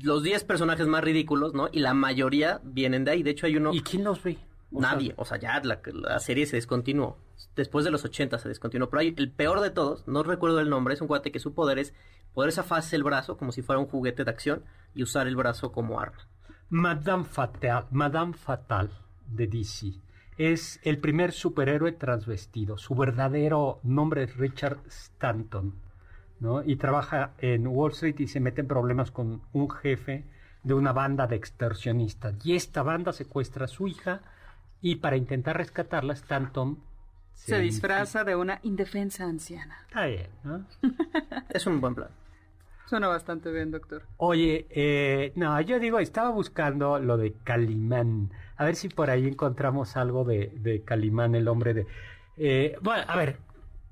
los 0.00 0.22
10 0.22 0.44
personajes 0.44 0.86
más 0.86 1.04
ridículos, 1.04 1.54
¿no? 1.54 1.68
Y 1.70 1.80
la 1.80 1.94
mayoría 1.94 2.60
vienen 2.64 3.04
de 3.04 3.12
ahí. 3.12 3.22
De 3.22 3.30
hecho, 3.30 3.46
hay 3.46 3.56
uno... 3.56 3.72
¿Y 3.72 3.82
quién 3.82 4.04
los 4.04 4.22
ve? 4.22 4.38
O 4.72 4.80
sea, 4.80 4.92
Nadie, 4.92 5.14
o 5.16 5.24
sea, 5.24 5.38
ya 5.38 5.60
la, 5.62 5.80
la 5.92 6.18
serie 6.18 6.46
se 6.46 6.56
descontinuó. 6.56 7.18
Después 7.54 7.84
de 7.84 7.90
los 7.90 8.04
80 8.04 8.38
se 8.38 8.48
descontinuó. 8.48 8.88
Pero 8.90 9.00
hay 9.00 9.14
el 9.16 9.30
peor 9.30 9.60
de 9.60 9.70
todos, 9.70 10.06
no 10.08 10.22
recuerdo 10.22 10.60
el 10.60 10.70
nombre, 10.70 10.94
es 10.94 11.00
un 11.00 11.08
cuate 11.08 11.30
que 11.30 11.38
su 11.38 11.54
poder 11.54 11.78
es 11.78 11.94
poder 12.34 12.52
zafarse 12.52 12.96
el 12.96 13.04
brazo 13.04 13.36
como 13.36 13.52
si 13.52 13.62
fuera 13.62 13.78
un 13.78 13.86
juguete 13.86 14.24
de 14.24 14.30
acción 14.30 14.64
y 14.94 15.02
usar 15.02 15.26
el 15.26 15.36
brazo 15.36 15.72
como 15.72 16.00
arma. 16.00 16.26
Madame 16.68 17.24
Fatal, 17.24 17.86
Madame 17.90 18.32
Fatal 18.34 18.90
de 19.26 19.46
DC. 19.46 19.92
Es 20.36 20.80
el 20.82 20.98
primer 20.98 21.32
superhéroe 21.32 21.92
transvestido. 21.92 22.76
Su 22.76 22.94
verdadero 22.94 23.80
nombre 23.82 24.24
es 24.24 24.36
Richard 24.36 24.78
Stanton. 24.88 25.74
¿No? 26.40 26.62
Y 26.62 26.76
trabaja 26.76 27.32
en 27.38 27.66
Wall 27.66 27.92
Street 27.92 28.16
y 28.20 28.26
se 28.28 28.40
mete 28.40 28.60
en 28.62 28.68
problemas 28.68 29.10
con 29.10 29.42
un 29.52 29.70
jefe 29.70 30.24
de 30.62 30.74
una 30.74 30.92
banda 30.92 31.26
de 31.26 31.36
extorsionistas. 31.36 32.34
Y 32.44 32.56
esta 32.56 32.82
banda 32.82 33.12
secuestra 33.12 33.66
a 33.66 33.68
su 33.68 33.86
hija 33.88 34.20
y 34.82 34.96
para 34.96 35.16
intentar 35.16 35.56
rescatarla, 35.56 36.12
Stanton 36.14 36.78
Se 37.34 37.58
disfraza 37.58 38.24
de 38.24 38.34
una 38.36 38.60
indefensa 38.62 39.24
anciana. 39.24 39.78
Está 39.86 40.06
bien, 40.06 40.28
¿no? 40.44 40.66
Es 41.50 41.66
un 41.66 41.80
buen 41.80 41.94
plan. 41.94 42.10
Suena 42.86 43.08
bastante 43.08 43.50
bien, 43.50 43.70
doctor. 43.72 44.02
Oye, 44.16 44.66
eh, 44.70 45.32
no, 45.34 45.60
yo 45.60 45.80
digo, 45.80 45.98
estaba 45.98 46.30
buscando 46.30 46.98
lo 47.00 47.16
de 47.16 47.32
Calimán. 47.44 48.30
A 48.56 48.64
ver 48.64 48.76
si 48.76 48.88
por 48.88 49.10
ahí 49.10 49.26
encontramos 49.26 49.96
algo 49.96 50.24
de, 50.24 50.52
de 50.60 50.82
Calimán, 50.82 51.34
el 51.34 51.48
hombre 51.48 51.74
de... 51.74 51.86
eh, 52.36 52.76
bueno, 52.82 53.02
a 53.08 53.16
ver, 53.16 53.38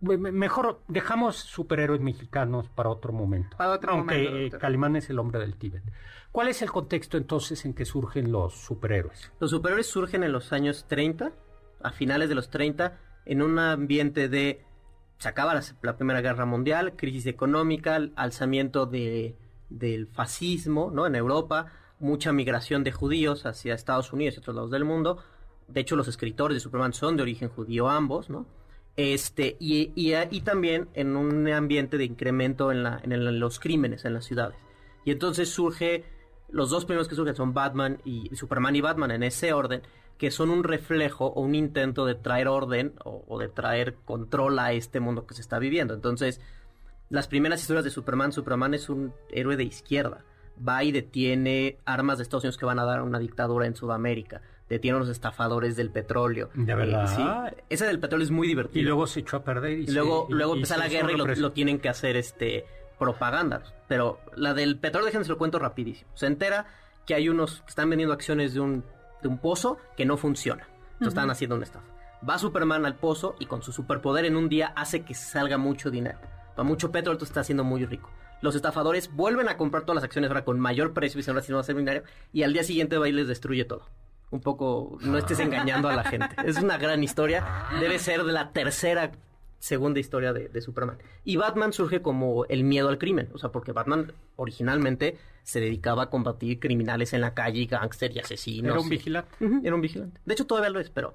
mejor 0.05 0.81
dejamos 0.89 1.37
superhéroes 1.37 2.01
mexicanos 2.01 2.69
para 2.69 2.91
otro 2.91 3.13
momento. 3.13 3.57
Para 3.57 3.73
otro 3.73 3.93
Aunque 3.93 4.25
momento. 4.25 4.59
Calimán 4.59 4.97
es 4.97 5.11
el 5.11 5.19
hombre 5.19 5.41
del 5.41 5.57
Tíbet. 5.57 5.83
¿Cuál 6.33 6.49
es 6.49 6.63
el 6.63 6.71
contexto 6.71 7.17
entonces 7.17 7.65
en 7.65 7.75
que 7.75 7.85
surgen 7.85 8.33
los 8.33 8.55
superhéroes? 8.55 9.33
Los 9.41 9.51
superhéroes 9.51 9.87
surgen 9.87 10.25
en 10.25 10.33
los 10.33 10.53
años 10.53 10.87
30, 10.89 11.33
a 11.83 11.93
finales 11.93 12.29
de 12.29 12.35
los 12.35 12.51
30, 12.51 12.99
en 13.25 13.43
un 13.43 13.59
ambiente 13.59 14.29
de... 14.29 14.65
Se 15.19 15.29
acaba 15.29 15.55
la, 15.55 15.63
la 15.83 15.97
Primera 15.97 16.21
Guerra 16.21 16.45
Mundial, 16.45 16.95
crisis 16.97 17.27
económica, 17.27 18.01
alzamiento 18.17 18.87
de, 18.87 19.37
del 19.69 20.07
fascismo 20.07 20.91
¿no? 20.93 21.07
en 21.07 21.15
Europa, 21.15 21.67
mucha 21.99 22.33
migración 22.33 22.85
de 22.85 22.93
judíos 22.93 23.47
hacia 23.47 23.75
Estados 23.75 24.13
Unidos 24.13 24.37
y 24.37 24.39
otros 24.39 24.57
lados 24.57 24.71
del 24.71 24.85
mundo. 24.85 25.19
De 25.69 25.81
hecho, 25.81 25.97
los 25.97 26.09
escritores 26.09 26.57
de 26.57 26.61
Superman 26.61 26.93
son 26.93 27.17
de 27.17 27.23
origen 27.23 27.49
judío 27.49 27.89
ambos, 27.89 28.29
¿no? 28.29 28.47
Este, 28.97 29.57
y, 29.59 29.93
y, 29.97 30.41
también 30.43 30.89
en 30.95 31.17
un 31.17 31.49
ambiente 31.49 31.99
de 31.99 32.05
incremento 32.05 32.71
en, 32.71 32.85
la, 32.85 33.01
en, 33.03 33.13
el- 33.13 33.27
en 33.27 33.41
los 33.41 33.59
crímenes 33.59 34.05
en 34.05 34.15
las 34.15 34.25
ciudades. 34.25 34.57
Y 35.05 35.11
entonces 35.11 35.49
surge, 35.49 36.05
los 36.49 36.71
dos 36.71 36.85
primeros 36.85 37.09
que 37.09 37.17
surgen 37.17 37.35
son 37.35 37.55
Batman 37.55 38.01
y 38.05 38.35
Superman 38.37 38.77
y 38.77 38.81
Batman 38.81 39.11
en 39.11 39.23
ese 39.25 39.53
orden, 39.53 39.83
que 40.17 40.31
son 40.31 40.51
un 40.51 40.63
reflejo 40.63 41.27
o 41.27 41.41
un 41.41 41.57
intento 41.57 42.07
de 42.07 42.15
traer 42.15 42.47
orden 42.47 42.95
o, 43.05 43.25
o 43.27 43.39
de 43.39 43.49
traer 43.49 43.97
control 44.05 44.59
a 44.61 44.73
este 44.73 45.01
mundo 45.01 45.27
que 45.27 45.35
se 45.35 45.41
está 45.41 45.59
viviendo. 45.59 45.93
Entonces, 45.93 46.41
las 47.11 47.27
primeras 47.27 47.61
historias 47.61 47.85
de 47.85 47.91
Superman, 47.91 48.33
Superman 48.33 48.75
es 48.75 48.89
un 48.89 49.13
héroe 49.31 49.57
de 49.57 49.65
izquierda. 49.65 50.25
Va 50.67 50.85
y 50.85 50.93
detiene 50.93 51.79
armas 51.85 52.19
de 52.19 52.23
Estados 52.23 52.45
Unidos 52.45 52.59
que 52.59 52.65
van 52.65 52.79
a 52.79 52.85
dar 52.85 53.03
una 53.03 53.19
dictadura 53.19 53.67
en 53.67 53.75
Sudamérica. 53.75 54.41
Detiene 54.75 54.97
a 54.97 55.01
los 55.01 55.09
estafadores 55.09 55.77
del 55.77 55.91
petróleo. 55.91 56.51
¿De 56.55 56.73
Eh, 56.73 56.75
verdad? 56.75 57.07
sí. 57.15 57.57
Ese 57.71 57.87
del 57.87 58.01
petróleo 58.01 58.25
es 58.25 58.33
muy 58.33 58.49
divertido. 58.49 58.81
Y 58.81 58.85
luego 58.85 59.07
se 59.07 59.21
echó 59.21 59.37
a 59.37 59.45
perder. 59.45 59.79
Y, 59.79 59.83
Y 59.83 59.87
se- 59.87 59.93
luego, 59.93 60.27
y- 60.29 60.33
luego 60.33 60.55
y 60.55 60.59
empieza 60.59 60.75
se 60.75 60.81
la 60.81 60.89
guerra 60.89 61.13
y 61.13 61.17
lo, 61.37 61.53
tienen 61.53 61.79
que 61.79 61.89
hacer 61.89 62.17
este 62.17 62.65
propaganda. 62.99 63.63
Pero 63.89 64.19
la 64.35 64.53
del 64.53 64.79
petróleo, 64.79 65.07
déjenme 65.07 65.25
se 65.25 65.31
lo 65.31 65.39
cuento 65.39 65.59
rapidísimo. 65.61 66.11
Se 66.15 66.27
entera 66.27 66.67
que 67.07 67.15
hay 67.15 67.29
unos 67.29 67.61
que 67.61 67.69
están 67.69 67.89
vendiendo 67.89 68.13
acciones 68.15 68.55
de 68.55 68.61
un, 68.61 68.85
de 69.23 69.29
un 69.29 69.39
pozo 69.39 69.79
que 69.97 70.05
no 70.07 70.17
funciona. 70.17 70.65
Entonces 70.95 71.09
están 71.09 71.31
haciendo 71.31 71.57
una 71.57 71.65
estafa. 71.65 71.87
Va 72.29 72.39
Superman 72.39 72.87
al 72.87 72.97
pozo 72.97 73.37
y 73.39 73.47
con 73.47 73.63
su 73.63 73.71
superpoder 73.73 74.25
en 74.25 74.37
un 74.37 74.49
día 74.49 74.73
hace 74.77 75.03
que 75.05 75.15
salga 75.15 75.59
mucho 75.59 75.91
dinero. 75.91 76.19
Va 76.59 76.65
mucho 76.65 76.91
petróleo, 76.91 77.13
entonces 77.17 77.31
está 77.31 77.41
haciendo 77.41 77.63
muy 77.65 77.85
rico. 77.85 78.11
Los 78.41 78.55
estafadores 78.55 79.11
vuelven 79.13 79.49
a 79.49 79.57
comprar 79.57 79.85
todas 79.85 79.97
las 79.97 80.05
acciones 80.05 80.31
ahora 80.31 80.45
con 80.45 80.59
mayor 80.61 80.93
precio 80.93 81.19
y 81.19 81.21
dicen 81.21 81.33
ahora 81.33 81.43
sí 81.45 81.51
no 81.53 81.57
va 81.57 81.61
a 81.63 81.65
ser 81.65 81.77
dinero. 81.77 82.03
Y 82.33 82.43
al 82.43 82.53
día 82.53 82.63
siguiente 82.63 82.97
va 82.99 83.09
y 83.09 83.13
les 83.13 83.27
destruye 83.29 83.65
todo. 83.65 83.87
Un 84.35 84.41
poco, 84.41 84.99
no 85.03 85.17
estés 85.17 85.39
engañando 85.39 85.89
a 85.89 85.95
la 85.95 86.03
gente. 86.03 86.27
Es 86.45 86.57
una 86.61 86.77
gran 86.77 87.05
historia. 87.05 87.67
Debe 87.79 88.01
ser 88.01 88.25
de 88.25 88.33
la 88.33 88.51
tercera 88.51 89.13
segunda 89.61 90.01
historia 90.01 90.33
de, 90.33 90.49
de 90.49 90.61
Superman. 90.61 90.99
Y 91.25 91.37
Batman 91.37 91.73
surge 91.73 92.03
como 92.03 92.45
el 92.47 92.65
miedo 92.65 92.89
al 92.89 92.99
crimen, 92.99 93.29
o 93.33 93.39
sea, 93.39 93.51
porque 93.51 93.71
Batman 93.71 94.13
originalmente 94.35 95.17
se 95.45 95.61
dedicaba 95.61 96.03
a 96.03 96.11
combatir 96.11 96.59
criminales 96.59 97.13
en 97.13 97.21
la 97.21 97.33
calle, 97.33 97.67
gángster 97.67 98.11
y 98.11 98.19
asesinos. 98.19 98.73
Era 98.73 98.81
un 98.81 98.87
y- 98.89 98.91
vigilante. 98.91 99.31
Era 99.63 99.75
un 99.77 99.81
vigilante. 99.81 100.21
De 100.25 100.35
hecho, 100.35 100.47
todavía 100.47 100.71
lo 100.71 100.81
es, 100.81 100.91
pero 100.91 101.15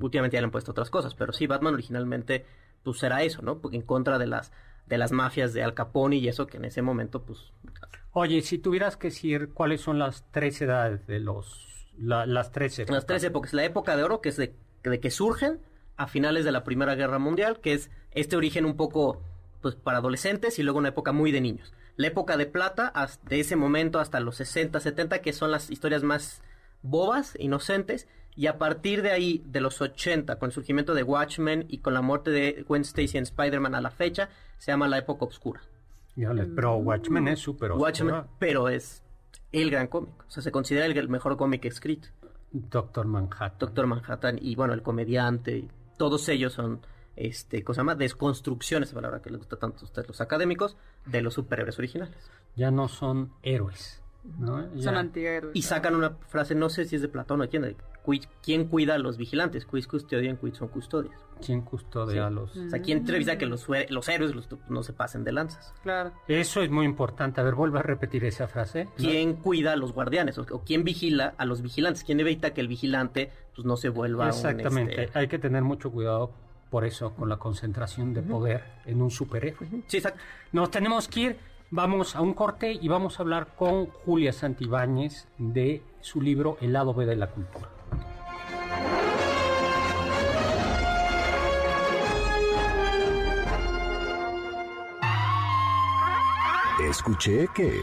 últimamente 0.00 0.34
ya 0.36 0.40
le 0.40 0.46
han 0.46 0.50
puesto 0.50 0.72
otras 0.72 0.90
cosas. 0.90 1.14
Pero 1.14 1.32
sí, 1.32 1.46
Batman 1.46 1.74
originalmente, 1.74 2.44
pues 2.82 3.00
era 3.04 3.22
eso, 3.22 3.42
¿no? 3.42 3.58
Porque 3.60 3.76
en 3.76 3.82
contra 3.82 4.18
de 4.18 4.26
las, 4.26 4.50
de 4.86 4.98
las 4.98 5.12
mafias 5.12 5.52
de 5.54 5.62
Al 5.62 5.74
Capone 5.74 6.16
y 6.16 6.26
eso 6.26 6.48
que 6.48 6.56
en 6.56 6.64
ese 6.64 6.82
momento, 6.82 7.22
pues... 7.22 7.52
Oye, 8.12 8.42
si 8.42 8.58
tuvieras 8.58 8.96
que 8.96 9.06
decir 9.08 9.50
cuáles 9.54 9.82
son 9.82 10.00
las 10.00 10.24
tres 10.32 10.60
edades 10.60 11.06
de 11.06 11.20
los... 11.20 11.75
la- 11.98 12.26
las 12.26 12.52
tres 12.52 12.78
épocas. 12.78 12.94
Las 12.94 13.06
tres 13.06 13.24
épocas. 13.24 13.52
La 13.52 13.64
época 13.64 13.96
de 13.96 14.02
oro, 14.04 14.20
que 14.20 14.28
es 14.30 14.36
de, 14.36 14.54
de 14.84 15.00
que 15.00 15.10
surgen 15.10 15.58
a 15.96 16.06
finales 16.06 16.44
de 16.44 16.52
la 16.52 16.62
Primera 16.64 16.94
Guerra 16.94 17.18
Mundial, 17.18 17.60
que 17.60 17.72
es 17.72 17.90
este 18.12 18.36
origen 18.36 18.64
un 18.64 18.76
poco 18.76 19.20
pues 19.62 19.74
para 19.74 19.98
adolescentes 19.98 20.58
y 20.58 20.62
luego 20.62 20.78
una 20.78 20.90
época 20.90 21.12
muy 21.12 21.32
de 21.32 21.40
niños. 21.40 21.72
La 21.96 22.06
época 22.08 22.36
de 22.36 22.46
plata, 22.46 22.86
hasta- 22.88 23.26
de 23.28 23.40
ese 23.40 23.56
momento 23.56 23.98
hasta 23.98 24.20
los 24.20 24.36
60, 24.36 24.78
70, 24.80 25.20
que 25.22 25.32
son 25.32 25.50
las 25.50 25.70
historias 25.70 26.02
más 26.02 26.42
bobas, 26.82 27.34
inocentes, 27.38 28.06
Y 28.38 28.48
a 28.48 28.58
partir 28.58 29.00
de 29.00 29.12
ahí, 29.12 29.42
de 29.46 29.62
los 29.62 29.80
80, 29.80 30.38
con 30.38 30.48
el 30.48 30.52
surgimiento 30.52 30.92
de 30.92 31.02
Watchmen 31.02 31.64
y 31.70 31.78
con 31.78 31.94
la 31.94 32.02
muerte 32.02 32.30
de 32.30 32.66
Gwen 32.68 32.82
Stacy 32.82 33.16
en 33.16 33.22
Spider-Man 33.24 33.74
a 33.74 33.80
la 33.80 33.90
fecha, 33.90 34.28
se 34.58 34.70
llama 34.72 34.88
la 34.88 34.98
época 34.98 35.24
oscura. 35.24 35.62
Pero 36.54 36.76
Watchmen 36.76 37.28
es 37.28 37.40
súper 37.40 37.70
oscura. 37.70 37.82
Watchmen, 37.88 38.22
pero 38.38 38.68
es 38.68 39.02
el 39.52 39.70
gran 39.70 39.86
cómic. 39.86 40.14
O 40.26 40.30
sea, 40.30 40.42
se 40.42 40.52
considera 40.52 40.86
el, 40.86 40.96
el 40.96 41.08
mejor 41.08 41.36
cómic 41.36 41.64
escrito. 41.64 42.08
Doctor 42.52 43.06
Manhattan. 43.06 43.58
Doctor 43.58 43.86
Manhattan 43.86 44.38
y 44.40 44.54
bueno, 44.54 44.74
el 44.74 44.82
comediante, 44.82 45.68
todos 45.98 46.28
ellos 46.28 46.52
son, 46.52 46.80
este, 47.16 47.62
cosa 47.64 47.82
más, 47.82 47.98
desconstrucciones, 47.98 48.88
esa 48.88 48.96
palabra 48.96 49.20
que 49.20 49.30
les 49.30 49.38
gusta 49.38 49.56
tanto 49.56 49.80
a 49.80 49.84
ustedes 49.84 50.08
los 50.08 50.20
académicos, 50.20 50.76
de 51.04 51.22
los 51.22 51.34
superhéroes 51.34 51.78
originales. 51.78 52.30
Ya 52.54 52.70
no 52.70 52.88
son 52.88 53.32
héroes. 53.42 54.02
¿No? 54.38 54.62
Son 54.62 54.76
Ya- 54.94 54.98
antihéroes. 54.98 55.54
Y 55.56 55.62
sacan 55.62 55.94
una 55.94 56.10
frase, 56.28 56.54
no 56.54 56.68
sé 56.68 56.84
si 56.84 56.96
es 56.96 57.02
de 57.02 57.08
Platón 57.08 57.40
o 57.40 57.42
de 57.44 57.48
quién, 57.48 57.62
de, 57.62 57.76
"Qui- 58.04 58.26
¿quién 58.42 58.66
cuida 58.66 58.94
a 58.94 58.98
los 58.98 59.16
vigilantes? 59.16 59.66
Quis 59.66 59.86
custodian, 59.86 60.36
quid 60.36 60.54
son 60.54 60.68
custodias. 60.68 61.14
¿Quién 61.44 61.60
custodia 61.62 62.26
a 62.28 62.30
los...? 62.30 62.56
O 62.56 62.68
sea, 62.70 62.80
¿quién 62.80 63.06
revisa 63.06 63.36
que 63.36 63.44
los, 63.46 63.66
los 63.90 64.08
héroes 64.08 64.34
los- 64.34 64.48
no 64.70 64.82
se 64.82 64.92
pasen 64.94 65.22
de 65.22 65.32
lanzas? 65.32 65.74
Claro. 65.82 66.12
Eso 66.28 66.62
es 66.62 66.70
muy 66.70 66.86
importante. 66.86 67.40
A 67.40 67.44
ver, 67.44 67.54
vuelve 67.54 67.78
a 67.78 67.82
repetir 67.82 68.24
esa 68.24 68.48
frase. 68.48 68.88
¿Quién 68.96 69.34
cuida 69.34 69.72
a 69.72 69.76
los 69.76 69.92
guardianes? 69.92 70.38
O, 70.38 70.46
o 70.50 70.62
quién 70.64 70.82
vigila 70.84 71.34
a 71.36 71.44
los 71.44 71.60
vigilantes? 71.60 72.04
¿Quién 72.04 72.20
evita 72.20 72.54
que 72.54 72.62
el 72.62 72.68
vigilante 72.68 73.30
pues, 73.54 73.66
no 73.66 73.76
se 73.76 73.90
vuelva 73.90 74.24
un, 74.24 74.30
Exactamente. 74.30 75.04
este, 75.04 75.18
Hay 75.18 75.28
que 75.28 75.38
tener 75.38 75.62
mucho 75.62 75.90
cuidado 75.90 76.32
por 76.70 76.84
eso 76.84 77.14
con 77.14 77.28
la 77.28 77.36
concentración 77.36 78.12
de 78.14 78.22
poder 78.22 78.62
en 78.86 79.00
un 79.02 79.10
superhéroe. 79.10 79.68
Sí, 79.86 79.98
exacto. 79.98 80.20
Nos 80.52 80.70
tenemos 80.70 81.06
que 81.06 81.20
ir. 81.20 81.36
Vamos 81.70 82.14
a 82.14 82.20
un 82.20 82.32
corte 82.32 82.78
y 82.80 82.86
vamos 82.86 83.18
a 83.18 83.24
hablar 83.24 83.48
con 83.56 83.86
Julia 83.86 84.32
Santibáñez 84.32 85.26
de 85.36 85.82
su 86.00 86.20
libro 86.20 86.58
El 86.60 86.72
lado 86.72 86.94
B 86.94 87.06
de 87.06 87.16
la 87.16 87.28
cultura. 87.28 87.68
Escuché 96.88 97.48
que... 97.52 97.80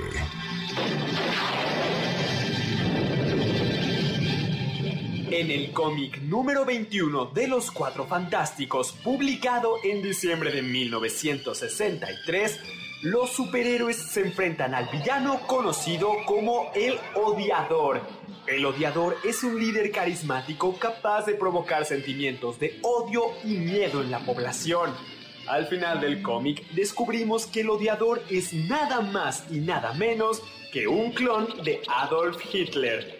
En 5.30 5.52
el 5.52 5.74
cómic 5.74 6.22
número 6.22 6.64
21 6.64 7.26
de 7.34 7.48
Los 7.48 7.70
Cuatro 7.72 8.06
Fantásticos, 8.06 8.94
publicado 8.94 9.76
en 9.84 10.02
diciembre 10.02 10.52
de 10.52 10.62
1963, 10.62 12.62
los 13.04 13.32
superhéroes 13.32 13.98
se 13.98 14.22
enfrentan 14.22 14.74
al 14.74 14.88
villano 14.88 15.42
conocido 15.46 16.10
como 16.26 16.72
el 16.74 16.98
Odiador. 17.16 18.02
El 18.48 18.66
Odiador 18.66 19.18
es 19.26 19.44
un 19.44 19.60
líder 19.60 19.92
carismático 19.92 20.80
capaz 20.80 21.26
de 21.26 21.34
provocar 21.34 21.84
sentimientos 21.84 22.60
de 22.60 22.80
odio 22.82 23.24
y 23.44 23.58
miedo 23.58 24.02
en 24.02 24.10
la 24.10 24.20
población. 24.20 24.92
Al 25.48 25.68
final 25.68 26.00
del 26.00 26.22
cómic 26.22 26.66
descubrimos 26.72 27.46
que 27.46 27.62
el 27.62 27.72
Odiador 27.72 28.24
es 28.30 28.54
nada 28.54 29.02
más 29.02 29.52
y 29.52 29.60
nada 29.60 29.94
menos 29.94 30.42
que 30.72 30.88
un 30.88 31.12
clon 31.12 31.62
de 31.62 31.82
Adolf 31.90 32.42
Hitler. 32.54 33.20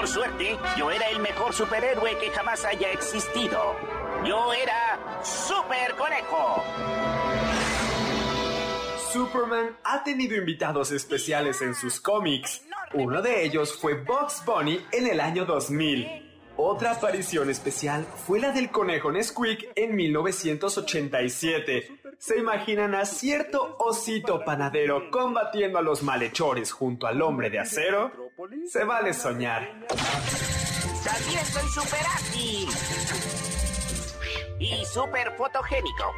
Por 0.00 0.08
suerte, 0.08 0.56
yo 0.78 0.90
era 0.90 1.10
el 1.10 1.18
mejor 1.18 1.52
superhéroe 1.52 2.16
que 2.16 2.30
jamás 2.30 2.64
haya 2.64 2.90
existido. 2.90 3.76
Yo 4.26 4.50
era 4.54 4.98
Super 5.22 5.94
Conejo. 5.94 6.64
Superman 9.12 9.76
ha 9.84 10.02
tenido 10.02 10.38
invitados 10.38 10.90
especiales 10.90 11.60
en 11.60 11.74
sus 11.74 12.00
cómics. 12.00 12.62
Uno 12.94 13.20
de 13.20 13.44
ellos 13.44 13.76
fue 13.78 13.92
Bugs 13.92 14.42
Bunny 14.46 14.82
en 14.90 15.06
el 15.06 15.20
año 15.20 15.44
2000. 15.44 16.29
Otra 16.62 16.90
aparición 16.90 17.48
especial 17.48 18.06
fue 18.26 18.38
la 18.38 18.52
del 18.52 18.70
conejo 18.70 19.10
Nesquik 19.10 19.72
en 19.74 19.96
1987. 19.96 22.00
¿Se 22.18 22.38
imaginan 22.38 22.94
a 22.94 23.06
cierto 23.06 23.78
osito 23.78 24.44
panadero 24.44 25.10
combatiendo 25.10 25.78
a 25.78 25.82
los 25.82 26.02
malhechores 26.02 26.70
junto 26.70 27.06
al 27.06 27.22
hombre 27.22 27.48
de 27.48 27.60
acero? 27.60 28.12
Se 28.68 28.84
vale 28.84 29.14
soñar. 29.14 29.86
También 31.02 31.46
soy 31.46 31.66
super 31.70 32.06
ágil. 32.14 32.68
Y 34.58 34.84
super 34.84 35.34
fotogénico. 35.38 36.12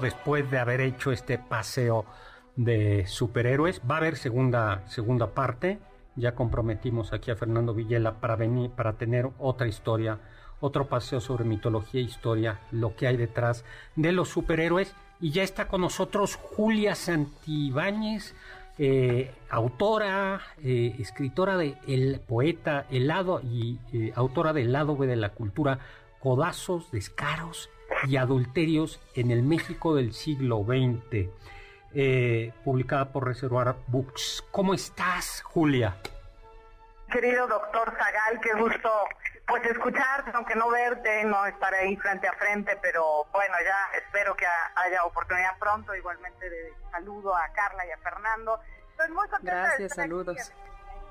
Después 0.00 0.48
de 0.52 0.58
haber 0.58 0.80
hecho 0.80 1.10
este 1.10 1.36
paseo 1.36 2.04
de 2.54 3.06
superhéroes. 3.08 3.82
Va 3.88 3.96
a 3.96 3.98
haber 3.98 4.16
segunda, 4.16 4.86
segunda 4.86 5.34
parte. 5.34 5.78
Ya 6.14 6.36
comprometimos 6.36 7.12
aquí 7.12 7.32
a 7.32 7.36
Fernando 7.36 7.74
Villela 7.74 8.20
para 8.20 8.36
venir, 8.36 8.70
para 8.70 8.92
tener 8.92 9.28
otra 9.38 9.66
historia, 9.66 10.20
otro 10.60 10.88
paseo 10.88 11.20
sobre 11.20 11.44
mitología 11.44 12.00
e 12.00 12.04
historia, 12.04 12.60
lo 12.70 12.94
que 12.94 13.08
hay 13.08 13.16
detrás 13.16 13.64
de 13.96 14.12
los 14.12 14.28
superhéroes. 14.28 14.94
Y 15.20 15.32
ya 15.32 15.42
está 15.42 15.66
con 15.66 15.80
nosotros 15.80 16.36
Julia 16.36 16.94
Santibáñez, 16.94 18.36
eh, 18.78 19.34
autora, 19.50 20.40
eh, 20.62 20.94
escritora 21.00 21.56
de 21.56 21.74
El 21.88 22.20
Poeta, 22.20 22.86
El 22.90 23.08
Lado 23.08 23.40
y 23.42 23.80
eh, 23.92 24.12
autora 24.14 24.52
del 24.52 24.72
Lado 24.72 24.94
de 24.94 25.16
la 25.16 25.30
Cultura, 25.30 25.80
Codazos, 26.20 26.92
Descaros 26.92 27.68
y 28.06 28.16
Adulterios 28.16 29.00
en 29.14 29.30
el 29.30 29.42
México 29.42 29.94
del 29.94 30.12
siglo 30.12 30.64
XX, 30.64 31.28
eh, 31.94 32.52
publicada 32.64 33.12
por 33.12 33.26
Reservoir 33.26 33.74
Books. 33.86 34.44
¿Cómo 34.50 34.74
estás, 34.74 35.42
Julia? 35.42 35.96
Querido 37.10 37.46
doctor 37.46 37.90
Zagal, 37.96 38.40
qué 38.42 38.52
gusto 38.54 38.90
pues 39.46 39.64
escucharte, 39.64 40.30
aunque 40.34 40.54
no 40.54 40.68
verte, 40.68 41.24
no 41.24 41.46
estar 41.46 41.72
ahí 41.72 41.96
frente 41.96 42.28
a 42.28 42.34
frente, 42.34 42.76
pero 42.82 43.24
bueno, 43.32 43.54
ya 43.64 43.98
espero 43.98 44.36
que 44.36 44.44
ha- 44.44 44.72
haya 44.76 45.04
oportunidad 45.04 45.56
pronto. 45.58 45.94
Igualmente 45.94 46.50
de 46.50 46.74
saludo 46.90 47.34
a 47.34 47.48
Carla 47.54 47.86
y 47.86 47.90
a 47.90 47.96
Fernando. 47.98 48.60
Estoy 48.90 49.08
muy 49.14 49.26
contenta 49.28 49.54
de 49.54 49.60
Gracias, 49.62 49.90
estar 49.92 50.04
saludos. 50.04 50.52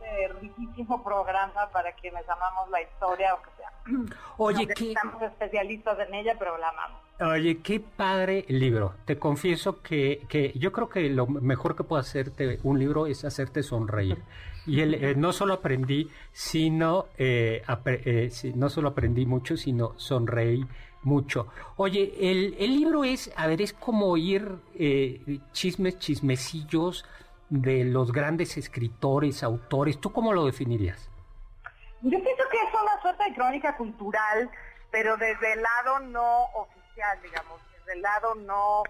Este 0.07 0.27
riquísimo 0.39 1.03
programa 1.03 1.69
para 1.71 1.91
quienes 1.93 2.27
amamos 2.29 2.69
la 2.69 2.81
historia, 2.81 3.31
aunque 3.31 3.49
sea. 3.57 4.17
Oye, 4.37 4.67
¿qué? 4.67 4.89
estamos 4.93 5.21
especialistas 5.21 5.97
en 5.99 6.13
ella, 6.13 6.35
pero 6.37 6.57
la 6.57 6.69
amamos. 6.69 7.01
Oye, 7.19 7.59
qué 7.61 7.79
padre 7.79 8.45
libro. 8.47 8.93
Te 9.05 9.17
confieso 9.17 9.81
que, 9.81 10.21
que 10.29 10.51
yo 10.55 10.71
creo 10.71 10.87
que 10.89 11.09
lo 11.09 11.25
mejor 11.25 11.75
que 11.75 11.83
puede 11.83 12.01
hacerte 12.01 12.59
un 12.63 12.77
libro 12.79 13.07
es 13.07 13.25
hacerte 13.25 13.63
sonreír. 13.63 14.21
Y 14.67 14.81
el, 14.81 14.93
eh, 14.95 15.15
no 15.15 15.31
solo 15.33 15.55
aprendí, 15.55 16.11
sino 16.31 17.05
eh, 17.17 17.63
apre- 17.67 18.01
eh, 18.05 18.29
sí, 18.29 18.53
no 18.55 18.69
solo 18.69 18.89
aprendí 18.89 19.25
mucho, 19.25 19.57
sino 19.57 19.93
sonreí 19.97 20.65
mucho. 21.03 21.47
Oye, 21.77 22.13
el, 22.19 22.55
el 22.59 22.75
libro 22.75 23.03
es, 23.03 23.31
a 23.35 23.47
ver, 23.47 23.61
es 23.61 23.73
como 23.73 24.07
oír 24.07 24.51
chismes, 25.53 25.97
chismecillos 25.99 27.05
de 27.49 27.83
los 27.83 28.11
grandes 28.11 28.57
escritores, 28.57 29.43
autores. 29.43 29.99
¿Tú 29.99 30.11
cómo 30.11 30.33
lo 30.33 30.45
definirías? 30.45 31.09
Yo 32.01 32.21
pienso 32.21 32.43
que 32.51 32.57
es 32.57 32.81
una 32.81 33.01
suerte 33.01 33.23
de 33.23 33.33
crónica 33.33 33.75
cultural, 33.75 34.49
pero 34.91 35.17
desde 35.17 35.53
el 35.53 35.61
lado 35.61 35.99
no 35.99 36.43
oficial, 36.55 37.19
digamos, 37.21 37.61
desde 37.79 37.93
el 37.93 38.01
lado 38.01 38.35
no 38.35 38.83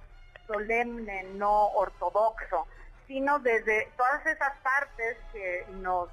solemne, 0.47 1.23
no 1.35 1.67
ortodoxo, 1.69 2.67
sino 3.07 3.39
desde 3.39 3.91
todas 3.97 4.25
esas 4.25 4.53
partes 4.61 5.17
que 5.31 5.65
nos 5.81 6.09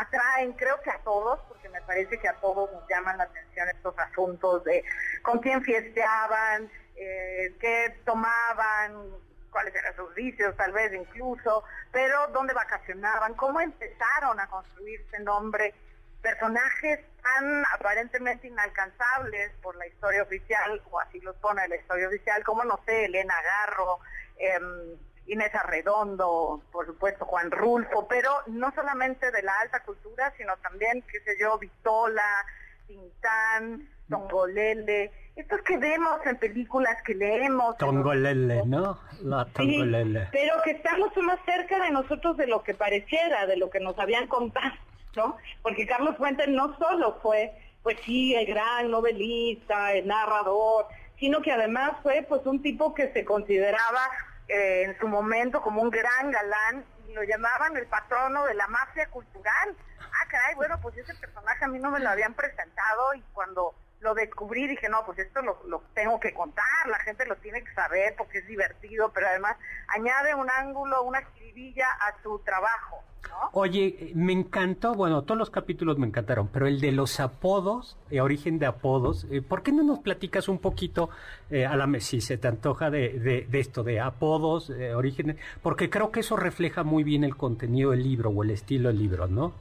atraen, 0.00 0.52
creo 0.52 0.80
que 0.82 0.90
a 0.90 0.98
todos, 0.98 1.40
porque 1.48 1.68
me 1.68 1.82
parece 1.82 2.18
que 2.18 2.28
a 2.28 2.34
todos 2.34 2.70
nos 2.72 2.88
llaman 2.88 3.18
la 3.18 3.24
atención 3.24 3.68
estos 3.68 3.98
asuntos 3.98 4.64
de 4.64 4.84
con 5.22 5.38
quién 5.40 5.62
fiesteaban, 5.62 6.70
eh, 6.96 7.54
qué 7.60 8.00
tomaban, 8.04 9.10
cuáles 9.50 9.74
eran 9.74 9.94
sus 9.96 10.14
vicios, 10.14 10.56
tal 10.56 10.72
vez 10.72 10.92
incluso, 10.92 11.64
pero 11.92 12.28
dónde 12.28 12.54
vacacionaban, 12.54 13.34
cómo 13.34 13.60
empezaron 13.60 14.38
a 14.40 14.46
construirse 14.48 15.20
nombre, 15.20 15.74
personajes 16.22 17.00
tan 17.22 17.64
aparentemente 17.74 18.48
inalcanzables 18.48 19.52
por 19.62 19.76
la 19.76 19.86
historia 19.86 20.22
oficial, 20.22 20.82
o 20.90 21.00
así 21.00 21.20
los 21.20 21.36
pone 21.36 21.66
la 21.68 21.76
historia 21.76 22.08
oficial, 22.08 22.42
como 22.44 22.64
no 22.64 22.80
sé, 22.84 23.04
Elena 23.06 23.34
Garro, 23.42 23.98
em, 24.38 24.96
Inés 25.26 25.54
Arredondo, 25.54 26.62
por 26.72 26.86
supuesto 26.86 27.26
Juan 27.26 27.50
Rulfo, 27.50 28.08
pero 28.08 28.30
no 28.46 28.72
solamente 28.74 29.30
de 29.30 29.42
la 29.42 29.52
alta 29.60 29.80
cultura, 29.80 30.32
sino 30.36 30.56
también, 30.58 31.02
qué 31.02 31.20
sé 31.20 31.36
yo, 31.38 31.58
Vitola, 31.58 32.46
Tintán, 32.86 33.88
Tongolele, 34.08 35.12
estos 35.40 35.62
que 35.62 35.76
vemos 35.78 36.18
en 36.26 36.36
películas 36.36 36.96
que 37.04 37.14
leemos. 37.14 37.76
Tongolele, 37.78 38.64
¿no? 38.66 38.98
La 39.22 39.44
Sí, 39.44 39.52
Tongolele. 39.52 40.28
pero 40.32 40.54
que 40.64 40.72
estamos 40.72 41.16
más 41.18 41.38
cerca 41.44 41.80
de 41.82 41.90
nosotros 41.90 42.36
de 42.36 42.48
lo 42.48 42.62
que 42.64 42.74
pareciera, 42.74 43.46
de 43.46 43.56
lo 43.56 43.70
que 43.70 43.78
nos 43.78 43.96
habían 43.98 44.26
contado, 44.26 44.74
¿no? 45.16 45.36
Porque 45.62 45.86
Carlos 45.86 46.16
Fuentes 46.16 46.48
no 46.48 46.76
solo 46.78 47.18
fue, 47.22 47.52
pues 47.84 47.96
sí, 48.04 48.34
el 48.34 48.46
gran 48.46 48.90
novelista, 48.90 49.92
el 49.92 50.08
narrador, 50.08 50.86
sino 51.20 51.40
que 51.40 51.52
además 51.52 51.92
fue 52.02 52.26
pues 52.28 52.44
un 52.44 52.60
tipo 52.60 52.92
que 52.92 53.12
se 53.12 53.24
consideraba 53.24 54.00
eh, 54.48 54.82
en 54.86 54.98
su 54.98 55.06
momento 55.06 55.62
como 55.62 55.82
un 55.82 55.90
gran 55.90 56.30
galán 56.32 56.84
y 57.08 57.12
lo 57.12 57.22
llamaban 57.22 57.76
el 57.76 57.86
patrono 57.86 58.44
de 58.46 58.54
la 58.54 58.66
mafia 58.66 59.08
cultural. 59.10 59.76
Ah, 60.00 60.26
caray, 60.28 60.56
bueno, 60.56 60.80
pues 60.82 60.96
ese 60.96 61.14
personaje 61.14 61.64
a 61.64 61.68
mí 61.68 61.78
no 61.78 61.90
me 61.92 62.00
lo 62.00 62.08
habían 62.08 62.34
presentado 62.34 63.14
y 63.14 63.22
cuando 63.32 63.74
lo 64.00 64.14
descubrí 64.14 64.66
dije, 64.68 64.88
no, 64.88 65.04
pues 65.04 65.18
esto 65.18 65.42
lo, 65.42 65.58
lo 65.66 65.82
tengo 65.94 66.20
que 66.20 66.32
contar, 66.32 66.64
la 66.86 66.98
gente 67.00 67.26
lo 67.26 67.36
tiene 67.36 67.62
que 67.62 67.72
saber 67.74 68.14
porque 68.16 68.38
es 68.38 68.46
divertido, 68.46 69.10
pero 69.12 69.26
además 69.26 69.56
añade 69.88 70.34
un 70.34 70.48
ángulo, 70.50 71.02
una 71.02 71.22
jiribilla 71.34 71.86
a 72.00 72.22
su 72.22 72.38
trabajo, 72.40 73.02
¿no? 73.28 73.50
Oye, 73.52 74.12
me 74.14 74.32
encantó, 74.32 74.94
bueno, 74.94 75.22
todos 75.22 75.38
los 75.38 75.50
capítulos 75.50 75.98
me 75.98 76.06
encantaron, 76.06 76.48
pero 76.48 76.66
el 76.66 76.80
de 76.80 76.92
los 76.92 77.18
apodos, 77.18 77.96
eh, 78.10 78.20
origen 78.20 78.58
de 78.58 78.66
apodos, 78.66 79.26
eh, 79.30 79.42
¿por 79.42 79.62
qué 79.62 79.72
no 79.72 79.82
nos 79.82 79.98
platicas 79.98 80.48
un 80.48 80.58
poquito, 80.58 81.10
eh, 81.50 81.66
a 81.66 81.74
la 81.76 81.88
si 82.00 82.20
se 82.20 82.38
te 82.38 82.46
antoja 82.46 82.90
de, 82.90 83.18
de, 83.18 83.46
de 83.48 83.60
esto, 83.60 83.82
de 83.82 83.98
apodos, 83.98 84.70
eh, 84.70 84.94
origen? 84.94 85.38
Porque 85.62 85.90
creo 85.90 86.12
que 86.12 86.20
eso 86.20 86.36
refleja 86.36 86.84
muy 86.84 87.02
bien 87.02 87.24
el 87.24 87.36
contenido 87.36 87.90
del 87.90 88.04
libro 88.04 88.30
o 88.30 88.44
el 88.44 88.50
estilo 88.50 88.90
del 88.90 88.98
libro, 88.98 89.26
¿no? 89.26 89.52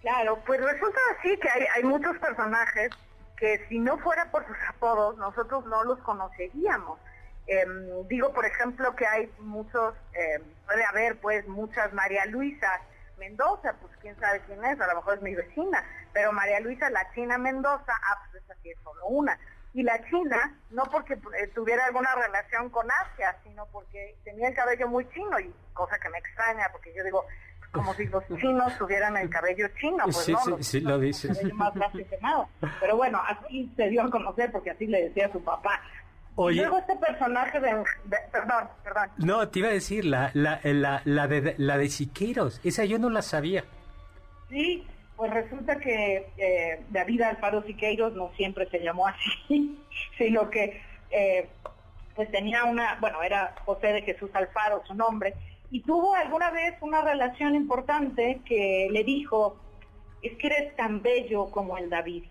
Claro, 0.00 0.38
pues 0.46 0.60
resulta 0.60 1.00
así 1.18 1.36
que 1.36 1.48
hay, 1.48 1.66
hay 1.74 1.82
muchos 1.82 2.16
personajes 2.18 2.90
que 3.36 3.66
si 3.68 3.78
no 3.78 3.98
fuera 3.98 4.30
por 4.30 4.46
sus 4.46 4.56
apodos, 4.68 5.16
nosotros 5.18 5.64
no 5.66 5.84
los 5.84 5.98
conoceríamos. 6.00 6.98
Em, 7.46 8.08
digo, 8.08 8.32
por 8.32 8.44
ejemplo, 8.44 8.96
que 8.96 9.06
hay 9.06 9.32
muchos, 9.38 9.94
em, 10.14 10.42
puede 10.64 10.84
haber 10.84 11.20
pues 11.20 11.46
muchas 11.46 11.92
María 11.92 12.26
Luisa 12.26 12.80
Mendoza, 13.18 13.74
pues 13.80 13.92
quién 14.00 14.18
sabe 14.18 14.40
quién 14.46 14.64
es, 14.64 14.80
a 14.80 14.86
lo 14.88 14.96
mejor 14.96 15.14
es 15.14 15.22
mi 15.22 15.34
vecina, 15.34 15.84
pero 16.12 16.32
María 16.32 16.60
Luisa 16.60 16.90
la 16.90 17.10
China 17.14 17.38
Mendoza, 17.38 17.92
ah, 17.92 18.18
pues 18.30 18.42
esa 18.42 18.54
sí 18.62 18.70
es 18.70 18.78
solo 18.82 19.06
una. 19.06 19.38
Y 19.74 19.82
la 19.82 20.02
China, 20.08 20.58
no 20.70 20.84
porque 20.84 21.14
eh, 21.14 21.46
tuviera 21.54 21.84
alguna 21.84 22.14
relación 22.14 22.70
con 22.70 22.88
Asia, 22.90 23.36
sino 23.44 23.66
porque 23.66 24.16
tenía 24.24 24.48
el 24.48 24.54
cabello 24.54 24.88
muy 24.88 25.08
chino, 25.10 25.38
y 25.38 25.54
cosa 25.74 25.98
que 25.98 26.08
me 26.08 26.18
extraña, 26.18 26.68
porque 26.72 26.94
yo 26.94 27.04
digo, 27.04 27.24
como 27.76 27.94
si 27.94 28.06
los 28.06 28.24
chinos 28.40 28.76
tuvieran 28.78 29.16
el 29.16 29.28
cabello 29.30 29.66
chino, 29.80 30.04
pues 30.04 30.16
Sí, 30.16 30.32
no, 30.32 30.38
sí, 30.44 30.50
los 30.50 30.66
sí, 30.66 30.80
lo 30.80 30.92
cabello 30.94 31.76
más 31.76 31.92
que 31.92 32.18
nada. 32.20 32.48
Pero 32.80 32.96
bueno, 32.96 33.20
así 33.26 33.70
se 33.76 33.88
dio 33.88 34.02
a 34.02 34.10
conocer, 34.10 34.50
porque 34.52 34.70
así 34.70 34.86
le 34.86 35.04
decía 35.08 35.26
a 35.26 35.32
su 35.32 35.42
papá. 35.42 35.80
Oye. 36.38 36.60
Luego 36.60 36.78
este 36.78 36.96
personaje 36.96 37.58
de, 37.60 37.68
de- 38.04 38.16
perdón, 38.30 38.68
perdón, 38.84 39.08
No, 39.18 39.48
te 39.48 39.60
iba 39.60 39.68
a 39.68 39.72
decir, 39.72 40.04
la, 40.04 40.30
la, 40.34 40.60
la, 40.64 41.00
la 41.04 41.26
de, 41.28 41.54
la 41.56 41.78
de 41.78 41.88
Siqueiros, 41.88 42.60
esa 42.62 42.84
yo 42.84 42.98
no 42.98 43.08
la 43.08 43.22
sabía. 43.22 43.64
Sí, 44.50 44.86
pues 45.16 45.32
resulta 45.32 45.76
que 45.78 46.30
eh, 46.36 46.84
David 46.90 47.22
Alfaro 47.22 47.62
Siqueiros 47.62 48.12
no 48.12 48.30
siempre 48.36 48.68
se 48.68 48.80
llamó 48.80 49.06
así, 49.08 49.82
sino 50.18 50.50
que 50.50 50.80
eh, 51.10 51.48
pues 52.14 52.30
tenía 52.30 52.64
una, 52.64 52.96
bueno, 53.00 53.22
era 53.22 53.54
José 53.64 53.88
de 53.88 54.02
Jesús 54.02 54.30
Alfaro 54.34 54.82
su 54.86 54.94
nombre, 54.94 55.34
y 55.70 55.80
tuvo 55.82 56.14
alguna 56.14 56.50
vez 56.50 56.74
una 56.80 57.02
relación 57.02 57.54
importante 57.54 58.40
que 58.44 58.88
le 58.90 59.04
dijo, 59.04 59.56
es 60.22 60.36
que 60.38 60.46
eres 60.46 60.76
tan 60.76 61.02
bello 61.02 61.50
como 61.50 61.78
el 61.78 61.90
David. 61.90 62.24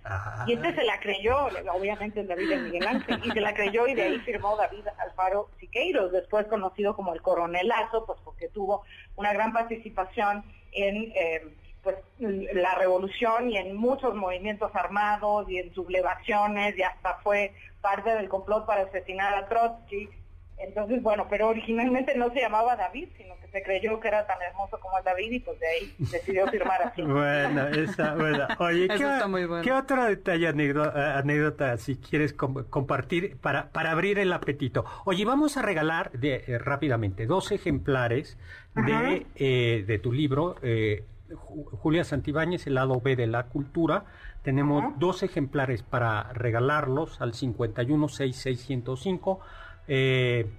Y 0.48 0.54
este 0.54 0.76
se 0.76 0.84
la 0.84 1.00
creyó, 1.00 1.48
obviamente 1.74 2.22
el 2.22 2.28
David 2.28 2.50
de 2.50 2.58
Miguel 2.58 2.88
Ángel, 2.88 3.22
y 3.24 3.32
se 3.32 3.42
la 3.42 3.54
creyó 3.54 3.88
y 3.88 3.94
de 3.94 4.04
ahí 4.04 4.20
firmó 4.20 4.56
David 4.58 4.88
Alfaro 4.98 5.50
Siqueiros, 5.60 6.12
después 6.12 6.48
conocido 6.48 6.96
como 6.96 7.14
el 7.14 7.22
coronelazo, 7.22 8.06
pues 8.06 8.20
porque 8.24 8.50
tuvo 8.50 8.84
una 9.16 9.34
gran 9.34 9.54
participación 9.54 10.44
en 10.72 11.12
eh, 11.16 11.56
pues 11.84 11.98
la 12.20 12.74
revolución 12.76 13.52
y 13.52 13.58
en 13.58 13.76
muchos 13.76 14.16
movimientos 14.16 14.76
armados 14.76 15.48
y 15.48 15.60
en 15.60 15.74
sublevaciones 15.74 16.76
y 16.78 16.82
hasta 16.82 17.20
fue 17.20 17.54
parte 17.80 18.10
del 18.10 18.28
complot 18.28 18.66
para 18.66 18.84
asesinar 18.84 19.36
a 19.36 19.48
Trotsky. 19.48 20.10
Entonces, 20.58 21.03
bueno, 21.03 21.28
pero 21.30 21.49
originalmente 21.49 22.16
no 22.18 22.30
se 22.32 22.39
llamaba 22.39 22.78
David, 22.78 23.10
sino 23.18 23.36
que 23.41 23.47
se 23.49 23.62
creyó 23.62 23.99
que 23.99 24.08
era 24.08 24.26
tan 24.26 24.41
hermoso 24.41 24.80
como 24.80 24.97
el 24.97 25.03
David 25.03 25.32
y 25.34 25.39
pues 25.41 25.60
de 25.60 25.68
ahí 25.68 25.93
decidió 25.97 26.47
firmar 26.47 26.82
así. 26.82 27.01
Bueno, 27.01 27.68
esa, 27.68 28.16
bueno. 28.16 28.47
Oye, 28.60 28.88
¿qué, 28.88 28.93
está 28.93 29.28
muy 29.28 29.45
bueno. 29.45 29.64
¿qué 29.64 29.74
otro 29.74 30.06
detalle, 30.06 30.47
anécdota, 30.47 31.18
anécdota 31.18 31.78
si 31.78 31.97
quieres 31.97 32.32
com- 32.34 32.64
compartir 32.70 33.36
para, 33.38 33.70
para 33.72 33.91
abrir 33.91 34.18
el 34.18 34.32
apetito? 34.32 34.86
Oye, 35.03 35.26
vamos 35.26 35.58
a 35.58 35.62
regalar 35.62 36.12
de, 36.14 36.36
eh, 36.47 36.58
rápidamente 36.58 37.26
dos 37.26 37.51
ejemplares 37.51 38.38
de, 38.76 39.26
eh, 39.36 39.84
de 39.86 39.99
tu 39.99 40.14
libro, 40.14 40.56
eh, 40.62 41.03
Ju- 41.32 41.66
Julia 41.80 42.03
Santibáñez, 42.06 42.66
el 42.68 42.76
lado 42.76 43.01
B 43.01 43.16
de 43.18 43.28
la 43.28 43.47
cultura. 43.47 44.06
Tenemos 44.41 44.97
dos 44.99 45.22
ejemplares 45.24 45.82
para 45.84 46.32
regalarlos 46.34 47.20
al 47.20 47.34
516605. 47.34 49.39
Eh, 49.41 49.45
eh, 49.88 50.50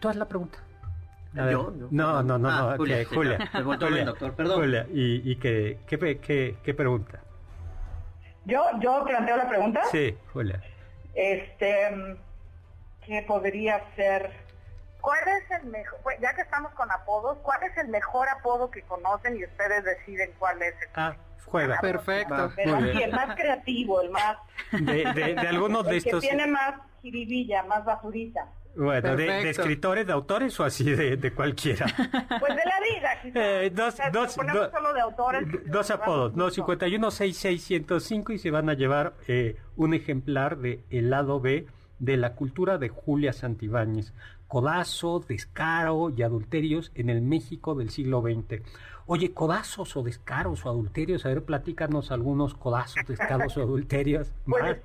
¿Tú 0.00 0.08
haz 0.08 0.16
la 0.16 0.26
pregunta? 0.26 0.58
Ver. 1.32 1.50
¿Yo? 1.52 1.74
¿Yo? 1.76 1.88
No, 1.90 2.22
no, 2.22 2.38
no, 2.38 2.48
Ah, 2.48 2.70
no, 2.72 2.76
Julia, 2.76 2.98
que 2.98 3.06
sí, 3.06 3.14
Julia. 3.14 3.50
me 3.52 3.62
volteó 3.62 3.88
Julia, 3.88 4.02
el 4.02 4.06
doctor, 4.06 4.34
perdón. 4.34 4.60
Julia, 4.60 4.86
y, 4.92 5.30
y 5.30 5.36
que, 5.36 5.78
¿qué, 5.86 5.98
pe- 5.98 6.18
qué, 6.20 6.56
qué 6.62 6.74
pregunta? 6.74 7.20
Yo, 8.44 8.62
yo 8.80 9.04
planteo 9.04 9.36
la 9.36 9.48
pregunta. 9.48 9.82
Sí, 9.90 10.16
Julia. 10.32 10.62
Este, 11.14 12.16
¿qué 13.04 13.22
podría 13.26 13.82
ser? 13.96 14.30
¿Cuál 15.00 15.20
es 15.28 15.50
el 15.60 15.66
mejor, 15.70 15.98
ya 16.20 16.34
que 16.34 16.42
estamos 16.42 16.72
con 16.72 16.90
apodos, 16.90 17.36
cuál 17.42 17.62
es 17.64 17.76
el 17.78 17.88
mejor 17.88 18.28
apodo 18.28 18.70
que 18.70 18.82
conocen 18.82 19.36
y 19.36 19.44
ustedes 19.44 19.84
deciden 19.84 20.30
cuál 20.38 20.62
es 20.62 20.74
el 20.80 20.88
Ah, 20.94 21.16
juega. 21.44 21.80
Perfecto. 21.80 22.52
Pero 22.56 22.76
así, 22.76 23.02
el 23.02 23.10
más 23.12 23.34
creativo, 23.36 24.00
el 24.02 24.10
más, 24.10 24.36
De, 24.72 25.04
de, 25.12 25.34
de 25.34 25.48
algunos 25.48 25.84
de 25.84 25.90
el 25.92 25.96
estos, 25.98 26.20
que 26.20 26.28
tiene 26.28 26.46
más 26.46 26.74
jiribilla, 27.02 27.62
más 27.64 27.84
basurita. 27.84 28.48
bueno, 28.76 29.14
de, 29.16 29.50
escritores, 29.50 30.06
de 30.06 30.12
autores 30.12 30.58
o 30.58 30.64
así 30.64 30.84
de, 30.90 31.16
de 31.16 31.32
cualquiera. 31.32 31.86
Pues 32.40 32.56
de 32.56 32.62
la 32.64 32.80
vida, 32.94 33.20
quizás. 33.22 33.36
Eh, 33.36 33.70
dos, 33.74 33.94
O 33.94 33.96
sea, 33.96 34.10
dos, 34.10 34.36
dos- 34.36 34.70
solo 34.72 34.92
de 34.94 35.00
autores. 35.00 35.42
pues, 35.50 35.70
dos 35.70 35.90
apodos, 35.90 36.34
no, 36.34 36.44
mucho. 36.44 36.64
5166105 36.66 38.34
y 38.34 38.38
se 38.38 38.50
van 38.50 38.68
a 38.70 38.74
llevar 38.74 39.14
eh, 39.28 39.56
un 39.76 39.94
ejemplar 39.94 40.58
de 40.58 40.82
El 40.90 41.10
lado 41.10 41.40
B 41.40 41.66
de 42.00 42.16
la 42.16 42.34
cultura 42.34 42.78
de 42.78 42.88
Julia 42.88 43.32
Santibáñez. 43.32 44.12
Codazo, 44.54 45.18
descaro 45.18 46.12
y 46.16 46.22
adulterios 46.22 46.92
en 46.94 47.10
el 47.10 47.22
México 47.22 47.74
del 47.74 47.90
siglo 47.90 48.22
XX. 48.22 48.62
Oye, 49.04 49.32
codazos 49.32 49.96
o 49.96 50.04
descaros 50.04 50.64
o 50.64 50.68
adulterios, 50.68 51.26
a 51.26 51.30
ver, 51.30 51.42
platícanos 51.42 52.12
algunos 52.12 52.54
codazos, 52.54 53.04
descaros 53.04 53.56
o 53.56 53.62
adulterios. 53.62 54.32
más. 54.46 54.60
Pues, 54.60 54.76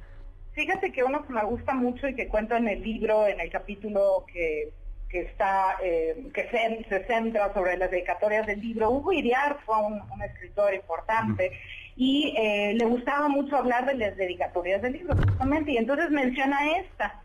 fíjate 0.53 0.91
que 0.91 1.03
uno 1.03 1.23
que 1.23 1.33
me 1.33 1.45
gusta 1.45 1.75
mucho 1.75 2.07
y 2.07 2.15
que 2.15 2.27
cuento 2.27 2.55
en 2.55 2.67
el 2.67 2.81
libro, 2.81 3.27
en 3.27 3.39
el 3.39 3.51
capítulo 3.51 4.25
que, 4.33 4.73
que 5.07 5.21
está, 5.21 5.77
eh, 5.83 6.31
que 6.33 6.49
se, 6.49 6.89
se 6.89 7.05
centra 7.05 7.53
sobre 7.53 7.77
las 7.77 7.91
dedicatorias 7.91 8.47
del 8.47 8.61
libro. 8.61 8.89
Hugo 8.89 9.13
Iriar 9.13 9.59
fue 9.67 9.77
un, 9.85 10.01
un 10.01 10.21
escritor 10.23 10.73
importante 10.73 11.51
y 11.95 12.33
eh, 12.35 12.73
le 12.73 12.85
gustaba 12.85 13.27
mucho 13.27 13.57
hablar 13.57 13.85
de 13.85 13.93
las 13.93 14.17
dedicatorias 14.17 14.81
del 14.81 14.93
libro, 14.93 15.15
justamente, 15.15 15.73
y 15.73 15.77
entonces 15.77 16.09
menciona 16.09 16.57
esta 16.77 17.21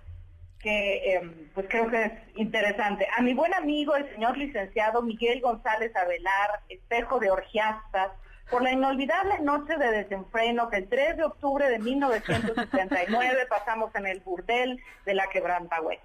que 0.64 1.14
eh, 1.14 1.20
pues 1.54 1.66
creo 1.68 1.88
que 1.90 2.02
es 2.02 2.12
interesante. 2.36 3.06
A 3.16 3.20
mi 3.20 3.34
buen 3.34 3.52
amigo, 3.52 3.94
el 3.94 4.10
señor 4.14 4.38
licenciado 4.38 5.02
Miguel 5.02 5.42
González 5.42 5.94
Avelar, 5.94 6.60
espejo 6.70 7.20
de 7.20 7.30
orgiastas, 7.30 8.12
por 8.50 8.62
la 8.62 8.72
inolvidable 8.72 9.40
noche 9.40 9.76
de 9.76 9.90
desenfreno 9.90 10.70
que 10.70 10.78
el 10.78 10.88
3 10.88 11.18
de 11.18 11.24
octubre 11.24 11.68
de 11.68 11.78
1979 11.78 13.46
pasamos 13.48 13.94
en 13.94 14.06
el 14.06 14.20
burdel 14.20 14.80
de 15.04 15.14
la 15.14 15.26
Quebrantagüez. 15.28 16.00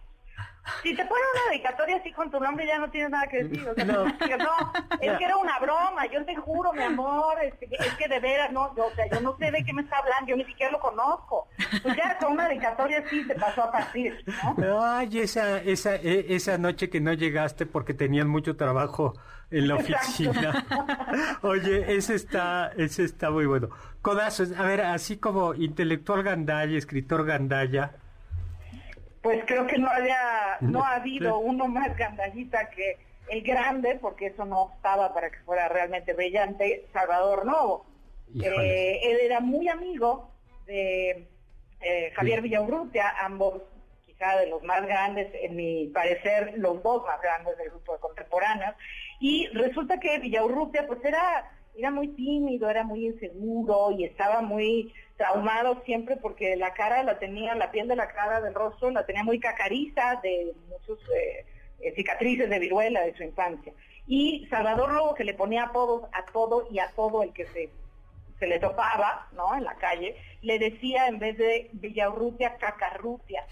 Si 0.83 0.95
te 0.95 1.03
ponen 1.05 1.23
una 1.33 1.51
dedicatoria 1.51 1.97
así 1.97 2.11
con 2.11 2.29
tu 2.29 2.39
nombre 2.39 2.65
ya 2.67 2.77
no 2.79 2.89
tienes 2.89 3.09
nada 3.09 3.27
que 3.27 3.43
decir. 3.43 3.67
O 3.67 3.73
sea, 3.73 3.85
No. 3.85 4.05
es 4.05 5.17
que 5.17 5.25
era 5.25 5.37
una 5.37 5.57
broma, 5.59 6.05
yo 6.11 6.23
te 6.25 6.35
juro, 6.35 6.71
mi 6.73 6.83
amor, 6.83 7.37
es 7.43 7.53
que, 7.55 7.67
es 7.75 7.93
que 7.95 8.07
de 8.07 8.19
veras, 8.19 8.51
no, 8.51 8.75
yo, 8.75 8.85
o 8.87 8.91
sea, 8.91 9.05
yo 9.09 9.19
no 9.21 9.35
sé 9.37 9.51
de 9.51 9.63
qué 9.63 9.73
me 9.73 9.81
está 9.81 9.97
hablando, 9.97 10.27
yo 10.27 10.35
ni 10.35 10.45
siquiera 10.45 10.71
lo 10.71 10.79
conozco. 10.79 11.47
Pues 11.81 11.95
ya 11.97 12.17
con 12.19 12.33
una 12.33 12.47
dedicatoria 12.47 12.99
así 13.05 13.25
te 13.27 13.35
pasó 13.35 13.63
a 13.63 13.71
partir, 13.71 14.23
¿no? 14.57 14.83
Ay, 14.83 15.19
esa, 15.19 15.59
esa, 15.61 15.95
e- 15.95 16.35
esa 16.35 16.57
noche 16.57 16.89
que 16.89 17.01
no 17.01 17.13
llegaste 17.13 17.65
porque 17.65 17.93
tenían 17.93 18.27
mucho 18.27 18.55
trabajo 18.55 19.13
en 19.51 19.67
la 19.67 19.75
Exacto. 19.75 19.95
oficina. 19.97 20.65
Oye, 21.41 21.95
ese 21.95 22.15
está, 22.15 22.71
ese 22.77 23.03
está 23.03 23.31
muy 23.31 23.45
bueno. 23.47 23.69
Codazos, 24.01 24.51
a 24.57 24.63
ver, 24.63 24.81
así 24.81 25.17
como 25.17 25.53
intelectual 25.55 26.23
Gandaya, 26.23 26.77
escritor 26.77 27.25
Gandaya, 27.25 27.93
Pues 29.21 29.43
creo 29.45 29.67
que 29.67 29.77
no 29.77 29.89
había, 29.89 30.57
no 30.61 30.83
ha 30.83 30.95
Sí. 30.95 30.99
habido 31.01 31.39
uno 31.39 31.67
más 31.67 31.95
gandallita 31.97 32.69
que 32.69 32.97
el 33.29 33.41
grande, 33.43 33.97
porque 34.01 34.27
eso 34.27 34.45
no 34.45 34.71
estaba 34.75 35.13
para 35.13 35.29
que 35.29 35.39
fuera 35.39 35.67
realmente 35.67 36.13
brillante, 36.13 36.87
Salvador 36.93 37.45
Novo. 37.45 37.85
Eh, 38.41 38.99
él 39.03 39.17
era 39.21 39.39
muy 39.39 39.67
amigo 39.67 40.29
de 40.65 41.27
eh, 41.81 42.11
Javier 42.15 42.39
Sí. 42.39 42.43
Villaurrutia, 42.43 43.09
ambos 43.21 43.61
quizá 44.05 44.37
de 44.37 44.47
los 44.47 44.61
más 44.63 44.85
grandes, 44.85 45.29
en 45.33 45.55
mi 45.55 45.87
parecer, 45.87 46.53
los 46.57 46.81
dos 46.83 47.03
más 47.05 47.21
grandes 47.21 47.57
del 47.57 47.69
grupo 47.69 47.93
de 47.93 47.99
contemporáneos. 47.99 48.75
Y 49.19 49.47
resulta 49.53 49.99
que 49.99 50.19
Villaurrutia 50.19 50.85
pues 50.87 51.03
era, 51.05 51.49
era 51.77 51.91
muy 51.91 52.09
tímido, 52.09 52.69
era 52.69 52.83
muy 52.83 53.07
inseguro 53.07 53.91
y 53.91 54.03
estaba 54.03 54.41
muy 54.41 54.93
traumado 55.17 55.81
siempre 55.85 56.17
porque 56.17 56.55
la 56.55 56.73
cara 56.73 57.03
la 57.03 57.19
tenía, 57.19 57.55
la 57.55 57.71
piel 57.71 57.87
de 57.87 57.95
la 57.95 58.07
cara 58.07 58.41
del 58.41 58.53
rostro 58.53 58.89
la 58.91 59.05
tenía 59.05 59.23
muy 59.23 59.39
cacariza 59.39 60.19
de 60.23 60.53
muchos 60.69 60.99
eh, 61.15 61.45
eh, 61.81 61.93
cicatrices 61.95 62.49
de 62.49 62.59
viruela 62.59 63.01
de 63.01 63.15
su 63.15 63.23
infancia. 63.23 63.73
Y 64.07 64.47
Salvador 64.49 64.93
Lobo 64.93 65.13
que 65.13 65.23
le 65.23 65.33
ponía 65.33 65.63
apodos 65.63 66.03
a 66.13 66.25
todo 66.31 66.67
y 66.71 66.79
a 66.79 66.89
todo 66.95 67.21
el 67.23 67.31
que 67.31 67.45
se 67.47 67.69
se 68.39 68.47
le 68.47 68.59
topaba, 68.59 69.27
¿no? 69.33 69.55
En 69.55 69.65
la 69.65 69.75
calle, 69.75 70.15
le 70.41 70.57
decía 70.57 71.07
en 71.07 71.19
vez 71.19 71.37
de 71.37 71.69
Villaurrutia, 71.73 72.55
Cacarrutia. 72.57 73.45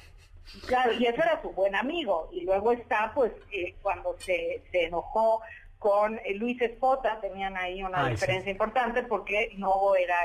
Claro, 0.66 0.94
y 0.94 1.06
ese 1.06 1.18
era 1.18 1.42
su 1.42 1.52
buen 1.52 1.76
amigo. 1.76 2.30
Y 2.32 2.42
luego 2.46 2.72
está, 2.72 3.12
pues, 3.14 3.34
eh, 3.52 3.76
cuando 3.82 4.18
se, 4.20 4.62
se 4.72 4.86
enojó 4.86 5.42
con 5.80 6.18
eh, 6.20 6.34
Luis 6.36 6.62
Espota, 6.62 7.20
tenían 7.22 7.56
ahí 7.58 7.84
una 7.84 8.06
Ay, 8.06 8.06
sí. 8.08 8.22
diferencia 8.22 8.52
importante 8.52 9.04
porque 9.04 9.52
Novo 9.58 9.96
era 9.96 10.16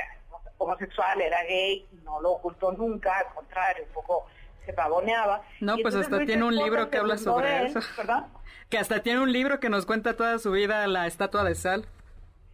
homosexual, 0.58 1.20
era 1.20 1.42
gay, 1.44 1.86
no 2.04 2.20
lo 2.20 2.32
ocultó 2.32 2.72
nunca, 2.72 3.18
al 3.18 3.34
contrario, 3.34 3.84
un 3.88 3.92
poco 3.92 4.26
se 4.64 4.72
pavoneaba. 4.72 5.42
No, 5.60 5.76
Y 5.76 5.82
pues 5.82 5.94
hasta 5.94 6.16
Luis 6.16 6.26
tiene 6.26 6.44
un 6.44 6.52
Espota 6.52 6.64
libro 6.66 6.90
que 6.90 6.98
habla 6.98 7.18
sobre 7.18 7.56
él, 7.58 7.66
eso. 7.66 7.80
¿Perdón? 7.96 8.26
Que 8.70 8.78
hasta 8.78 9.02
tiene 9.02 9.20
un 9.20 9.30
libro 9.30 9.60
que 9.60 9.68
nos 9.68 9.84
cuenta 9.84 10.16
toda 10.16 10.38
su 10.38 10.50
vida, 10.52 10.86
La 10.86 11.06
Estatua 11.06 11.44
de 11.44 11.54
Sal. 11.54 11.84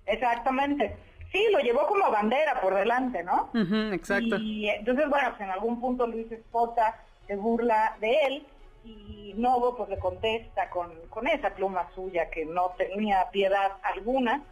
Exactamente. 0.05 0.97
Sí, 1.31 1.47
lo 1.53 1.61
llevó 1.61 1.87
como 1.87 2.11
bandera 2.11 2.61
por 2.61 2.75
delante, 2.75 3.23
¿no? 3.23 3.51
Exacto. 3.93 4.37
Y 4.37 4.69
entonces, 4.69 5.09
bueno, 5.09 5.29
pues 5.31 5.43
en 5.43 5.51
algún 5.51 5.81
punto 5.81 6.09
Luis 6.09 6.31
Espota 6.33 6.97
se 7.29 7.37
burla 7.37 7.97
de 8.01 8.13
él 8.27 8.47
y 8.89 9.35
Novo 9.37 9.77
pues 9.77 9.89
le 9.89 9.99
contesta 9.99 10.71
con, 10.71 10.93
con 11.09 11.27
esa 11.29 11.51
pluma 11.55 11.91
suya 11.95 12.31
que 12.31 12.45
no 12.45 12.75
tenía 12.77 13.29
piedad 13.31 13.73
alguna, 13.83 14.43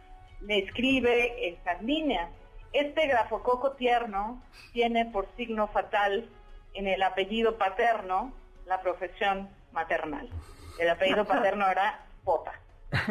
le 0.41 0.59
escribe 0.59 1.49
estas 1.49 1.81
líneas. 1.81 2.29
Este 2.73 3.07
grafococo 3.07 3.71
tierno 3.71 4.41
tiene 4.73 5.05
por 5.05 5.27
signo 5.35 5.67
fatal 5.67 6.29
en 6.73 6.87
el 6.87 7.01
apellido 7.01 7.57
paterno 7.57 8.31
la 8.65 8.81
profesión 8.81 9.49
maternal. 9.71 10.29
El 10.79 10.89
apellido 10.89 11.25
paterno 11.27 11.67
era 11.67 12.05
Pota. 12.23 12.53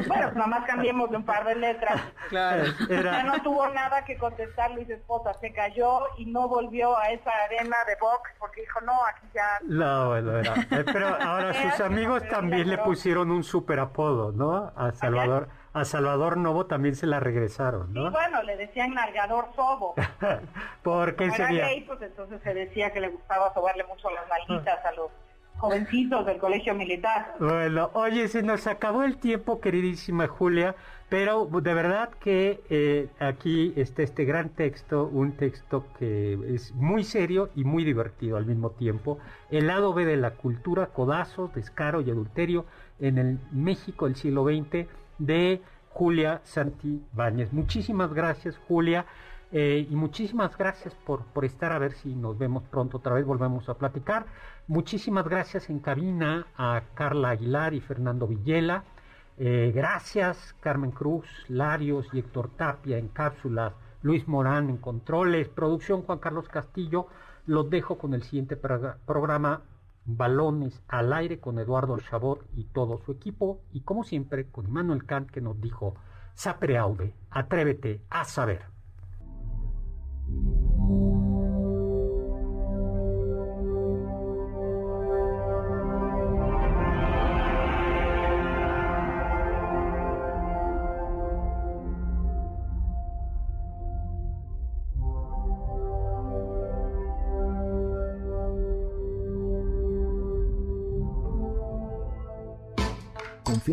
Bueno, 0.06 0.24
pues 0.24 0.34
nomás 0.36 0.64
cambiemos 0.66 1.10
de 1.10 1.16
un 1.18 1.24
par 1.24 1.44
de 1.44 1.54
letras. 1.54 2.00
Claro. 2.28 2.64
Ya 2.88 3.22
no 3.22 3.40
tuvo 3.42 3.68
nada 3.68 4.04
que 4.04 4.18
contestar 4.18 4.72
Luis 4.72 4.90
Esposa, 4.90 5.32
se 5.34 5.52
cayó 5.52 6.00
y 6.18 6.26
no 6.26 6.48
volvió 6.48 6.98
a 6.98 7.10
esa 7.10 7.30
arena 7.44 7.76
de 7.86 7.94
box 8.00 8.30
porque 8.40 8.62
dijo, 8.62 8.80
no, 8.80 8.94
aquí 9.06 9.26
ya... 9.32 9.60
no, 9.62 10.08
bueno, 10.08 10.38
era. 10.38 10.54
Eh, 10.54 10.84
Pero 10.92 11.06
ahora 11.22 11.54
sus 11.62 11.80
amigos 11.80 12.26
también 12.28 12.68
le 12.68 12.78
pusieron 12.78 13.30
un 13.30 13.44
super 13.44 13.78
apodo, 13.78 14.32
¿no? 14.32 14.72
A 14.76 14.90
Salvador, 14.90 15.48
a 15.72 15.84
Salvador 15.84 16.36
Novo 16.36 16.66
también 16.66 16.96
se 16.96 17.06
la 17.06 17.20
regresaron, 17.20 17.90
Y 17.90 17.94
¿no? 18.02 18.10
bueno, 18.10 18.42
le 18.42 18.56
decían 18.56 18.92
nargador 18.94 19.50
sobo. 19.54 19.94
Porque 20.82 21.26
Como 21.28 21.34
era 21.36 21.46
sería 21.46 21.66
gay, 21.66 21.82
pues 21.82 22.02
entonces 22.02 22.40
se 22.42 22.54
decía 22.54 22.92
que 22.92 23.00
le 23.00 23.08
gustaba 23.10 23.54
sobarle 23.54 23.84
mucho 23.84 24.10
las 24.10 24.26
nalguitas 24.28 24.84
a 24.84 24.92
los 24.92 25.10
jovencitos 25.56 26.26
del 26.26 26.38
colegio 26.38 26.74
militar. 26.74 27.34
Bueno, 27.38 27.90
oye, 27.92 28.28
se 28.28 28.42
nos 28.42 28.66
acabó 28.66 29.02
el 29.02 29.18
tiempo, 29.18 29.60
queridísima 29.60 30.26
Julia, 30.26 30.74
pero 31.10 31.46
de 31.46 31.74
verdad 31.74 32.10
que 32.18 32.64
eh, 32.70 33.10
aquí 33.18 33.74
está 33.76 34.02
este 34.02 34.24
gran 34.24 34.50
texto, 34.54 35.06
un 35.06 35.36
texto 35.36 35.92
que 35.98 36.38
es 36.54 36.72
muy 36.74 37.04
serio 37.04 37.50
y 37.54 37.64
muy 37.64 37.84
divertido 37.84 38.38
al 38.38 38.46
mismo 38.46 38.70
tiempo. 38.70 39.18
El 39.50 39.66
lado 39.66 39.92
B 39.92 40.06
de 40.06 40.16
la 40.16 40.30
cultura, 40.36 40.86
codazos, 40.94 41.52
descaro 41.52 42.00
y 42.00 42.10
adulterio 42.10 42.64
en 42.98 43.18
el 43.18 43.38
México 43.50 44.06
del 44.06 44.16
siglo 44.16 44.44
XX 44.44 44.88
de 45.18 45.62
Julia 45.90 46.40
Santibáñez. 46.44 47.52
Muchísimas 47.52 48.14
gracias, 48.14 48.56
Julia. 48.56 49.06
eh, 49.52 49.86
y 49.88 49.94
muchísimas 49.94 50.56
gracias 50.56 50.94
por, 50.96 51.26
por 51.26 51.44
estar, 51.44 51.70
a 51.72 51.78
ver 51.78 51.92
si 51.92 52.14
nos 52.14 52.36
vemos 52.36 52.64
pronto 52.64 52.96
otra 52.98 53.14
vez, 53.14 53.24
volvemos 53.24 53.68
a 53.68 53.74
platicar. 53.74 54.26
Muchísimas 54.68 55.24
gracias 55.28 55.70
en 55.70 55.78
cabina 55.78 56.46
a 56.56 56.82
Carla 56.94 57.30
Aguilar 57.30 57.72
y 57.74 57.80
Fernando 57.80 58.26
Villela. 58.26 58.84
Eh, 59.38 59.70
gracias 59.74 60.54
Carmen 60.60 60.90
Cruz, 60.90 61.26
Larios 61.48 62.08
y 62.12 62.18
Héctor 62.18 62.50
Tapia 62.56 62.98
en 62.98 63.08
cápsulas, 63.08 63.74
Luis 64.02 64.26
Morán 64.26 64.68
en 64.70 64.78
controles, 64.78 65.48
producción 65.48 66.02
Juan 66.02 66.18
Carlos 66.18 66.48
Castillo. 66.48 67.06
Los 67.46 67.70
dejo 67.70 67.96
con 67.98 68.12
el 68.14 68.22
siguiente 68.24 68.60
progra- 68.60 68.96
programa, 69.06 69.62
Balones 70.04 70.82
al 70.88 71.12
aire 71.12 71.38
con 71.40 71.58
Eduardo 71.58 71.98
Chabot 71.98 72.44
y 72.54 72.64
todo 72.64 72.98
su 72.98 73.12
equipo. 73.12 73.60
Y 73.72 73.80
como 73.82 74.04
siempre, 74.04 74.48
con 74.50 74.66
Immanuel 74.66 75.04
Kant 75.04 75.30
que 75.30 75.40
nos 75.40 75.60
dijo, 75.60 75.94
Sapere 76.34 76.76
aude, 76.78 77.14
atrévete 77.30 78.02
a 78.10 78.24
saber. 78.24 78.62